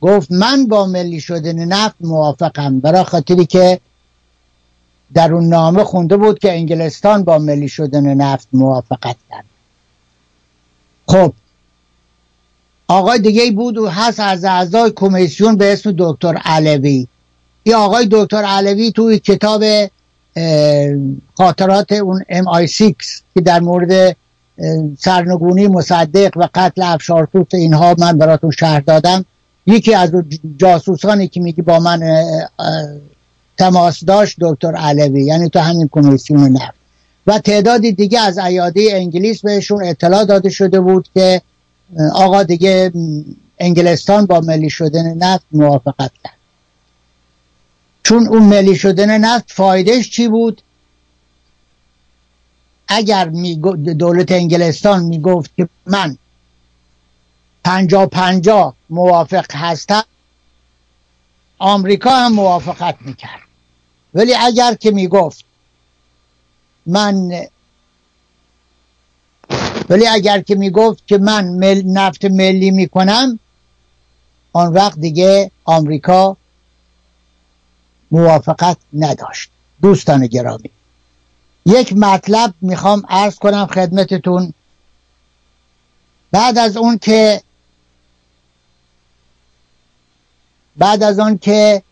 گفت 0.00 0.32
من 0.32 0.66
با 0.66 0.86
ملی 0.86 1.20
شدن 1.20 1.64
نفت 1.64 1.96
موافقم. 2.00 2.80
برای 2.80 3.04
خاطری 3.04 3.46
که 3.46 3.80
در 5.14 5.32
اون 5.34 5.48
نامه 5.48 5.84
خونده 5.84 6.16
بود 6.16 6.38
که 6.38 6.52
انگلستان 6.52 7.24
با 7.24 7.38
ملی 7.38 7.68
شدن 7.68 8.14
نفت 8.14 8.48
موافقت 8.52 9.16
کرد. 9.30 9.44
خب 11.08 11.32
آقای 12.88 13.18
دیگه 13.18 13.50
بود 13.50 13.78
و 13.78 13.88
هست 13.88 14.20
از 14.20 14.44
اعضای 14.44 14.92
کمیسیون 14.96 15.56
به 15.56 15.72
اسم 15.72 15.94
دکتر 15.98 16.34
علوی. 16.44 17.06
این 17.62 17.74
آقای 17.74 18.08
دکتر 18.10 18.44
علوی 18.44 18.92
توی 18.92 19.18
کتاب 19.18 19.62
خاطرات 21.34 21.92
اون 21.92 22.22
ام 22.28 22.48
آی 22.48 22.68
6 22.68 22.94
که 23.34 23.40
در 23.40 23.60
مورد 23.60 24.16
سرنگونی 24.98 25.66
مصدق 25.66 26.36
و 26.36 26.48
قتل 26.54 26.82
افشارتوس 26.82 27.46
اینها 27.52 27.94
من 27.98 28.18
براتون 28.18 28.50
شهر 28.50 28.80
دادم. 28.80 29.24
یکی 29.66 29.94
از 29.94 30.12
جاسوسانی 30.56 31.28
که 31.28 31.40
میگه 31.40 31.62
با 31.62 31.78
من 31.78 32.22
تماس 33.58 34.04
داشت 34.04 34.36
دکتر 34.40 34.76
علوی 34.76 35.24
یعنی 35.24 35.48
تو 35.48 35.58
همین 35.58 35.88
کمیسیون 35.92 36.52
نفت. 36.52 36.78
و 37.26 37.38
تعدادی 37.38 37.92
دیگه 37.92 38.20
از 38.20 38.38
ایاده 38.38 38.88
انگلیس 38.92 39.40
بهشون 39.40 39.84
اطلاع 39.84 40.24
داده 40.24 40.50
شده 40.50 40.80
بود 40.80 41.08
که 41.14 41.42
آقا 42.12 42.42
دیگه 42.42 42.92
انگلستان 43.58 44.26
با 44.26 44.40
ملی 44.40 44.70
شدن 44.70 45.14
نفت 45.14 45.44
موافقت 45.52 46.12
کرد. 46.24 46.36
چون 48.02 48.28
اون 48.28 48.42
ملی 48.42 48.76
شدن 48.76 49.18
نفت 49.18 49.52
فایدهش 49.52 50.10
چی 50.10 50.28
بود؟ 50.28 50.62
اگر 52.88 53.24
دولت 53.98 54.32
انگلستان 54.32 55.04
می‌گفت 55.04 55.56
که 55.56 55.68
من 55.86 56.18
پنجا 57.64 58.06
پنجا 58.06 58.74
موافق 58.90 59.46
هستم 59.52 60.04
آمریکا 61.58 62.10
هم 62.10 62.32
موافقت 62.32 62.96
می‌کرد. 63.00 63.40
ولی 64.14 64.34
اگر 64.34 64.74
که 64.74 64.90
می‌گفت 64.90 65.44
من 66.86 67.30
ولی 69.88 70.06
اگر 70.06 70.40
که 70.40 70.54
می‌گفت 70.54 71.06
که 71.06 71.18
من 71.18 71.48
مل 71.48 71.82
نفت 71.86 72.24
ملی 72.24 72.70
می‌کنم 72.70 73.38
آن 74.52 74.72
وقت 74.72 74.98
دیگه 74.98 75.50
آمریکا 75.64 76.36
موافقت 78.10 78.76
نداشت. 78.92 79.50
دوستان 79.82 80.26
گرامی 80.26 80.70
یک 81.66 81.92
مطلب 81.96 82.54
می‌خوام 82.60 83.02
عرض 83.08 83.34
کنم 83.34 83.66
خدمتتون. 83.66 84.54
بعد 86.30 86.58
از 86.58 86.76
اون 86.76 86.98
که 86.98 87.42
بعد 90.76 91.02
از 91.02 91.18
آن 91.18 91.38
که 91.38 91.82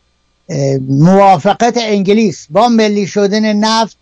موافقت 0.89 1.75
انگلیس 1.77 2.47
با 2.51 2.69
ملی 2.69 3.07
شدن 3.07 3.53
نفت 3.53 3.97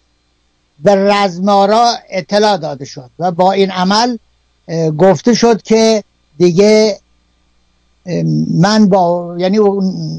به 0.82 0.94
رزمارا 0.94 1.90
اطلاع 2.10 2.56
داده 2.56 2.84
شد 2.84 3.10
و 3.18 3.30
با 3.30 3.52
این 3.52 3.70
عمل 3.70 4.16
گفته 4.98 5.34
شد 5.34 5.62
که 5.62 6.04
دیگه 6.38 6.98
من 8.54 8.88
با 8.88 9.34
یعنی 9.38 9.58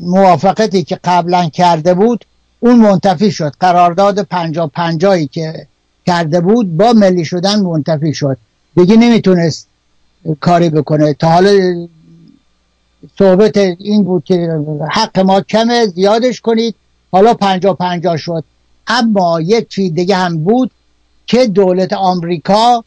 موافقتی 0.01 0.83
که 0.83 0.99
قبلا 1.03 1.49
کرده 1.49 1.93
بود 1.93 2.25
اون 2.59 2.75
منتفی 2.75 3.31
شد. 3.31 3.53
قرارداد 3.59 4.21
پنجا 4.21 4.67
پنجایی 4.67 5.27
که 5.27 5.67
کرده 6.05 6.41
بود 6.41 6.77
با 6.77 6.93
ملی 6.93 7.25
شدن 7.25 7.59
منتفی 7.59 8.13
شد. 8.13 8.37
دیگه 8.75 8.95
نمی‌تونست 8.95 9.67
کاری 10.39 10.69
بکنه. 10.69 11.13
تا 11.13 11.29
حالا 11.29 11.87
صحبت 13.17 13.57
این 13.57 14.03
بود 14.03 14.23
که 14.23 14.59
حق 14.91 15.19
ما 15.19 15.41
کمه 15.41 15.85
زیادش 15.85 16.41
کنید. 16.41 16.75
حالا 17.11 17.33
پنجا 17.33 17.73
پنجا 17.73 18.17
شد. 18.17 18.43
اما 18.87 19.41
یک 19.41 19.69
چیز 19.69 19.93
دیگه 19.93 20.15
هم 20.15 20.43
بود 20.43 20.71
که 21.27 21.47
دولت 21.47 21.93
آمریکا 21.93 22.83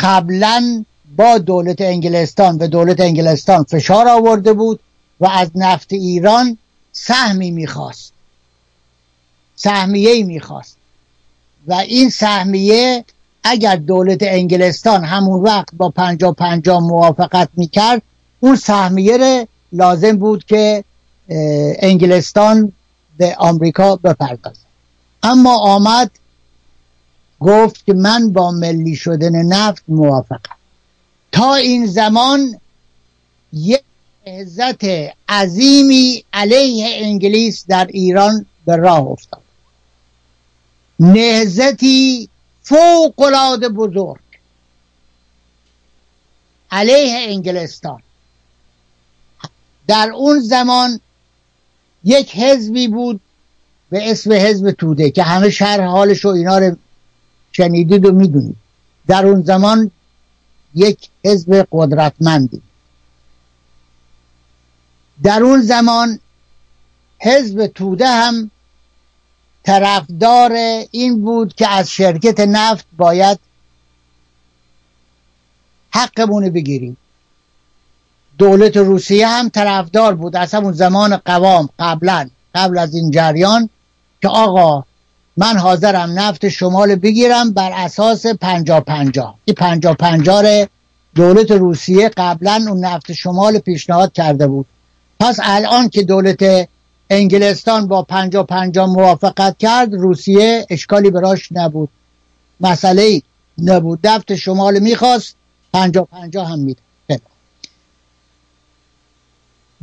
قبلا 0.00 0.84
با 1.16 1.38
دولت 1.38 1.80
انگلستان 1.80 2.58
به 2.58 2.68
دولت 2.68 3.00
انگلستان 3.00 3.64
فشار 3.64 4.08
آورده 4.08 4.52
بود 4.52 4.80
و 5.20 5.26
از 5.26 5.50
نفت 5.54 5.92
ایران 5.92 6.58
سهمی 6.92 7.50
می‌خواست. 7.50 8.12
سهمیه 9.56 10.24
می‌خواست. 10.24 10.76
و 11.66 11.74
این 11.74 12.10
سهمیه 12.10 13.04
اگر 13.44 13.76
دولت 13.76 14.18
انگلستان 14.22 15.04
همون 15.04 15.42
وقت 15.42 15.68
با 15.76 15.90
پنجا 15.90 16.32
پنجا 16.32 16.80
موافقت 16.80 17.48
می‌کرد 17.56 18.02
اون 18.40 18.56
سهمیه 18.56 19.48
لازم 19.72 20.16
بود 20.16 20.44
که 20.44 20.84
انگلستان 21.78 22.72
به 23.18 23.34
آمریکا 23.38 23.96
بپردازه 23.96 24.67
اما 25.22 25.58
آمد 25.58 26.10
گفت 27.40 27.86
که 27.86 27.92
من 27.92 28.32
با 28.32 28.50
ملی 28.50 28.96
شدن 28.96 29.42
نفت 29.42 29.82
موافقم. 29.88 30.56
تا 31.32 31.54
این 31.54 31.86
زمان 31.86 32.60
یک 33.52 33.82
عزت 34.26 34.84
عظیمی 35.28 36.24
علیه 36.32 37.06
انگلیس 37.06 37.64
در 37.68 37.86
ایران 37.86 38.46
به 38.66 38.76
راه 38.76 39.00
افتاد. 39.00 39.42
نهزتی 41.00 42.28
فوق 42.62 43.20
العاده 43.20 43.68
بزرگ 43.68 44.20
علیه 46.70 47.16
انگلستان. 47.28 48.02
در 49.86 50.10
اون 50.14 50.40
زمان 50.40 51.00
یک 52.04 52.36
حزبی 52.36 52.88
بود 52.88 53.20
به 53.90 54.10
اسم 54.10 54.32
حزب 54.32 54.70
توده 54.70 55.10
که 55.10 55.22
همه 55.22 55.50
شهر 55.50 55.80
حالش 55.80 56.24
و 56.24 56.28
اینا 56.28 56.58
رو 56.58 56.76
شنیدید 57.52 58.06
و 58.06 58.12
می‌دونید. 58.12 58.56
در 59.06 59.26
اون 59.26 59.42
زمان 59.42 59.90
یک 60.74 61.08
حزب 61.24 61.66
قدرتمندی. 61.72 62.62
در 65.22 65.42
اون 65.42 65.62
زمان 65.62 66.18
حزب 67.18 67.66
توده 67.66 68.06
هم 68.06 68.50
طرفدار 69.62 70.52
این 70.90 71.24
بود 71.24 71.54
که 71.54 71.68
از 71.68 71.90
شرکت 71.90 72.40
نفت 72.40 72.86
باید 72.96 73.38
حقمون 75.90 76.50
بگیریم. 76.50 76.96
دولت 78.38 78.76
روسیه 78.76 79.28
هم 79.28 79.48
طرفدار 79.48 80.14
بود. 80.14 80.36
از 80.36 80.54
همون 80.54 80.72
زمان 80.72 81.16
قوام 81.16 81.68
قبلا 81.78 82.30
قبل 82.54 82.78
از 82.78 82.94
این 82.94 83.10
جریان 83.10 83.70
که 84.22 84.28
آقا 84.28 84.84
من 85.36 85.58
حاضرم 85.58 86.18
نفت 86.18 86.48
شمال 86.48 86.94
بگیرم 86.94 87.52
بر 87.52 87.72
اساس 87.74 88.26
پنجا 88.26 88.80
پنجا 88.80 89.34
این 89.44 89.54
پنجا 89.54 89.94
پنجا 89.94 90.66
دولت 91.14 91.50
روسیه 91.50 92.08
قبلا 92.16 92.64
اون 92.68 92.84
نفت 92.84 93.12
شمال 93.12 93.58
پیشنهاد 93.58 94.12
کرده 94.12 94.46
بود. 94.46 94.66
پس 95.20 95.38
الان 95.42 95.88
که 95.88 96.02
دولت 96.02 96.68
انگلستان 97.10 97.86
با 97.86 98.02
پنجا 98.02 98.42
پنجا 98.42 98.86
موافقت 98.86 99.58
کرد 99.58 99.94
روسیه 99.94 100.66
اشکالی 100.70 101.10
براش 101.10 101.48
نبود. 101.52 101.88
مسئله 102.60 103.22
نبود. 103.58 104.06
نفت 104.06 104.34
شمال 104.34 104.78
می‌خواست 104.78 105.34
پنجا 105.72 106.04
پنجا 106.04 106.44
هم 106.44 106.58
میده. 106.58 106.80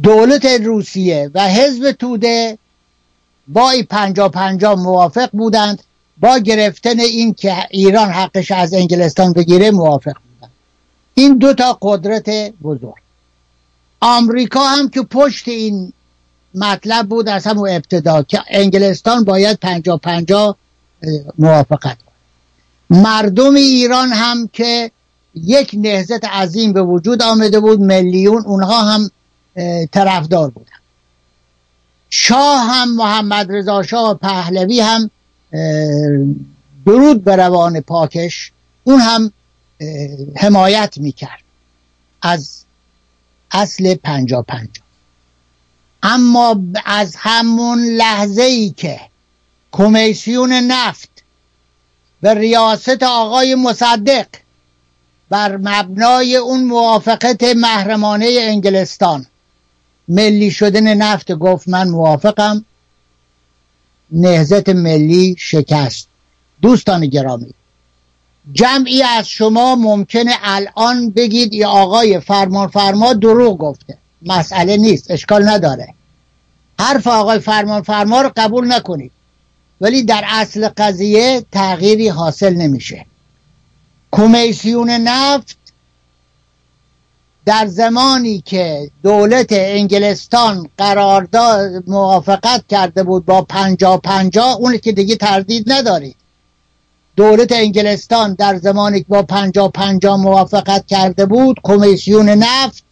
دولت 0.03 0.45
روسیه 0.45 1.31
و 1.33 1.47
حزب 1.47 1.91
توده 1.91 2.57
با 3.47 3.69
ای 3.69 3.83
پنجا 3.83 4.29
پنجا 4.29 4.75
موافق 4.75 5.29
بودند. 5.33 5.83
با 6.17 6.37
گرفتن 6.37 6.99
این 6.99 7.33
که 7.33 7.55
ایران 7.69 8.09
حقش 8.09 8.51
از 8.51 8.73
انگلستان 8.73 9.33
بگیره 9.33 9.71
موافق 9.71 10.13
بودن 10.13 10.51
این 11.13 11.37
دو 11.37 11.53
تا 11.53 11.77
قدرت 11.81 12.29
بزرگ. 12.63 12.93
آمریکا 14.01 14.63
هم 14.63 14.89
که 14.89 15.01
پشت 15.01 15.47
این 15.47 15.93
مطلب 16.55 17.07
بود 17.09 17.29
از 17.29 17.47
همون 17.47 17.69
ابتدا 17.69 18.23
که 18.23 18.41
انگلستان 18.49 19.23
باید 19.23 19.59
پنجا 19.59 19.97
پنجا 19.97 20.55
موافقت 21.39 21.97
کنه. 21.97 23.01
مردم 23.01 23.55
ایران 23.55 24.09
هم 24.09 24.49
که 24.53 24.91
یک 25.35 25.71
نهزت 25.73 26.25
عظیم 26.25 26.73
به 26.73 26.81
وجود 26.81 27.23
آمده 27.23 27.59
بود 27.59 27.79
میلیون 27.79 28.43
اونها 28.45 28.81
هم 28.81 29.11
طرفدار 29.91 30.49
بودن 30.49 30.71
شاه 32.17 32.61
هم 32.61 32.95
محمد 32.95 33.51
رضا 33.51 33.83
شاه 33.83 34.13
پهلوی 34.13 34.79
هم 34.79 35.11
درود 36.85 37.23
به 37.23 37.35
روان 37.35 37.81
پاکش. 37.81 38.51
اون 38.83 38.99
هم 38.99 39.31
حمایت 40.35 40.97
می‌کرد 40.97 41.43
از 42.21 42.63
اصل 43.51 43.95
پنجا 43.95 44.41
پنجا 44.41 44.81
اما 46.03 46.63
از 46.85 47.15
همون 47.17 47.79
لحظه 47.79 48.43
ای 48.43 48.69
که 48.69 49.01
کمیسیون 49.71 50.53
نفت 50.53 51.09
به 52.21 52.33
ریاست 52.33 53.03
آقای 53.03 53.55
مصدق 53.55 54.27
بر 55.29 55.57
مبنای 55.57 56.35
اون 56.35 56.63
موافقت 56.63 57.43
محرمانه 57.43 58.37
انگلستان 58.39 59.25
ملی 60.07 60.51
شدن 60.51 60.93
نفت 60.93 61.31
گفت 61.31 61.67
من 61.67 61.87
موافقم. 61.87 62.65
نهزت 64.11 64.69
ملی 64.69 65.35
شکست. 65.39 66.07
دوستان 66.61 67.05
گرامی 67.05 67.53
جمعی 68.53 69.03
از 69.03 69.27
شما 69.27 69.75
ممکنه 69.75 70.33
الان 70.43 71.09
بگید 71.09 71.53
ای 71.53 71.65
آقای 71.65 72.19
فرمان 72.19 72.67
فرما 72.67 73.13
دروغ 73.13 73.57
گفته. 73.57 73.97
مسئله 74.21 74.77
نیست 74.77 75.11
اشکال 75.11 75.49
نداره. 75.49 75.93
حرف 76.79 77.07
آقای 77.07 77.39
فرمان 77.39 77.81
فرما 77.81 78.21
رو 78.21 78.31
قبول 78.37 78.73
نکنید. 78.73 79.11
ولی 79.81 80.03
در 80.03 80.23
اصل 80.27 80.69
قضیه 80.77 81.45
تغییری 81.51 82.07
حاصل 82.07 82.53
نمیشه. 82.53 83.05
کمیسیون 84.11 84.89
نفت 84.89 85.57
در 87.45 87.67
زمانی 87.67 88.41
که 88.41 88.91
دولت 89.03 89.47
انگلستان 89.51 90.69
قرارداد 90.77 91.83
موافقت 91.87 92.63
کرده 92.69 93.03
بود 93.03 93.25
با 93.25 93.41
پنجا 93.41 93.97
پنجا 93.97 94.43
اون 94.43 94.77
که 94.77 94.91
دیگه 94.91 95.15
تردید 95.15 95.71
ندارید 95.71 96.15
دولت 97.15 97.51
انگلستان 97.51 98.33
در 98.33 98.57
زمانی 98.57 98.99
که 98.99 99.05
با 99.09 99.21
پنجا 99.23 99.67
پنجا 99.67 100.17
موافقت 100.17 100.85
کرده 100.87 101.25
بود 101.25 101.59
کمیسیون 101.63 102.29
نفت 102.29 102.83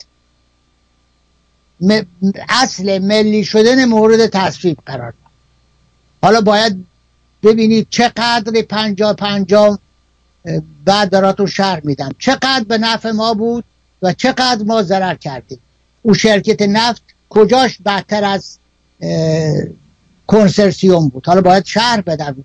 اصل 2.50 3.00
ملی 3.00 3.44
شدن 3.44 3.86
مورد 3.86 4.28
تصویب 4.28 4.78
قرار 4.86 5.12
داد. 5.12 5.32
حالا 6.22 6.42
باید 6.42 6.86
ببینید 7.44 7.88
چقدر 7.90 8.62
پنجا 8.62 9.14
پنجا 9.14 9.80
بعد 10.86 11.10
براتون 11.10 11.46
شرح 11.46 11.82
میدم. 11.84 12.10
چقدر 12.20 12.64
به 12.68 12.78
نفع 12.78 13.12
ما 13.12 13.34
بود؟ 13.34 13.64
و 14.04 14.14
چقدر 14.14 14.64
ما 14.66 14.84
ضرر 14.84 15.16
کردیم. 15.16 15.60
او 16.02 16.14
شرکت 16.14 16.62
نفت 16.62 17.02
کجاش 17.30 17.78
بدتر 17.86 18.24
از 18.24 18.58
کنسرسیوم 20.28 21.10
بود. 21.10 21.28
حالا 21.28 21.42
باید 21.42 21.66
شهر 21.66 22.02
بدم. 22.02 22.36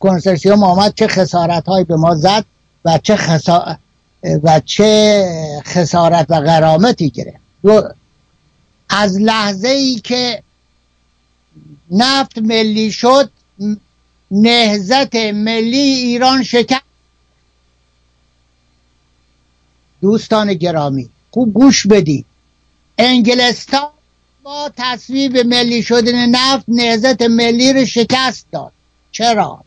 کنسرسیوم 0.00 0.64
آمد 0.64 0.94
چه 0.94 1.06
خسارت 1.06 1.68
هایی 1.68 1.84
به 1.84 1.96
ما 1.96 2.14
زد 2.14 2.44
و 2.84 2.98
چه 3.02 3.16
خسا... 3.16 3.76
و 4.42 4.60
چه 4.64 5.62
خسارت 5.66 6.26
و 6.28 6.40
غرامتی 6.40 7.10
گرفت. 7.10 7.40
از 8.88 9.20
لحظه 9.20 9.68
ای 9.68 9.94
که 9.94 10.42
نفت 11.90 12.38
ملی 12.38 12.92
شد 12.92 13.30
نهزت 14.30 15.14
ملی 15.16 15.78
ایران 15.78 16.42
شکست. 16.42 16.89
دوستان 20.00 20.54
گرامی 20.54 21.10
خوب 21.30 21.54
گوش 21.54 21.86
بدید 21.86 22.26
انگلستان 22.98 23.90
با 24.42 24.72
تصویب 24.76 25.38
ملی 25.38 25.82
شدن 25.82 26.26
نفت 26.26 26.64
نهزت 26.68 27.22
ملی 27.22 27.72
رو 27.72 27.84
شکست 27.84 28.46
داد. 28.52 28.72
چرا؟ 29.12 29.64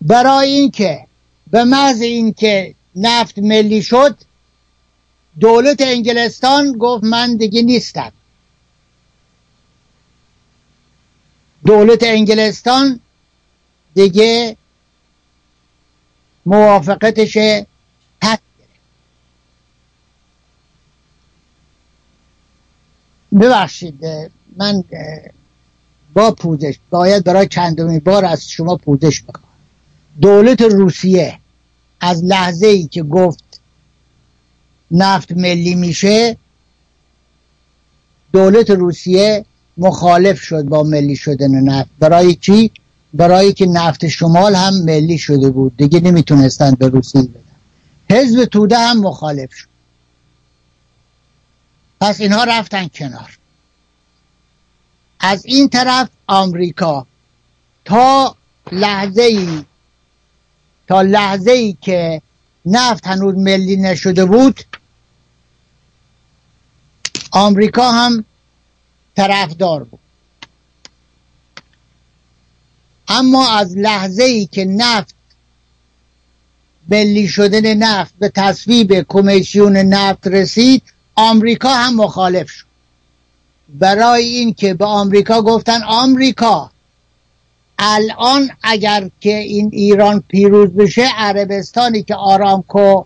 برای 0.00 0.50
اینکه 0.50 1.06
به 1.50 1.64
محض 1.64 2.00
اینکه 2.02 2.74
نفت 2.96 3.38
ملی 3.38 3.82
شد 3.82 4.16
دولت 5.40 5.80
انگلستان 5.80 6.72
گفت 6.72 7.04
من 7.04 7.36
دیگه 7.36 7.62
نیستم. 7.62 8.12
دولت 11.66 12.02
انگلستان 12.02 13.00
دیگه 13.94 14.56
موافقتش 16.46 17.38
پس 18.20 18.38
ببخشید 23.32 24.04
من 24.56 24.84
با 26.14 26.30
پوزش 26.30 26.74
باید 26.90 27.24
برای 27.24 27.48
چندمین 27.48 27.98
بار 27.98 28.24
از 28.24 28.50
شما 28.50 28.76
پوزش 28.76 29.22
بکنم. 29.22 29.44
دولت 30.20 30.60
روسیه 30.60 31.38
از 32.00 32.24
لحظه 32.24 32.66
ای 32.66 32.86
که 32.86 33.02
گفت 33.02 33.60
نفت 34.90 35.32
ملی 35.32 35.74
میشه 35.74 36.36
دولت 38.32 38.70
روسیه 38.70 39.44
مخالف 39.78 40.40
شد 40.40 40.62
با 40.62 40.82
ملی 40.82 41.16
شدن 41.16 41.50
نفت. 41.50 41.90
برای 41.98 42.34
چی؟ 42.34 42.70
برای 43.14 43.52
که 43.52 43.66
نفت 43.66 44.08
شمال 44.08 44.54
هم 44.54 44.82
ملی 44.84 45.18
شده 45.18 45.50
بود. 45.50 45.76
دیگه 45.76 46.00
نمی‌تونستن 46.00 46.70
به 46.70 46.88
روسیه 46.88 47.22
بدن. 47.22 47.40
حزب 48.10 48.44
توده 48.44 48.78
هم 48.78 48.98
مخالف 49.00 49.54
شد. 49.54 49.69
پس 52.00 52.20
اینها 52.20 52.44
رفتن 52.44 52.88
کنار. 52.88 53.38
از 55.20 55.46
این 55.46 55.68
طرف 55.68 56.08
آمریکا 56.26 57.06
تا 57.84 58.36
لحظه 58.72 59.22
ای 59.22 59.64
تا 60.88 61.02
لحظه 61.02 61.50
ای 61.50 61.76
که 61.80 62.22
نفت 62.66 63.06
هنوز 63.06 63.34
ملی 63.34 63.76
نشده 63.76 64.24
بود 64.24 64.60
آمریکا 67.30 67.92
هم 67.92 68.24
طرفدار 69.16 69.84
بود. 69.84 70.00
اما 73.08 73.50
از 73.50 73.76
لحظه 73.76 74.22
ای 74.22 74.46
که 74.46 74.64
نفت 74.64 75.14
ملی 76.88 77.28
شدن 77.28 77.74
نفت 77.74 78.14
به 78.18 78.28
تصویب 78.28 79.02
کمیسیون 79.08 79.76
نفت 79.76 80.26
رسید 80.26 80.82
آمریکا 81.14 81.68
هم 81.68 81.96
مخالف 81.96 82.50
شد. 82.50 82.64
برای 83.68 84.24
اینکه 84.24 84.74
به 84.74 84.84
آمریکا 84.84 85.42
گفتن 85.42 85.82
آمریکا 85.82 86.70
الان 87.78 88.50
اگر 88.62 89.10
که 89.20 89.36
این 89.36 89.70
ایران 89.72 90.24
پیروز 90.28 90.70
بشه 90.70 91.08
عربستانی 91.16 92.02
که 92.02 92.14
آرامکو 92.14 93.04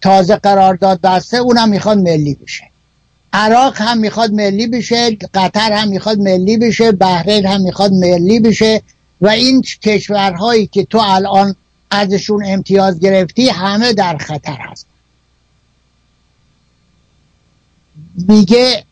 تازه 0.00 0.36
قرارداد 0.36 1.00
بسته 1.00 1.36
اونم 1.36 1.68
می‌خواد 1.68 1.98
ملی 1.98 2.34
بشه. 2.34 2.64
عراق 3.32 3.74
هم 3.76 3.98
می‌خواد 3.98 4.32
ملی 4.32 4.66
بشه 4.66 5.16
قطر 5.34 5.72
هم 5.72 5.88
می‌خواد 5.88 6.18
ملی 6.18 6.56
بشه 6.56 6.92
بحرین 6.92 7.46
هم 7.46 7.60
می‌خواد 7.60 7.92
ملی 7.92 8.40
بشه 8.40 8.82
و 9.20 9.28
این 9.28 9.62
کشورهایی 9.82 10.66
که 10.66 10.84
تو 10.84 10.98
الان 10.98 11.56
ازشون 11.90 12.44
امتیاز 12.46 13.00
گرفتی 13.00 13.48
همه 13.48 13.92
در 13.92 14.16
خطر 14.16 14.56
هست. 14.60 14.86
میگه 18.14 18.84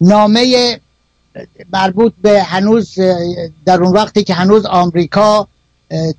نامه 0.00 0.80
مربوط 1.72 2.12
به 2.22 2.42
هنوز 2.42 2.94
در 3.66 3.82
اون 3.82 3.92
وقتی 3.92 4.24
که 4.24 4.34
هنوز 4.34 4.66
آمریکا 4.66 5.48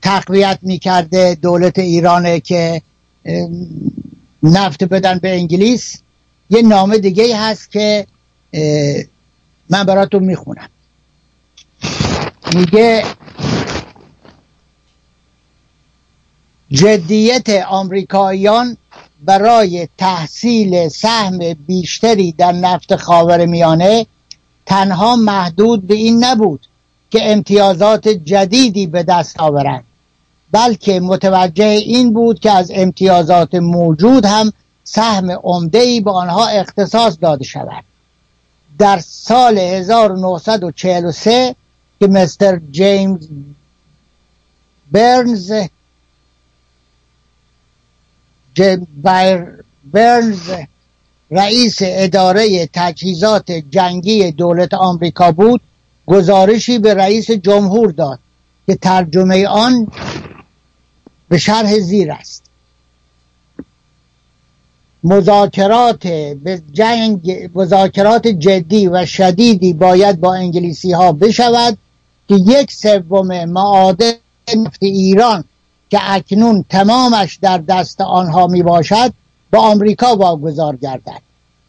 تقویت 0.02 0.60
می‌کرده 0.62 1.38
دولت 1.42 1.80
ایرانه 1.80 2.40
که 2.40 2.82
نفت 4.44 4.84
بدن 4.84 5.20
به 5.20 5.36
انگلیس. 5.36 6.02
یه 6.50 6.62
نامه 6.62 6.98
دیگه 6.98 7.38
هست 7.38 7.72
که 7.72 8.08
من 9.70 9.84
براتون 9.84 10.24
می‌خونم. 10.24 10.70
میگه 12.56 13.04
جدیت 16.72 17.50
آمریکاییان 17.50 18.78
برای 19.26 19.88
تحصیل 19.98 20.88
سهم 20.88 21.54
بیشتری 21.54 22.32
در 22.32 22.52
نفت 22.52 22.96
خاور 22.96 23.46
میانه 23.46 24.06
تنها 24.66 25.16
محدود 25.16 25.88
به 25.88 25.94
این 25.94 26.24
نبود 26.24 26.66
که 27.12 27.32
امتیازات 27.32 28.08
جدیدی 28.08 28.88
به 28.88 29.04
دست 29.04 29.40
آورند. 29.40 29.84
بلکه 30.52 31.00
متوجه 31.00 31.66
این 31.66 32.14
بود 32.14 32.40
که 32.40 32.52
از 32.52 32.72
امتیازات 32.76 33.56
موجود 33.56 34.26
هم 34.26 34.54
سهم 34.84 35.32
عمده 35.32 36.02
به 36.02 36.12
آنها 36.12 36.48
اختصاص 36.48 37.18
داده 37.22 37.44
شود. 37.44 37.84
در 38.80 39.00
سال 39.00 39.58
1943 39.58 41.56
که 42.00 42.08
مستر 42.08 42.60
جیمز 42.72 43.28
برنز 44.92 45.54
برنز 49.94 50.52
رئیس 51.32 51.78
اداره 51.82 52.70
تجهیزات 52.74 53.52
جنگی 53.52 54.32
دولت 54.32 54.74
آمریکا 54.74 55.32
بود 55.32 55.62
گزارشی 56.06 56.80
به 56.80 56.94
رئیس 56.94 57.32
جمهور 57.32 57.92
داد 57.92 58.20
که 58.68 58.76
ترجمه 58.76 59.48
آن 59.48 59.88
به 61.30 61.38
شرح 61.38 61.80
زیر 61.80 62.12
است. 62.12 62.44
مذاکرات 65.04 66.08
به 66.44 66.62
جنگ 66.72 67.50
مذاکرات 67.56 68.28
جدی 68.28 68.88
و 68.88 69.06
شدیدی 69.06 69.74
باید 69.74 70.20
با 70.20 70.36
انگلیسی 70.36 70.92
ها 70.92 71.12
بشود 71.12 71.78
که 72.28 72.36
یک 72.36 72.72
سوم 72.72 73.46
معادن 73.46 74.14
نفت 74.58 74.84
ایران 74.84 75.44
که 75.90 76.00
اکنون 76.02 76.66
تمامش 76.70 77.40
در 77.42 77.58
دست 77.58 78.02
آنها 78.02 78.48
می 78.48 78.64
باشد 78.64 79.14
به 79.52 79.58
آمریکا 79.58 80.16
واگذار 80.16 80.76
گردد. 80.76 81.22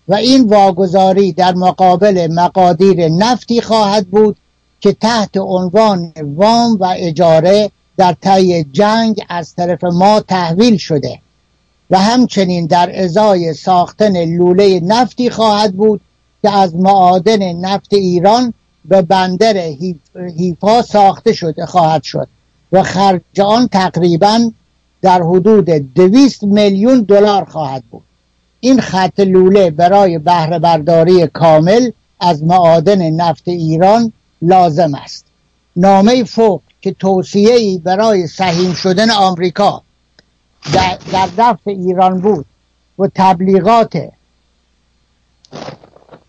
و 0.08 0.14
این 0.14 0.48
واگذاری 0.48 1.32
در 1.32 1.54
مقابل 1.54 2.28
مقادیر 2.32 3.08
نفتی 3.08 3.60
خواهد 3.60 4.06
بود 4.06 4.36
که 4.80 4.92
تحت 4.92 5.36
عنوان 5.36 6.12
وام 6.22 6.76
و 6.80 6.94
اجاره 6.96 7.70
در 7.96 8.16
طی 8.22 8.64
جنگ 8.64 9.24
از 9.28 9.54
طرف 9.54 9.84
ما 9.84 10.20
تحویل 10.20 10.76
شده 10.76 11.18
و 11.90 11.98
همچنین 11.98 12.66
در 12.66 13.02
ازای 13.04 13.54
ساختن 13.54 14.24
لوله 14.24 14.80
نفتی 14.80 15.30
خواهد 15.30 15.74
بود 15.74 16.00
که 16.42 16.50
از 16.50 16.74
معادن 16.74 17.52
نفت 17.52 17.92
ایران 17.92 18.54
به 18.84 19.02
بندر 19.02 19.56
هیفا 20.36 20.82
ساخته 20.82 21.32
شده 21.32 21.66
خواهد 21.66 22.02
شد. 22.02 22.28
و 22.72 22.82
خرج 22.82 23.40
آن 23.40 23.68
تقریبا 23.68 24.50
در 25.02 25.22
حدود 25.22 25.70
دویست 25.70 26.42
میلیون 26.42 27.02
دلار 27.02 27.44
خواهد 27.44 27.82
بود. 27.90 28.02
این 28.60 28.80
خط 28.80 29.20
لوله 29.20 29.70
برای 29.70 30.18
بهره 30.18 30.58
برداری 30.58 31.26
کامل 31.26 31.90
از 32.20 32.44
معادن 32.44 33.10
نفت 33.10 33.48
ایران 33.48 34.12
لازم 34.42 34.94
است. 34.94 35.24
نامه 35.76 36.24
فوق 36.24 36.60
که 36.80 36.92
توصیه 36.92 37.78
برای 37.78 38.26
سهیم 38.26 38.72
شدن 38.72 39.10
آمریکا 39.10 39.82
در, 40.74 40.98
در 41.12 41.28
دفت 41.38 41.68
ایران 41.68 42.20
بود 42.20 42.46
و 42.98 43.08
تبلیغات 43.14 44.08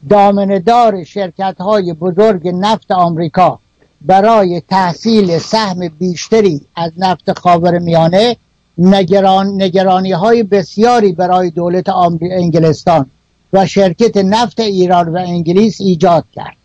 دامندار 0.10 1.04
شرکت 1.04 1.56
های 1.60 1.94
بزرگ 1.94 2.48
نفت 2.48 2.92
آمریکا 2.92 3.60
برای 4.06 4.62
تحصیل 4.70 5.38
سهم 5.38 5.88
بیشتری 5.88 6.62
از 6.76 6.92
نفت 6.98 7.40
خاور 7.40 7.80
میانه 7.80 8.38
نگران، 8.78 9.62
نگرانی 9.62 10.12
های 10.12 10.44
بسیاری 10.44 11.12
برای 11.12 11.50
دولت 11.50 11.90
انگلستان 12.22 13.06
و 13.54 13.66
شرکت 13.66 14.18
نفت 14.18 14.60
ایران 14.60 15.14
و 15.14 15.18
انگلیس 15.18 15.82
ایجاد 15.82 16.26
کرد. 16.34 16.56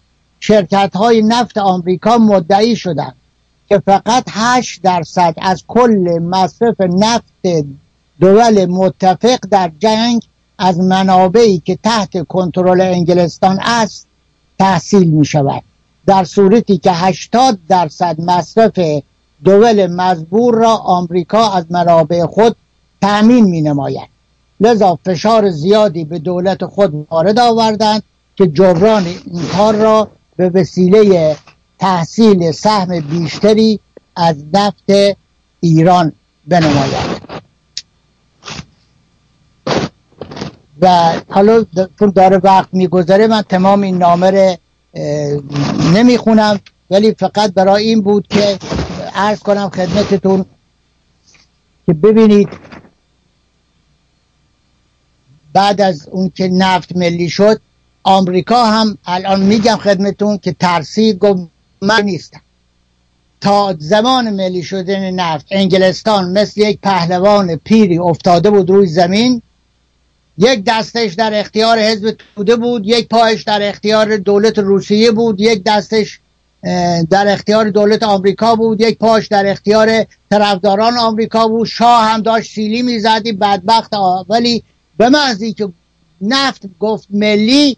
شرکت 0.40 0.96
های 0.96 1.22
نفت 1.22 1.58
آمریکا 1.58 2.18
مدعی 2.18 2.76
شدند 2.76 3.14
که 3.68 3.78
فقط 3.78 4.24
8 4.28 4.82
درصد 4.82 5.34
از 5.36 5.64
کل 5.68 6.18
مصرف 6.22 6.80
نفت 6.80 7.66
دول 8.20 8.66
متفق 8.66 9.38
در 9.50 9.72
جنگ 9.78 10.22
از 10.58 10.78
منابعی 10.78 11.58
که 11.58 11.78
تحت 11.82 12.26
کنترل 12.26 12.80
انگلستان 12.80 13.58
است 13.62 14.06
تحصیل 14.58 15.10
می 15.10 15.24
شود 15.24 15.62
در 16.06 16.24
صورتی 16.24 16.78
که 16.78 16.92
80 16.92 17.58
درصد 17.68 18.20
مصرف 18.20 19.02
دول 19.44 19.86
مزبور 19.86 20.54
را 20.54 20.76
آمریکا 20.76 21.50
از 21.50 21.64
منابع 21.70 22.26
خود 22.26 22.56
تأمین 23.00 23.44
می 23.44 23.62
نماید 23.62 24.08
لذا 24.60 24.98
فشار 25.04 25.50
زیادی 25.50 26.04
به 26.04 26.18
دولت 26.18 26.64
خود 26.64 27.06
وارد 27.10 27.38
آوردند 27.38 28.02
که 28.36 28.46
جبران 28.46 29.06
این 29.06 29.46
کار 29.56 29.74
را 29.74 30.08
به 30.36 30.48
وسیله 30.48 31.36
تحصیل 31.78 32.52
سهم 32.52 33.00
بیشتری 33.00 33.80
از 34.16 34.36
نفت 34.52 35.16
ایران 35.60 36.12
بنماید. 36.48 37.26
و 40.80 41.12
حالا 41.28 41.64
چون 41.98 42.10
داره 42.10 42.36
وقت 42.36 42.68
میگذره 42.72 43.26
من 43.26 43.42
تمام 43.42 43.82
این 43.82 43.98
نامه 43.98 44.58
نمی‌خونم 45.94 46.60
ولی 46.90 47.14
فقط 47.14 47.52
برای 47.52 47.89
این 47.89 48.01
بود 48.01 48.27
که 48.28 48.59
عرض 49.14 49.39
کنم 49.39 49.70
خدمتتون 49.70 50.44
که 51.86 51.93
ببینید 51.93 52.48
بعد 55.52 55.81
از 55.81 56.09
اون 56.09 56.32
که 56.35 56.48
نفت 56.48 56.97
ملی 56.97 57.28
شد 57.28 57.60
آمریکا 58.02 58.64
هم 58.64 58.98
الان 59.06 59.43
میگم 59.43 59.77
خدمتون 59.77 60.39
که 60.39 60.52
ترسید 60.52 61.18
گفت 61.18 61.48
من 61.82 62.05
نیستم 62.05 62.40
تا 63.40 63.77
زمان 63.78 64.31
ملی 64.31 64.62
شدن 64.62 65.10
نفت 65.10 65.47
انگلستان 65.51 66.39
مثل 66.39 66.60
یک 66.60 66.81
پهلوان 66.81 67.56
پیری 67.56 67.98
افتاده 67.98 68.51
بود 68.51 68.70
روی 68.70 68.86
زمین 68.86 69.43
یک 70.38 70.64
دستش 70.64 71.14
در 71.14 71.40
اختیار 71.40 71.78
حزب 71.78 72.16
توده 72.36 72.56
بود 72.56 72.86
یک 72.86 73.08
پایش 73.08 73.42
در 73.42 73.68
اختیار 73.68 74.16
دولت 74.16 74.58
روسیه 74.58 75.10
بود 75.10 75.40
یک 75.40 75.62
دستش 75.64 76.20
در 77.10 77.24
اختیار 77.28 77.70
دولت 77.70 78.02
آمریکا 78.02 78.54
بود 78.54 78.80
یک 78.80 78.98
پاش 78.98 79.26
در 79.26 79.46
اختیار 79.46 80.06
طرفداران 80.30 80.98
آمریکا 80.98 81.48
بود. 81.48 81.66
شاه 81.66 82.04
هم 82.04 82.22
داشت 82.22 82.52
سیلی 82.52 82.82
می‌زدی 82.82 83.32
بدبخت 83.32 83.92
ولی 84.28 84.62
به 84.96 85.08
محضی 85.08 85.52
که 85.52 85.68
نفت 86.20 86.62
گفت 86.78 87.06
ملی 87.10 87.76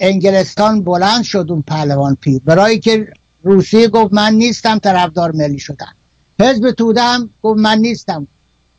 انگلستان 0.00 0.82
بلند 0.82 1.24
شد 1.24 1.46
اون 1.48 1.62
پهلوان 1.62 2.16
پیر. 2.20 2.40
برای 2.44 2.78
که 2.78 3.12
روسیه 3.42 3.88
گفت 3.88 4.14
من 4.14 4.34
نیستم 4.34 4.78
طرفدار 4.78 5.32
ملی 5.32 5.58
شدن. 5.58 5.92
حزب 6.40 6.70
توده 6.70 7.02
هم 7.02 7.30
گفت 7.42 7.60
من 7.60 7.78
نیستم. 7.78 8.26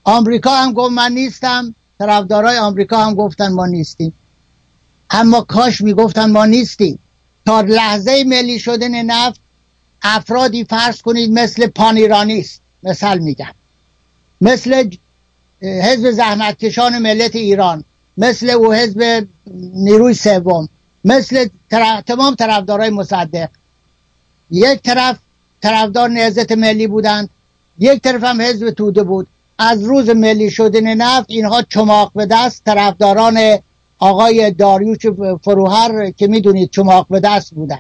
آمریکا 0.03 0.51
هم 0.51 0.73
گفت 0.73 0.91
من 0.91 1.11
نیستم. 1.11 1.75
طرفدارای 1.99 2.57
آمریکا 2.57 3.06
هم 3.06 3.15
گفتن 3.15 3.52
ما 3.52 3.65
نیستیم. 3.65 4.14
اما 5.10 5.41
کاش 5.41 5.82
می‌گفتن 5.82 6.32
ما 6.32 6.45
نیستیم. 6.45 6.99
تا 7.45 7.61
لحظه 7.61 8.24
ملی 8.24 8.60
شدن 8.60 9.02
نفت 9.02 9.40
افرادی 10.02 10.64
فرض 10.64 11.02
کنید 11.02 11.32
مثل 11.32 11.68
پانیرانیست 11.68 12.61
مثل 12.84 13.18
میگم 13.18 13.53
مثل 14.41 14.90
حزب 15.61 16.11
زحمتکشان 16.11 16.99
ملت 16.99 17.36
ایران 17.36 17.84
مثل 18.18 18.49
او 18.49 18.74
حزب 18.74 19.28
نیروی 19.74 20.14
سوم 20.14 20.70
مثل 21.06 21.48
تمام 22.06 22.36
طرفدارای 22.36 22.90
مصدق. 22.90 23.49
یک 24.52 24.82
طرف 24.82 25.18
طرفدار 25.61 26.10
نهزت 26.10 26.52
ملی 26.52 26.88
بودند 26.88 27.30
یک 27.80 28.02
طرف 28.02 28.24
هم 28.24 28.41
حزب 28.41 28.70
توده 28.70 29.03
بود. 29.03 29.28
از 29.57 29.84
روز 29.84 30.09
ملی 30.09 30.51
شدن 30.51 30.93
نفت 30.93 31.25
اینها 31.30 31.61
چماق 31.61 32.11
به 32.15 32.25
دست 32.25 32.61
طرفداران 32.65 33.57
آقای 33.99 34.51
داریوش 34.51 34.99
فروهر 35.43 36.11
که 36.11 36.27
می‌دونید 36.27 36.69
چماق 36.69 37.07
به 37.09 37.19
دست 37.19 37.53
بودن. 37.53 37.80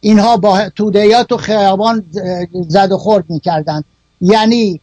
اینها 0.00 0.36
با 0.36 0.68
تودهیات 0.68 1.32
و 1.32 1.36
خیابان 1.36 2.04
زد 2.68 2.92
و 2.92 2.98
خورد 2.98 3.30
می‌کردند. 3.30 3.84
یعنی 4.20 4.80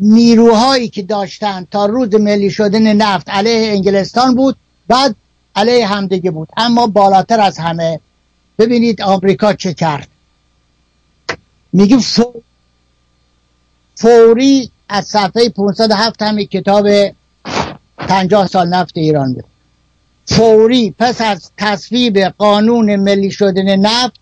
نیروهایی 0.00 0.88
که 0.88 1.02
داشتن 1.02 1.66
تا 1.70 1.86
روز 1.86 2.14
ملی 2.14 2.50
شدن 2.50 2.92
نفت 2.92 3.30
علیه 3.30 3.68
انگلستان 3.68 4.34
بود 4.34 4.56
بعد 4.88 5.16
علیه 5.56 5.86
همدیگه 5.86 6.30
بود. 6.30 6.48
اما 6.56 6.86
بالاتر 6.86 7.40
از 7.40 7.58
همه 7.58 8.00
ببینید 8.58 9.02
آمریکا 9.02 9.52
چه 9.52 9.74
کرد. 9.74 10.08
میگه 11.72 11.98
فوری 13.94 14.70
از 14.88 15.04
صفحه 15.04 15.48
507 15.48 16.22
همین 16.22 16.46
کتاب 16.46 16.86
50 17.98 18.46
سال 18.46 18.68
نفت 18.68 18.96
ایران 18.96 19.34
بود. 19.34 19.44
فوری 20.26 20.94
پس 20.98 21.20
از 21.20 21.50
تصویب 21.58 22.18
قانون 22.18 22.96
ملی 22.96 23.30
شدن 23.30 23.76
نفت 23.76 24.14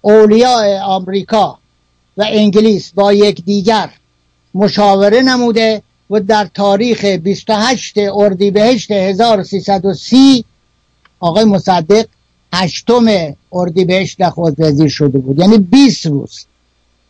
اولیاء 0.00 0.82
آمریکا 0.82 1.58
و 2.16 2.24
انگلیس 2.28 2.92
با 2.94 3.12
یکدیگر 3.12 3.90
مشاوره 4.54 5.22
نموده 5.22 5.82
و 6.10 6.20
در 6.20 6.48
تاریخ 6.54 7.04
28 7.04 7.98
اردیبهشت 7.98 8.90
1330 8.90 10.44
آقای 11.20 11.44
مصدق 11.44 12.06
هشتم 12.52 13.34
اردیبهشت 13.52 14.20
نخست 14.20 14.60
وزیر 14.60 14.88
شده 14.88 15.18
بود. 15.18 15.38
یعنی 15.38 15.58
20 15.58 16.06
روز. 16.06 16.46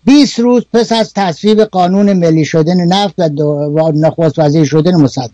20 0.04 0.38
روز 0.38 0.64
پس 0.72 0.92
از 0.92 1.12
تصویب 1.14 1.60
قانون 1.60 2.12
ملی 2.12 2.44
شدن 2.44 2.84
نفت 2.84 3.18
و 3.18 3.92
نخست 3.94 4.38
وزیر 4.38 4.64
شدن 4.64 4.94
مصدق. 4.94 5.30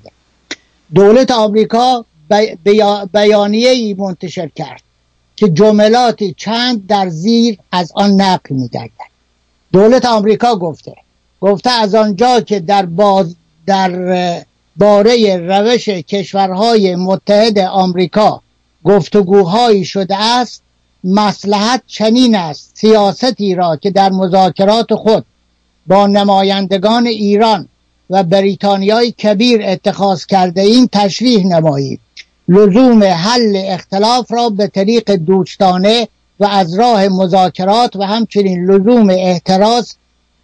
دولت 0.95 1.31
آمریکا 1.31 2.05
بیانیه 3.12 3.70
ای 3.70 3.95
منتشر 3.95 4.49
کرد 4.49 4.82
که 5.36 5.49
جملاتی 5.49 6.35
چند 6.39 6.86
در 6.86 7.09
زیر 7.09 7.59
از 7.73 7.93
آن 7.95 8.11
نقل 8.11 8.55
میگردد. 8.55 9.09
دولت 9.73 10.05
آمریکا 10.07 10.57
گفته 10.57 10.95
گفته 11.40 11.70
از 11.70 11.95
آنجا 11.95 12.40
که 12.40 12.61
در 12.61 12.86
باز 12.86 13.35
در 13.66 14.45
باره 14.77 15.36
روش 15.36 15.89
کشورهای 15.89 16.97
متحد 16.97 17.59
آمریکا 17.59 18.43
گفتگوهایی 18.85 19.85
شده 19.85 20.16
است 20.24 20.62
مسلحت 21.05 21.83
چنین 21.87 22.35
است 22.37 22.70
سیاستی 22.75 23.55
را 23.55 23.77
که 23.77 23.91
در 23.91 24.11
مذاکرات 24.11 24.95
خود 24.95 25.25
با 25.87 26.07
نمایندگان 26.07 27.07
ایران 27.07 27.69
و 28.11 28.23
بریتانیای 28.23 29.12
کبیر 29.12 29.62
اتخاذ 29.62 30.25
کرده 30.25 30.61
این 30.61 30.89
تشریح 30.93 31.47
نمایید. 31.47 32.01
لزوم 32.49 33.05
حل 33.05 33.62
اختلاف 33.65 34.33
را 34.33 34.49
به 34.49 34.66
طریق 34.66 35.11
دوستانه 35.11 36.09
و 36.41 36.45
از 36.45 36.79
راه 36.79 37.09
مذاکرات 37.09 37.97
و 37.97 38.03
همچنین 38.03 38.70
لزوم 38.70 39.11
احتراز 39.11 39.95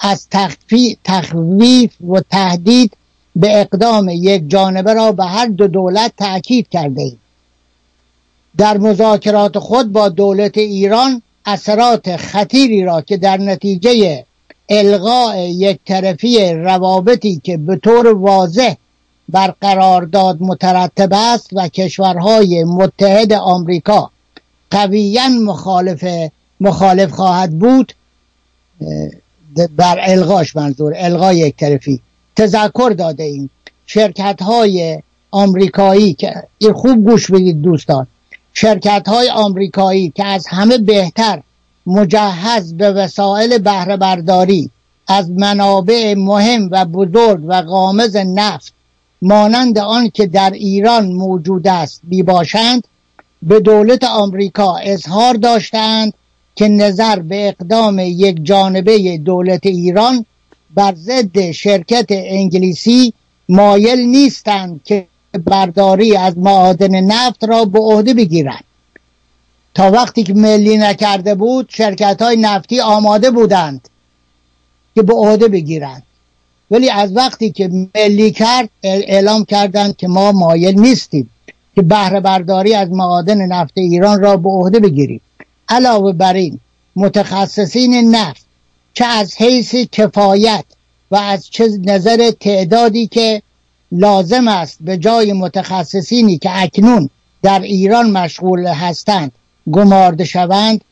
از 0.01 0.27
تخویف 1.05 1.91
و 2.09 2.21
تهدید 2.31 2.97
به 3.37 3.61
اقدام 3.61 4.09
یک 4.09 4.43
جانبه 4.49 4.95
را 4.95 5.13
به 5.13 5.25
هر 5.25 5.47
دو 5.47 5.67
دولت 5.67 6.13
تأکید 6.17 6.69
کرده 6.69 7.03
ایم. 7.03 7.19
در 8.57 8.79
مذاکرات 8.79 9.59
خود 9.59 9.93
با 9.93 10.09
دولت 10.09 10.59
ایران 10.59 11.23
اثرات 11.47 12.17
خطیری 12.17 12.85
را 12.85 13.01
که 13.01 13.17
در 13.17 13.37
نتیجه 13.37 14.25
الغاء 14.69 15.37
یک 15.39 15.79
طرفی 15.87 16.53
روابطی 16.53 17.41
که 17.45 17.57
به 17.57 17.77
طور 17.77 18.15
واضح 18.15 18.75
بر 19.29 19.55
قرارداد 19.61 20.37
مترتب 20.41 21.09
است 21.13 21.49
و 21.53 21.69
کشورهای 21.69 22.65
متحد 22.65 23.33
آمریکا 23.33 24.11
قویا 24.71 25.29
مخالف 25.29 26.05
مخالف 26.61 27.11
خواهد 27.11 27.59
بود 27.59 27.93
بر 29.77 29.99
الغاش 30.01 30.57
منظور 30.57 30.93
الغای 30.97 31.37
یک 31.37 31.57
طرفی. 31.57 32.01
تذکر 32.37 32.95
داده 32.99 33.23
ایم. 33.25 33.51
شرکت 33.87 34.43
های 34.43 35.03
آمریکایی 35.31 36.15
که 36.15 36.43
این 36.59 36.73
خوب 36.73 37.05
گوش 37.05 37.31
بدید 37.31 37.63
دوستان. 37.63 38.07
شرکت 38.55 39.09
های 39.09 39.31
آمریکایی 39.31 40.13
که 40.17 40.25
از 40.25 40.47
همه 40.47 40.79
بهتر 40.79 41.43
مجهز 41.87 42.75
به 42.75 42.91
وسایل 42.91 43.59
بهره 43.59 43.97
برداری 43.97 44.71
از 45.09 45.31
منابع 45.31 46.15
مهم 46.15 46.69
و 46.71 46.85
بزرگ 46.85 47.45
و 47.45 47.55
قامز 47.55 48.17
نفت 48.17 48.73
مانند 49.23 49.79
آن 49.79 50.11
که 50.11 50.27
در 50.27 50.51
ایران 50.51 51.13
موجود 51.13 51.69
است 51.69 52.01
بی 52.05 52.23
باشند 52.23 52.85
به 53.43 53.61
دولت 53.61 54.05
آمریکا 54.05 54.77
اظهار 54.77 55.35
داشتند 55.35 56.13
که 56.57 56.69
نظر 56.69 57.19
به 57.19 57.49
اقدام 57.49 57.99
یک 57.99 58.37
جانبه 58.43 59.19
دولت 59.19 59.67
ایران 59.67 60.27
بر 60.75 60.95
ضد 60.95 61.51
شرکت 61.51 62.07
انگلیسی 62.11 63.13
مایل 63.49 63.99
نیستند 63.99 64.81
که 64.85 65.07
برداری 65.39 66.17
از 66.17 66.39
معادن 66.39 67.01
نفت 67.01 67.45
را 67.45 67.65
به 67.65 67.79
عهده 67.79 68.15
بگیرند. 68.15 68.65
تا 69.75 69.91
وقتی 69.91 70.23
که 70.23 70.35
ملی 70.35 70.79
نکرده 70.79 71.35
بود 71.35 71.67
شرکت 71.69 72.23
های 72.23 72.37
نفتی 72.37 72.81
آماده 72.81 73.31
بودند 73.31 73.89
که 74.95 75.03
به 75.03 75.15
عهده 75.15 75.49
بگیرند. 75.49 76.03
ولی 76.71 76.91
از 76.91 77.17
وقتی 77.17 77.51
که 77.51 77.89
ملی 77.95 78.31
کرد 78.31 78.69
اعلام 78.83 79.45
کردند 79.45 79.97
که 79.97 80.09
ما 80.09 80.33
مایل 80.33 80.81
نیستیم 80.81 81.31
که 81.75 81.83
بهره 81.83 82.21
برداری 82.21 82.75
از 82.75 82.91
معادن 82.91 83.47
نفت 83.47 83.73
ایران 83.75 84.21
را 84.21 84.37
به 84.37 84.49
عهده 84.49 84.81
بگیریم. 84.81 85.21
علاوه 85.69 86.13
بر 86.13 86.35
این 86.35 86.61
متخصصین 86.97 88.15
نفت 88.15 88.45
چه 88.95 89.05
از 89.05 89.35
حیث 89.37 89.75
کفایت 89.75 90.65
و 91.11 91.17
از 91.17 91.51
چه 91.51 91.69
نظر 91.85 92.31
تعدادی 92.31 93.07
که 93.07 93.43
لازم 93.95 94.49
است 94.49 94.79
به 94.81 94.97
جای 94.97 95.33
متخصصینی 95.33 96.39
که 96.39 96.51
اکنون 96.63 97.11
در 97.43 97.61
ایران 97.61 98.11
مشغول 98.11 98.67
هستند 98.67 99.33
گمارده 99.73 100.25
شوند 100.25 100.85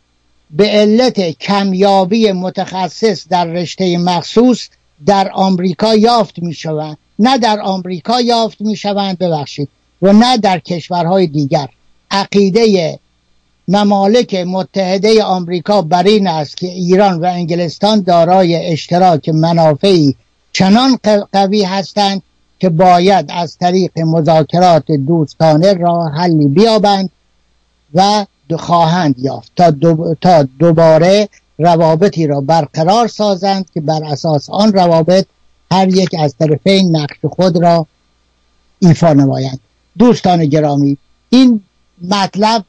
به 0.51 0.65
علت 0.69 1.21
کمیابی 1.21 2.33
متخصص 2.33 3.29
در 3.29 3.45
رشته 3.45 3.99
مخصوص 3.99 4.69
در 5.07 5.31
آمریکا 5.33 5.95
یافت 5.95 6.39
می 6.39 6.55
شوند 6.55 6.97
نه 7.19 7.39
در 7.39 7.61
آمریکا 7.61 8.21
یافت 8.21 8.61
می 8.61 8.77
شوند 8.77 9.19
ببخشید 9.19 9.69
و 10.03 10.13
نه 10.13 10.37
در 10.37 10.59
کشورهای 10.59 11.27
دیگر. 11.27 11.69
عقیده 12.11 12.99
ممالک 13.69 14.35
متحده 14.35 15.23
آمریکا 15.23 15.83
بر 15.83 16.03
این 16.03 16.27
است 16.27 16.57
که 16.57 16.67
ایران 16.67 17.21
و 17.21 17.25
انگلستان 17.25 18.01
دارای 18.01 18.73
اشتراک 18.73 19.29
منافعی 19.29 20.15
چنان 20.53 20.99
قوی 21.33 21.63
هستند 21.63 22.23
که 22.63 22.69
باید 22.69 23.27
از 23.29 23.59
طریق 23.59 23.99
مذاکرات 23.99 24.93
دوستانه 24.93 25.73
راه 25.73 26.13
حلی 26.13 26.49
بیابند 26.49 27.11
و 27.95 28.27
خواهند 28.59 29.19
یافت 29.19 29.53
تا, 29.57 29.73
تا 30.21 30.43
دوباره 30.59 31.29
روابطی 31.59 32.27
را 32.27 32.41
برقرار 32.41 33.09
سازند 33.09 33.71
که 33.75 33.81
بر 33.81 34.05
اساس 34.05 34.51
آن 34.51 34.73
روابط 34.73 35.27
هر 35.71 35.89
یک 35.89 36.09
از 36.19 36.37
طرفین 36.37 36.97
نقش 36.97 37.17
خود 37.31 37.63
را 37.63 37.87
ایفا 38.79 39.13
نمایند. 39.13 39.61
دوستان 39.99 40.47
گرامی 40.47 40.99
این 41.31 41.63
مطلب 42.11 42.65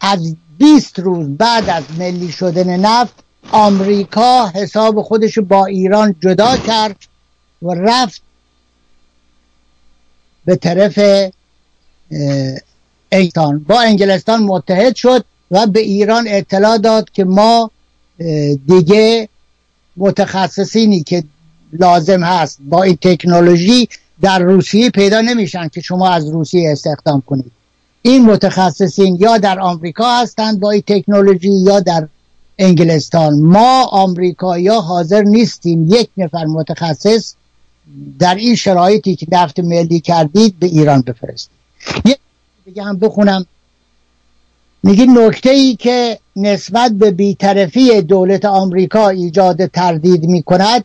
از 0.00 0.36
20 0.58 0.98
روز 0.98 1.28
بعد 1.28 1.70
از 1.70 1.84
ملی 1.98 2.32
شدن 2.32 2.76
نفت 2.76 3.14
آمریکا 3.52 4.50
حساب 4.54 5.02
خودش 5.02 5.38
با 5.38 5.66
ایران 5.66 6.14
جدا 6.20 6.56
کرد 6.56 6.96
و 7.62 7.74
رفت 7.74 8.22
به 10.44 10.56
طرف 10.56 10.98
ایتان. 13.12 13.64
با 13.68 13.80
انگلستان 13.80 14.42
متحد 14.42 14.96
شد 14.96 15.24
و 15.50 15.66
به 15.66 15.80
ایران 15.80 16.24
اطلاع 16.28 16.78
داد 16.78 17.10
که 17.10 17.24
ما 17.24 17.70
دیگه 18.66 19.28
متخصصینی 19.96 21.02
که 21.02 21.24
لازم 21.72 22.22
هست 22.22 22.58
با 22.60 22.82
این 22.82 22.98
تکنولوژی 23.02 23.88
در 24.20 24.38
روسیه 24.38 24.90
پیدا 24.90 25.20
نمیشن 25.20 25.68
که 25.68 25.80
شما 25.80 26.08
از 26.08 26.28
روسیه 26.28 26.70
استخدام 26.72 27.22
کنید. 27.26 27.52
این 28.02 28.24
متخصصین 28.24 29.16
یا 29.20 29.38
در 29.38 29.60
آمریکا 29.60 30.20
هستند 30.20 30.60
با 30.60 30.70
این 30.70 30.82
تکنولوژی 30.86 31.52
یا 31.52 31.80
در 31.80 32.08
انگلستان. 32.58 33.40
ما 33.40 33.84
آمریکایی 33.84 34.68
حاضر 34.68 35.22
نیستیم 35.22 35.86
یک 35.88 36.08
نفر 36.16 36.44
متخصص 36.44 37.34
در 38.18 38.34
این 38.34 38.54
شرایطی 38.54 39.16
که 39.16 39.26
نفت 39.32 39.60
ملی 39.60 40.00
کردید 40.00 40.58
به 40.58 40.66
ایران 40.66 41.00
بفرستید. 41.00 41.50
یک 42.04 42.18
دیگه 42.64 42.82
هم 42.82 42.98
بخونم. 42.98 43.46
میگه 44.82 45.06
نکته 45.06 45.50
ای 45.50 45.76
که 45.76 46.18
نسبت 46.36 46.92
به 46.92 47.10
بیطرفی 47.10 48.02
دولت 48.02 48.44
آمریکا 48.44 49.08
ایجاد 49.08 49.66
تردید 49.66 50.24
می‌کند 50.24 50.84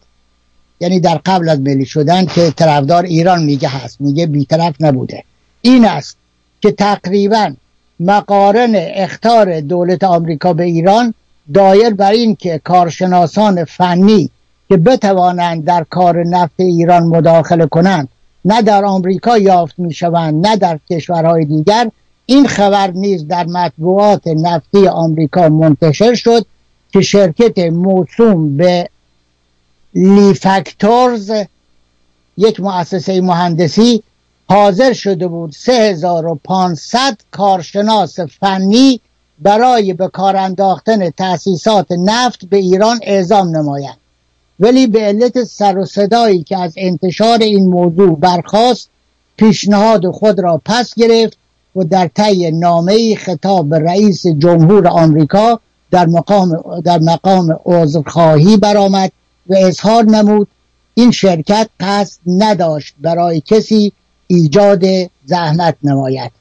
یعنی 0.80 1.00
در 1.00 1.22
قبل 1.26 1.50
از 1.50 1.60
ملی 1.60 1.86
شدن 1.86 2.26
که 2.26 2.52
طرفدار 2.52 3.04
ایران 3.04 3.44
میگه 3.44 3.68
هست 3.68 4.02
میگه 4.02 4.28
بیطرف 4.28 4.76
نبوده. 4.80 5.24
این 5.62 5.86
است 5.86 6.18
که 6.62 6.72
تقریبا 6.72 7.54
مقارن 8.00 8.72
اختار 8.76 9.62
دولت 9.62 10.04
آمریکا 10.04 10.54
به 10.54 10.64
ایران 10.64 11.14
دایر 11.54 11.90
بر 11.90 12.12
این 12.12 12.36
که 12.36 12.62
کارشناسان 12.64 13.64
فنی 13.64 14.30
که 14.70 14.78
بتوانند 14.78 15.66
در 15.66 15.86
کار 15.90 16.24
نفت 16.24 16.54
ایران 16.58 17.04
مداخله 17.04 17.66
کنند. 17.66 18.10
نه 18.46 18.62
در 18.62 18.86
آمریکا 18.86 19.38
یافت 19.38 19.80
می 19.80 19.94
شوند 19.94 20.48
نه 20.48 20.56
در 20.56 20.80
کشورهای 20.90 21.46
دیگر. 21.46 21.92
این 22.26 22.48
خبر 22.48 22.92
نیز 22.92 23.28
در 23.28 23.46
مطبوعات 23.46 24.28
نفتی 24.28 24.88
آمریکا 24.88 25.50
منتشر 25.50 26.16
شد 26.16 26.46
که 26.94 27.02
شرکت 27.02 27.60
موسوم 27.60 28.58
به 28.58 28.90
لیفکتورز 29.96 31.32
یک 32.38 32.60
مؤسسه 32.60 33.22
مهندسی 33.22 34.04
حاضر 34.50 34.94
شده 34.94 35.28
بود 35.28 35.52
3500 35.52 37.18
کارشناس 37.32 38.20
فنی 38.20 39.02
برای 39.40 39.94
به 39.94 40.08
کار 40.08 40.36
انداختن 40.36 41.10
تأسیسات 41.10 41.92
نفت 41.92 42.46
به 42.46 42.58
ایران 42.58 43.00
اعزام 43.04 43.58
نمایند 43.58 43.99
ولی 44.60 44.88
به 44.88 45.00
علت 45.00 45.44
سر 45.44 45.78
و 45.78 45.86
صدایی 45.86 46.44
که 46.44 46.58
از 46.58 46.74
انتشار 46.78 47.40
این 47.40 47.70
موضوع 47.70 48.20
برخواست 48.20 48.90
پیشنهاد 49.38 50.12
خود 50.12 50.40
را 50.40 50.62
پس 50.66 50.96
گرفت 50.96 51.38
و 51.76 51.84
در 51.84 52.08
طی 52.08 52.52
نامه 52.52 53.16
خطاب 53.16 53.70
به 53.70 53.80
رئیس 53.80 54.28
جمهور 54.28 54.88
آمریکا 54.88 55.60
در 55.92 56.06
مقام 56.06 56.82
در 56.86 57.00
مقام 57.00 57.60
عذرخواهی 57.66 58.58
برآمد 58.58 59.12
و 59.48 59.56
اظهار 59.58 60.04
نمود. 60.04 60.48
این 60.94 61.12
شرکت 61.12 61.70
قصد 61.80 62.20
نداشت 62.26 62.96
برای 63.02 63.42
کسی 63.42 63.92
ایجاد 64.28 64.84
زحمت 65.26 65.76
نماید. 65.84 66.32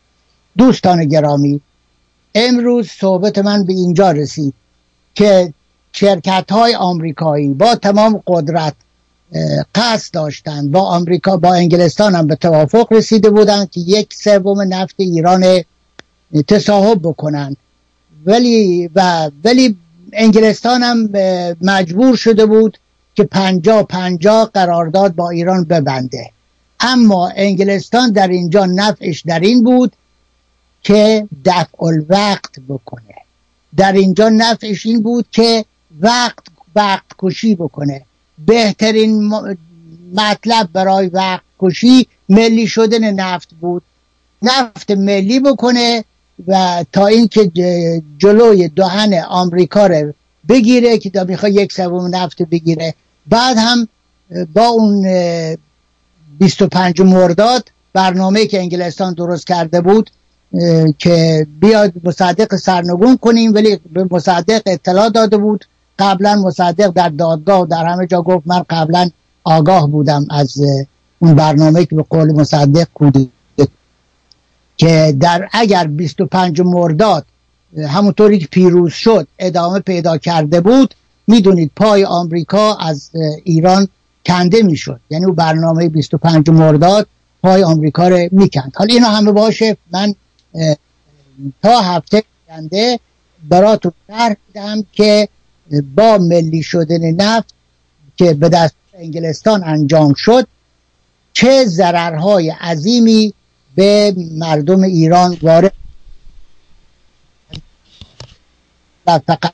دوستان 0.59 1.05
گرامی 1.05 1.61
امروز 2.35 2.89
صحبت 2.89 3.39
من 3.39 3.65
به 3.65 3.73
اینجا 3.73 4.11
رسید 4.11 4.55
که 5.15 5.53
شرکت 5.93 6.53
های 6.53 6.75
آمریکایی 6.75 7.49
با 7.49 7.75
تمام 7.75 8.23
قدرت 8.27 8.75
قصد 9.75 10.15
داشتند. 10.15 10.71
با 10.71 10.81
آمریکا 10.81 11.37
با 11.37 11.55
انگلستان 11.55 12.15
هم 12.15 12.27
به 12.27 12.35
توافق 12.35 12.93
رسیده 12.93 13.31
بودند 13.31 13.71
که 13.71 13.81
یک 13.81 14.15
سوم 14.15 14.75
نفت 14.75 14.95
ایران 14.99 15.65
تصاحب 16.49 16.99
بکنند. 17.03 17.57
ولی 18.27 18.91
و 18.95 19.31
ولی 19.45 19.77
انگلستان 20.13 20.83
هم 20.83 21.11
مجبور 21.61 22.17
شده 22.17 22.47
بود 22.47 22.79
که 23.15 23.25
پنجا 23.25 23.83
پنجا 23.83 24.45
قرارداد 24.45 25.15
با 25.15 25.31
ایران 25.31 25.65
ببنده. 25.65 26.31
اما 26.81 27.33
انگلستان 27.37 28.13
در 28.13 28.29
اینجا 28.29 28.67
نفعش 28.67 29.21
در 29.21 29.41
این 29.41 29.65
بود 29.65 29.93
که 30.83 31.29
دفع 31.45 31.85
الوقت 31.85 32.51
بکنه. 32.69 33.15
در 33.77 33.93
اینجا 33.93 34.29
نفعش 34.29 34.87
این 34.87 35.03
بود 35.03 35.27
که 35.33 35.65
وقت 36.01 36.45
وقت 36.77 37.05
کشی 37.19 37.55
بکنه. 37.55 38.03
بهترین 38.47 39.33
مطلب 40.15 40.69
برای 40.73 41.07
وقت 41.07 41.43
کشی 41.61 42.07
ملی 42.29 42.67
شدن 42.67 43.11
نفت 43.15 43.49
بود. 43.61 43.83
نفت 44.43 44.91
ملی 44.91 45.41
بکنه 45.41 46.05
و 46.47 46.85
تا 46.93 47.07
اینکه 47.07 47.51
جلوی 48.19 48.69
دهن 48.69 49.15
آمریکا 49.15 49.87
رو 49.87 50.13
بگیره 50.49 50.99
که 50.99 51.11
تا 51.11 51.25
می‌خواد 51.25 51.53
یک 51.53 51.73
سوم 51.73 52.17
نفت 52.17 52.43
بگیره. 52.43 52.95
بعد 53.27 53.57
هم 53.59 53.89
با 54.55 54.67
اون 54.67 55.07
25 56.39 57.01
مرداد 57.01 57.71
برنامه 57.93 58.47
که 58.47 58.59
انگلستان 58.59 59.15
درست 59.15 59.47
کرده 59.47 59.81
بود 59.81 60.11
که 60.99 61.47
بیاد 61.61 61.93
مصدق 62.05 62.57
سرنگون 62.57 63.17
کنیم 63.17 63.55
ولی 63.55 63.81
به 63.93 64.07
مصدق 64.11 64.63
اطلاع 64.67 65.09
داده 65.09 65.37
بود. 65.37 65.65
قبلا 65.99 66.35
مصدق 66.35 66.91
در 66.91 67.09
دادگاه 67.09 67.67
در 67.67 67.87
همه 67.87 68.07
جا 68.07 68.23
گفت 68.23 68.47
من 68.47 68.65
قبلا 68.71 69.11
آگاه 69.45 69.91
بودم 69.91 70.27
از 70.31 70.57
اون 71.19 71.35
برنامه 71.35 71.85
که 71.85 71.95
به 71.95 72.05
قول 72.11 72.33
مصدق 72.33 72.87
کودی 72.95 73.31
که 74.77 75.17
در 75.21 75.49
اگر 75.53 75.87
25 75.87 76.61
مرداد 76.61 77.25
همونطوری 77.89 78.39
که 78.39 78.47
پیروز 78.47 78.93
شد 78.93 79.29
ادامه 79.39 79.81
پیدا 79.81 80.19
کرده 80.19 80.61
بود 80.61 80.95
می‌دونید 81.27 81.71
پای 81.77 82.05
آمریکا 82.05 82.75
از 82.75 83.11
ایران 83.45 83.89
کنده 84.27 84.63
می‌شد. 84.63 85.01
یعنی 85.11 85.25
او 85.25 85.33
برنامه 85.33 85.89
25 85.89 86.51
مرداد 86.51 87.07
پای 87.43 87.63
آمریکا 87.65 88.09
رو 88.09 88.29
می‌کند. 88.33 88.73
حالا 88.77 88.95
اینا 88.95 89.09
همه 89.09 89.33
باشه 89.33 89.77
من 89.91 90.15
تا 91.63 91.81
هفته 91.81 92.23
کنده 92.49 93.01
براتون 93.49 93.93
شرح 94.07 94.37
میدم 94.49 94.85
که 94.93 95.29
با 95.95 96.19
ملی 96.19 96.63
شدن 96.63 97.11
نفت 97.11 97.55
که 98.17 98.35
به 98.35 98.49
دست 98.49 98.75
انگلستان 98.95 99.65
انجام 99.65 100.15
شد 100.17 100.49
چه 101.33 101.65
ضررهای 101.65 102.51
عظیمی 102.51 103.35
به 103.75 104.15
مردم 104.17 104.83
ایران 104.83 105.39
وارد 105.43 105.73
فقط 109.07 109.53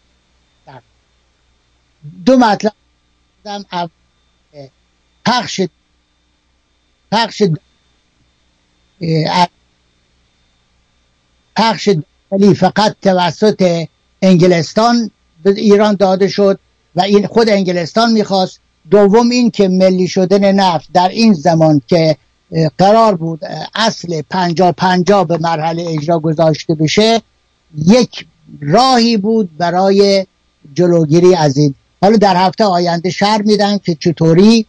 دو 2.27 2.37
مطلب 2.37 2.73
پخش 5.27 5.61
پخش 7.13 7.43
پخش 11.57 11.89
فقط 12.57 12.97
توسط 13.03 13.87
انگلستان 14.23 15.11
به 15.45 15.51
ایران 15.51 15.95
داده 15.95 16.29
شد 16.29 16.59
و 16.97 17.01
این 17.01 17.27
خود 17.27 17.49
انگلستان 17.49 18.13
می‌خواست. 18.13 18.61
دوم 18.91 19.31
این 19.31 19.51
که 19.51 19.69
ملی 19.69 20.09
شدن 20.09 20.53
نفت 20.53 20.89
در 20.95 21.09
این 21.09 21.33
زمان 21.33 21.83
که 21.87 22.17
قرار 22.79 23.15
بود 23.15 23.41
اصل 23.75 24.23
پنجا 24.31 24.73
پنجا 24.73 25.25
به 25.25 25.39
مرحله 25.39 25.85
اجرا 25.89 26.19
گذاشته 26.19 26.75
بشه 26.75 27.23
یک 27.87 28.27
راهی 28.61 29.17
بود 29.17 29.57
برای 29.59 30.27
جلوگیری 30.75 31.35
از 31.35 31.57
این. 31.57 31.75
حالا 32.03 32.17
در 32.17 32.37
هفته 32.37 32.65
آینده 32.65 33.11
شر 33.11 33.43
میدن 33.43 33.79
که 33.79 33.95
چطوری 33.95 34.67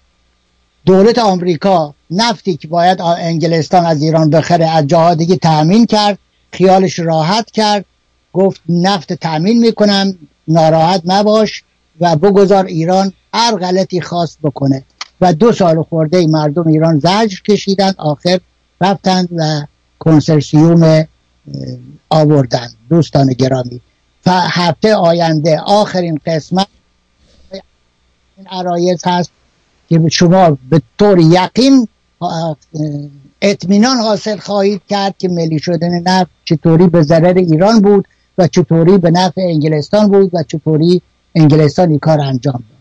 دولت 0.85 1.19
آمریکا 1.19 1.93
نفتی 2.11 2.57
که 2.57 2.67
باید 2.67 3.01
انگلستان 3.01 3.85
از 3.85 4.01
ایران 4.01 4.29
بخره 4.29 4.69
از 4.69 4.87
جاها 4.87 5.13
دیگه 5.13 5.35
تأمین 5.35 5.85
کرد 5.85 6.19
خیالش 6.51 6.99
راحت 6.99 7.51
کرد 7.51 7.85
گفت 8.33 8.61
نفت 8.69 9.13
تأمین 9.13 9.59
می‌کنم. 9.59 10.17
ناراحت 10.47 11.01
نباش 11.05 11.63
و 12.01 12.15
بگذار 12.15 12.65
ایران 12.65 13.13
هر 13.33 13.55
غلطی 13.55 14.01
خواست 14.01 14.37
بکنه. 14.43 14.83
و 15.21 15.33
دو 15.33 15.51
سال 15.51 15.83
خورده 15.83 16.27
مردم 16.27 16.67
ایران 16.67 16.99
زجر 16.99 17.37
کشیدن 17.47 17.93
آخر 17.97 18.39
رفتند 18.81 19.29
و 19.35 19.61
کنسرسیوم 19.99 21.07
آوردن 22.09 22.67
دوستان 22.89 23.27
گرامی. 23.27 23.81
و 24.25 24.31
هفته 24.31 24.95
آینده 24.95 25.59
آخرین 25.59 26.19
قسمت 26.25 26.67
این 28.37 28.47
عرایز 28.47 29.01
هست 29.05 29.31
که 29.89 30.09
شما 30.09 30.57
به 30.69 30.81
طور 30.99 31.19
یقین 31.19 31.87
اطمینان 33.41 33.97
حاصل 33.97 34.37
خواهید 34.37 34.81
کرد 34.89 35.17
که 35.17 35.29
ملی 35.29 35.59
شدن 35.59 36.01
نفت 36.05 36.31
چطوری 36.45 36.87
به 36.87 37.01
ضرر 37.01 37.37
ایران 37.37 37.81
بود. 37.81 38.07
و 38.37 38.47
چطوری 38.47 38.97
به 38.97 39.11
نفع 39.11 39.41
انگلستان 39.41 40.07
بود 40.07 40.29
و 40.33 40.43
چطوری 40.43 41.01
انگلستان 41.35 41.89
این 41.89 41.99
کار 41.99 42.21
انجام 42.21 42.63
داد. 42.69 42.75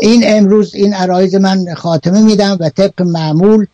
این 0.00 0.22
امروز 0.26 0.74
این 0.74 0.94
عرایز 0.94 1.34
من 1.34 1.74
خاتمه 1.74 2.22
میدم 2.22 2.56
و 2.60 2.68
طبق 2.68 3.02
معمول 3.02 3.66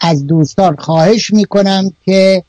از 0.00 0.26
دوستان 0.26 0.76
خواهش 0.76 1.32
می‌کنم 1.32 1.92
که 2.04 2.44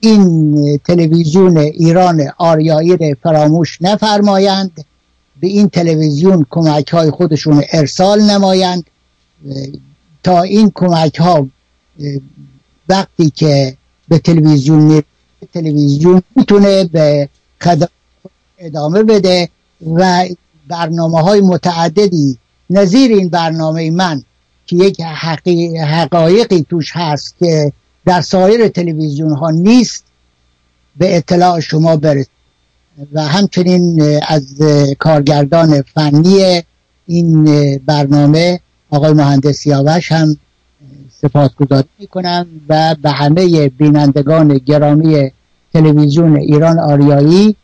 این 0.00 0.78
تلویزیون 0.84 1.56
ایران 1.58 2.22
آریایی 2.38 2.96
را 2.96 3.16
فراموش 3.22 3.78
نفرمایند 3.82 4.84
به 5.40 5.46
این 5.48 5.68
تلویزیون 5.68 6.46
کمک 6.50 6.88
های 6.88 7.10
خودشون 7.10 7.62
ارسال 7.72 8.22
نمایند. 8.22 8.84
تا 10.22 10.42
این 10.42 10.72
کمک 10.74 11.16
ها 11.16 11.48
وقتی 12.88 13.30
که 13.30 13.76
به 14.08 14.18
تلویزیون 14.18 15.02
تلویزیون 15.52 16.22
می‌تونه 16.36 16.84
به 16.84 17.28
ادامه 18.58 19.02
بده 19.02 19.48
و 19.94 20.24
برنامه 20.68 21.20
های 21.20 21.40
متعددی 21.40 22.38
نظیر 22.70 23.12
این 23.12 23.28
برنامه 23.28 23.90
من 23.90 24.22
که 24.66 24.76
یک 24.76 25.00
حقایقی 25.80 26.66
توش 26.70 26.92
هست 26.94 27.34
که 27.38 27.72
در 28.06 28.20
سایر 28.20 28.68
تلویزیون 28.68 29.32
ها 29.32 29.50
نیست 29.50 30.04
به 30.96 31.16
اطلاع 31.16 31.60
شما 31.60 31.96
برسید 31.96 32.32
و 33.12 33.22
همچنین 33.22 34.02
از 34.28 34.46
کارگردان 34.98 35.82
فنی 35.82 36.62
این 37.06 37.44
برنامه 37.78 38.60
آقای 38.90 39.12
مهندس 39.12 39.56
سیاوش 39.56 40.12
هم 40.12 40.36
سپاسگزاری 41.22 41.88
می‌کنم 41.98 42.46
و 42.68 42.96
به 43.02 43.10
همه 43.10 43.68
بینندگان 43.68 44.58
گرامی 44.58 45.30
تلویزیون 45.72 46.36
ایران 46.36 46.78
آریایی 46.78 47.56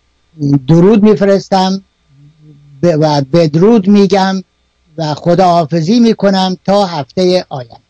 درود 0.69 1.03
میفرستم 1.03 1.83
و 2.83 3.23
بدرود 3.33 3.89
میگم 3.89 4.43
و 4.99 5.15
خداحافظی 5.15 6.01
می‌کنم 6.01 6.57
تا 6.65 6.87
هفته 6.87 7.47
آینده. 7.49 7.88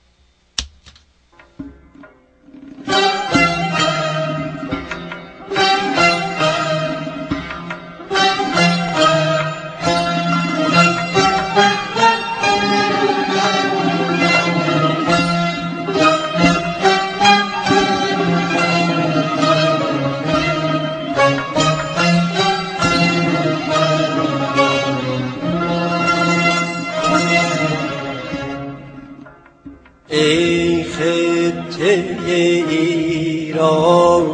ای 32.29 33.49
خطه 33.49 33.59
را 33.59 34.29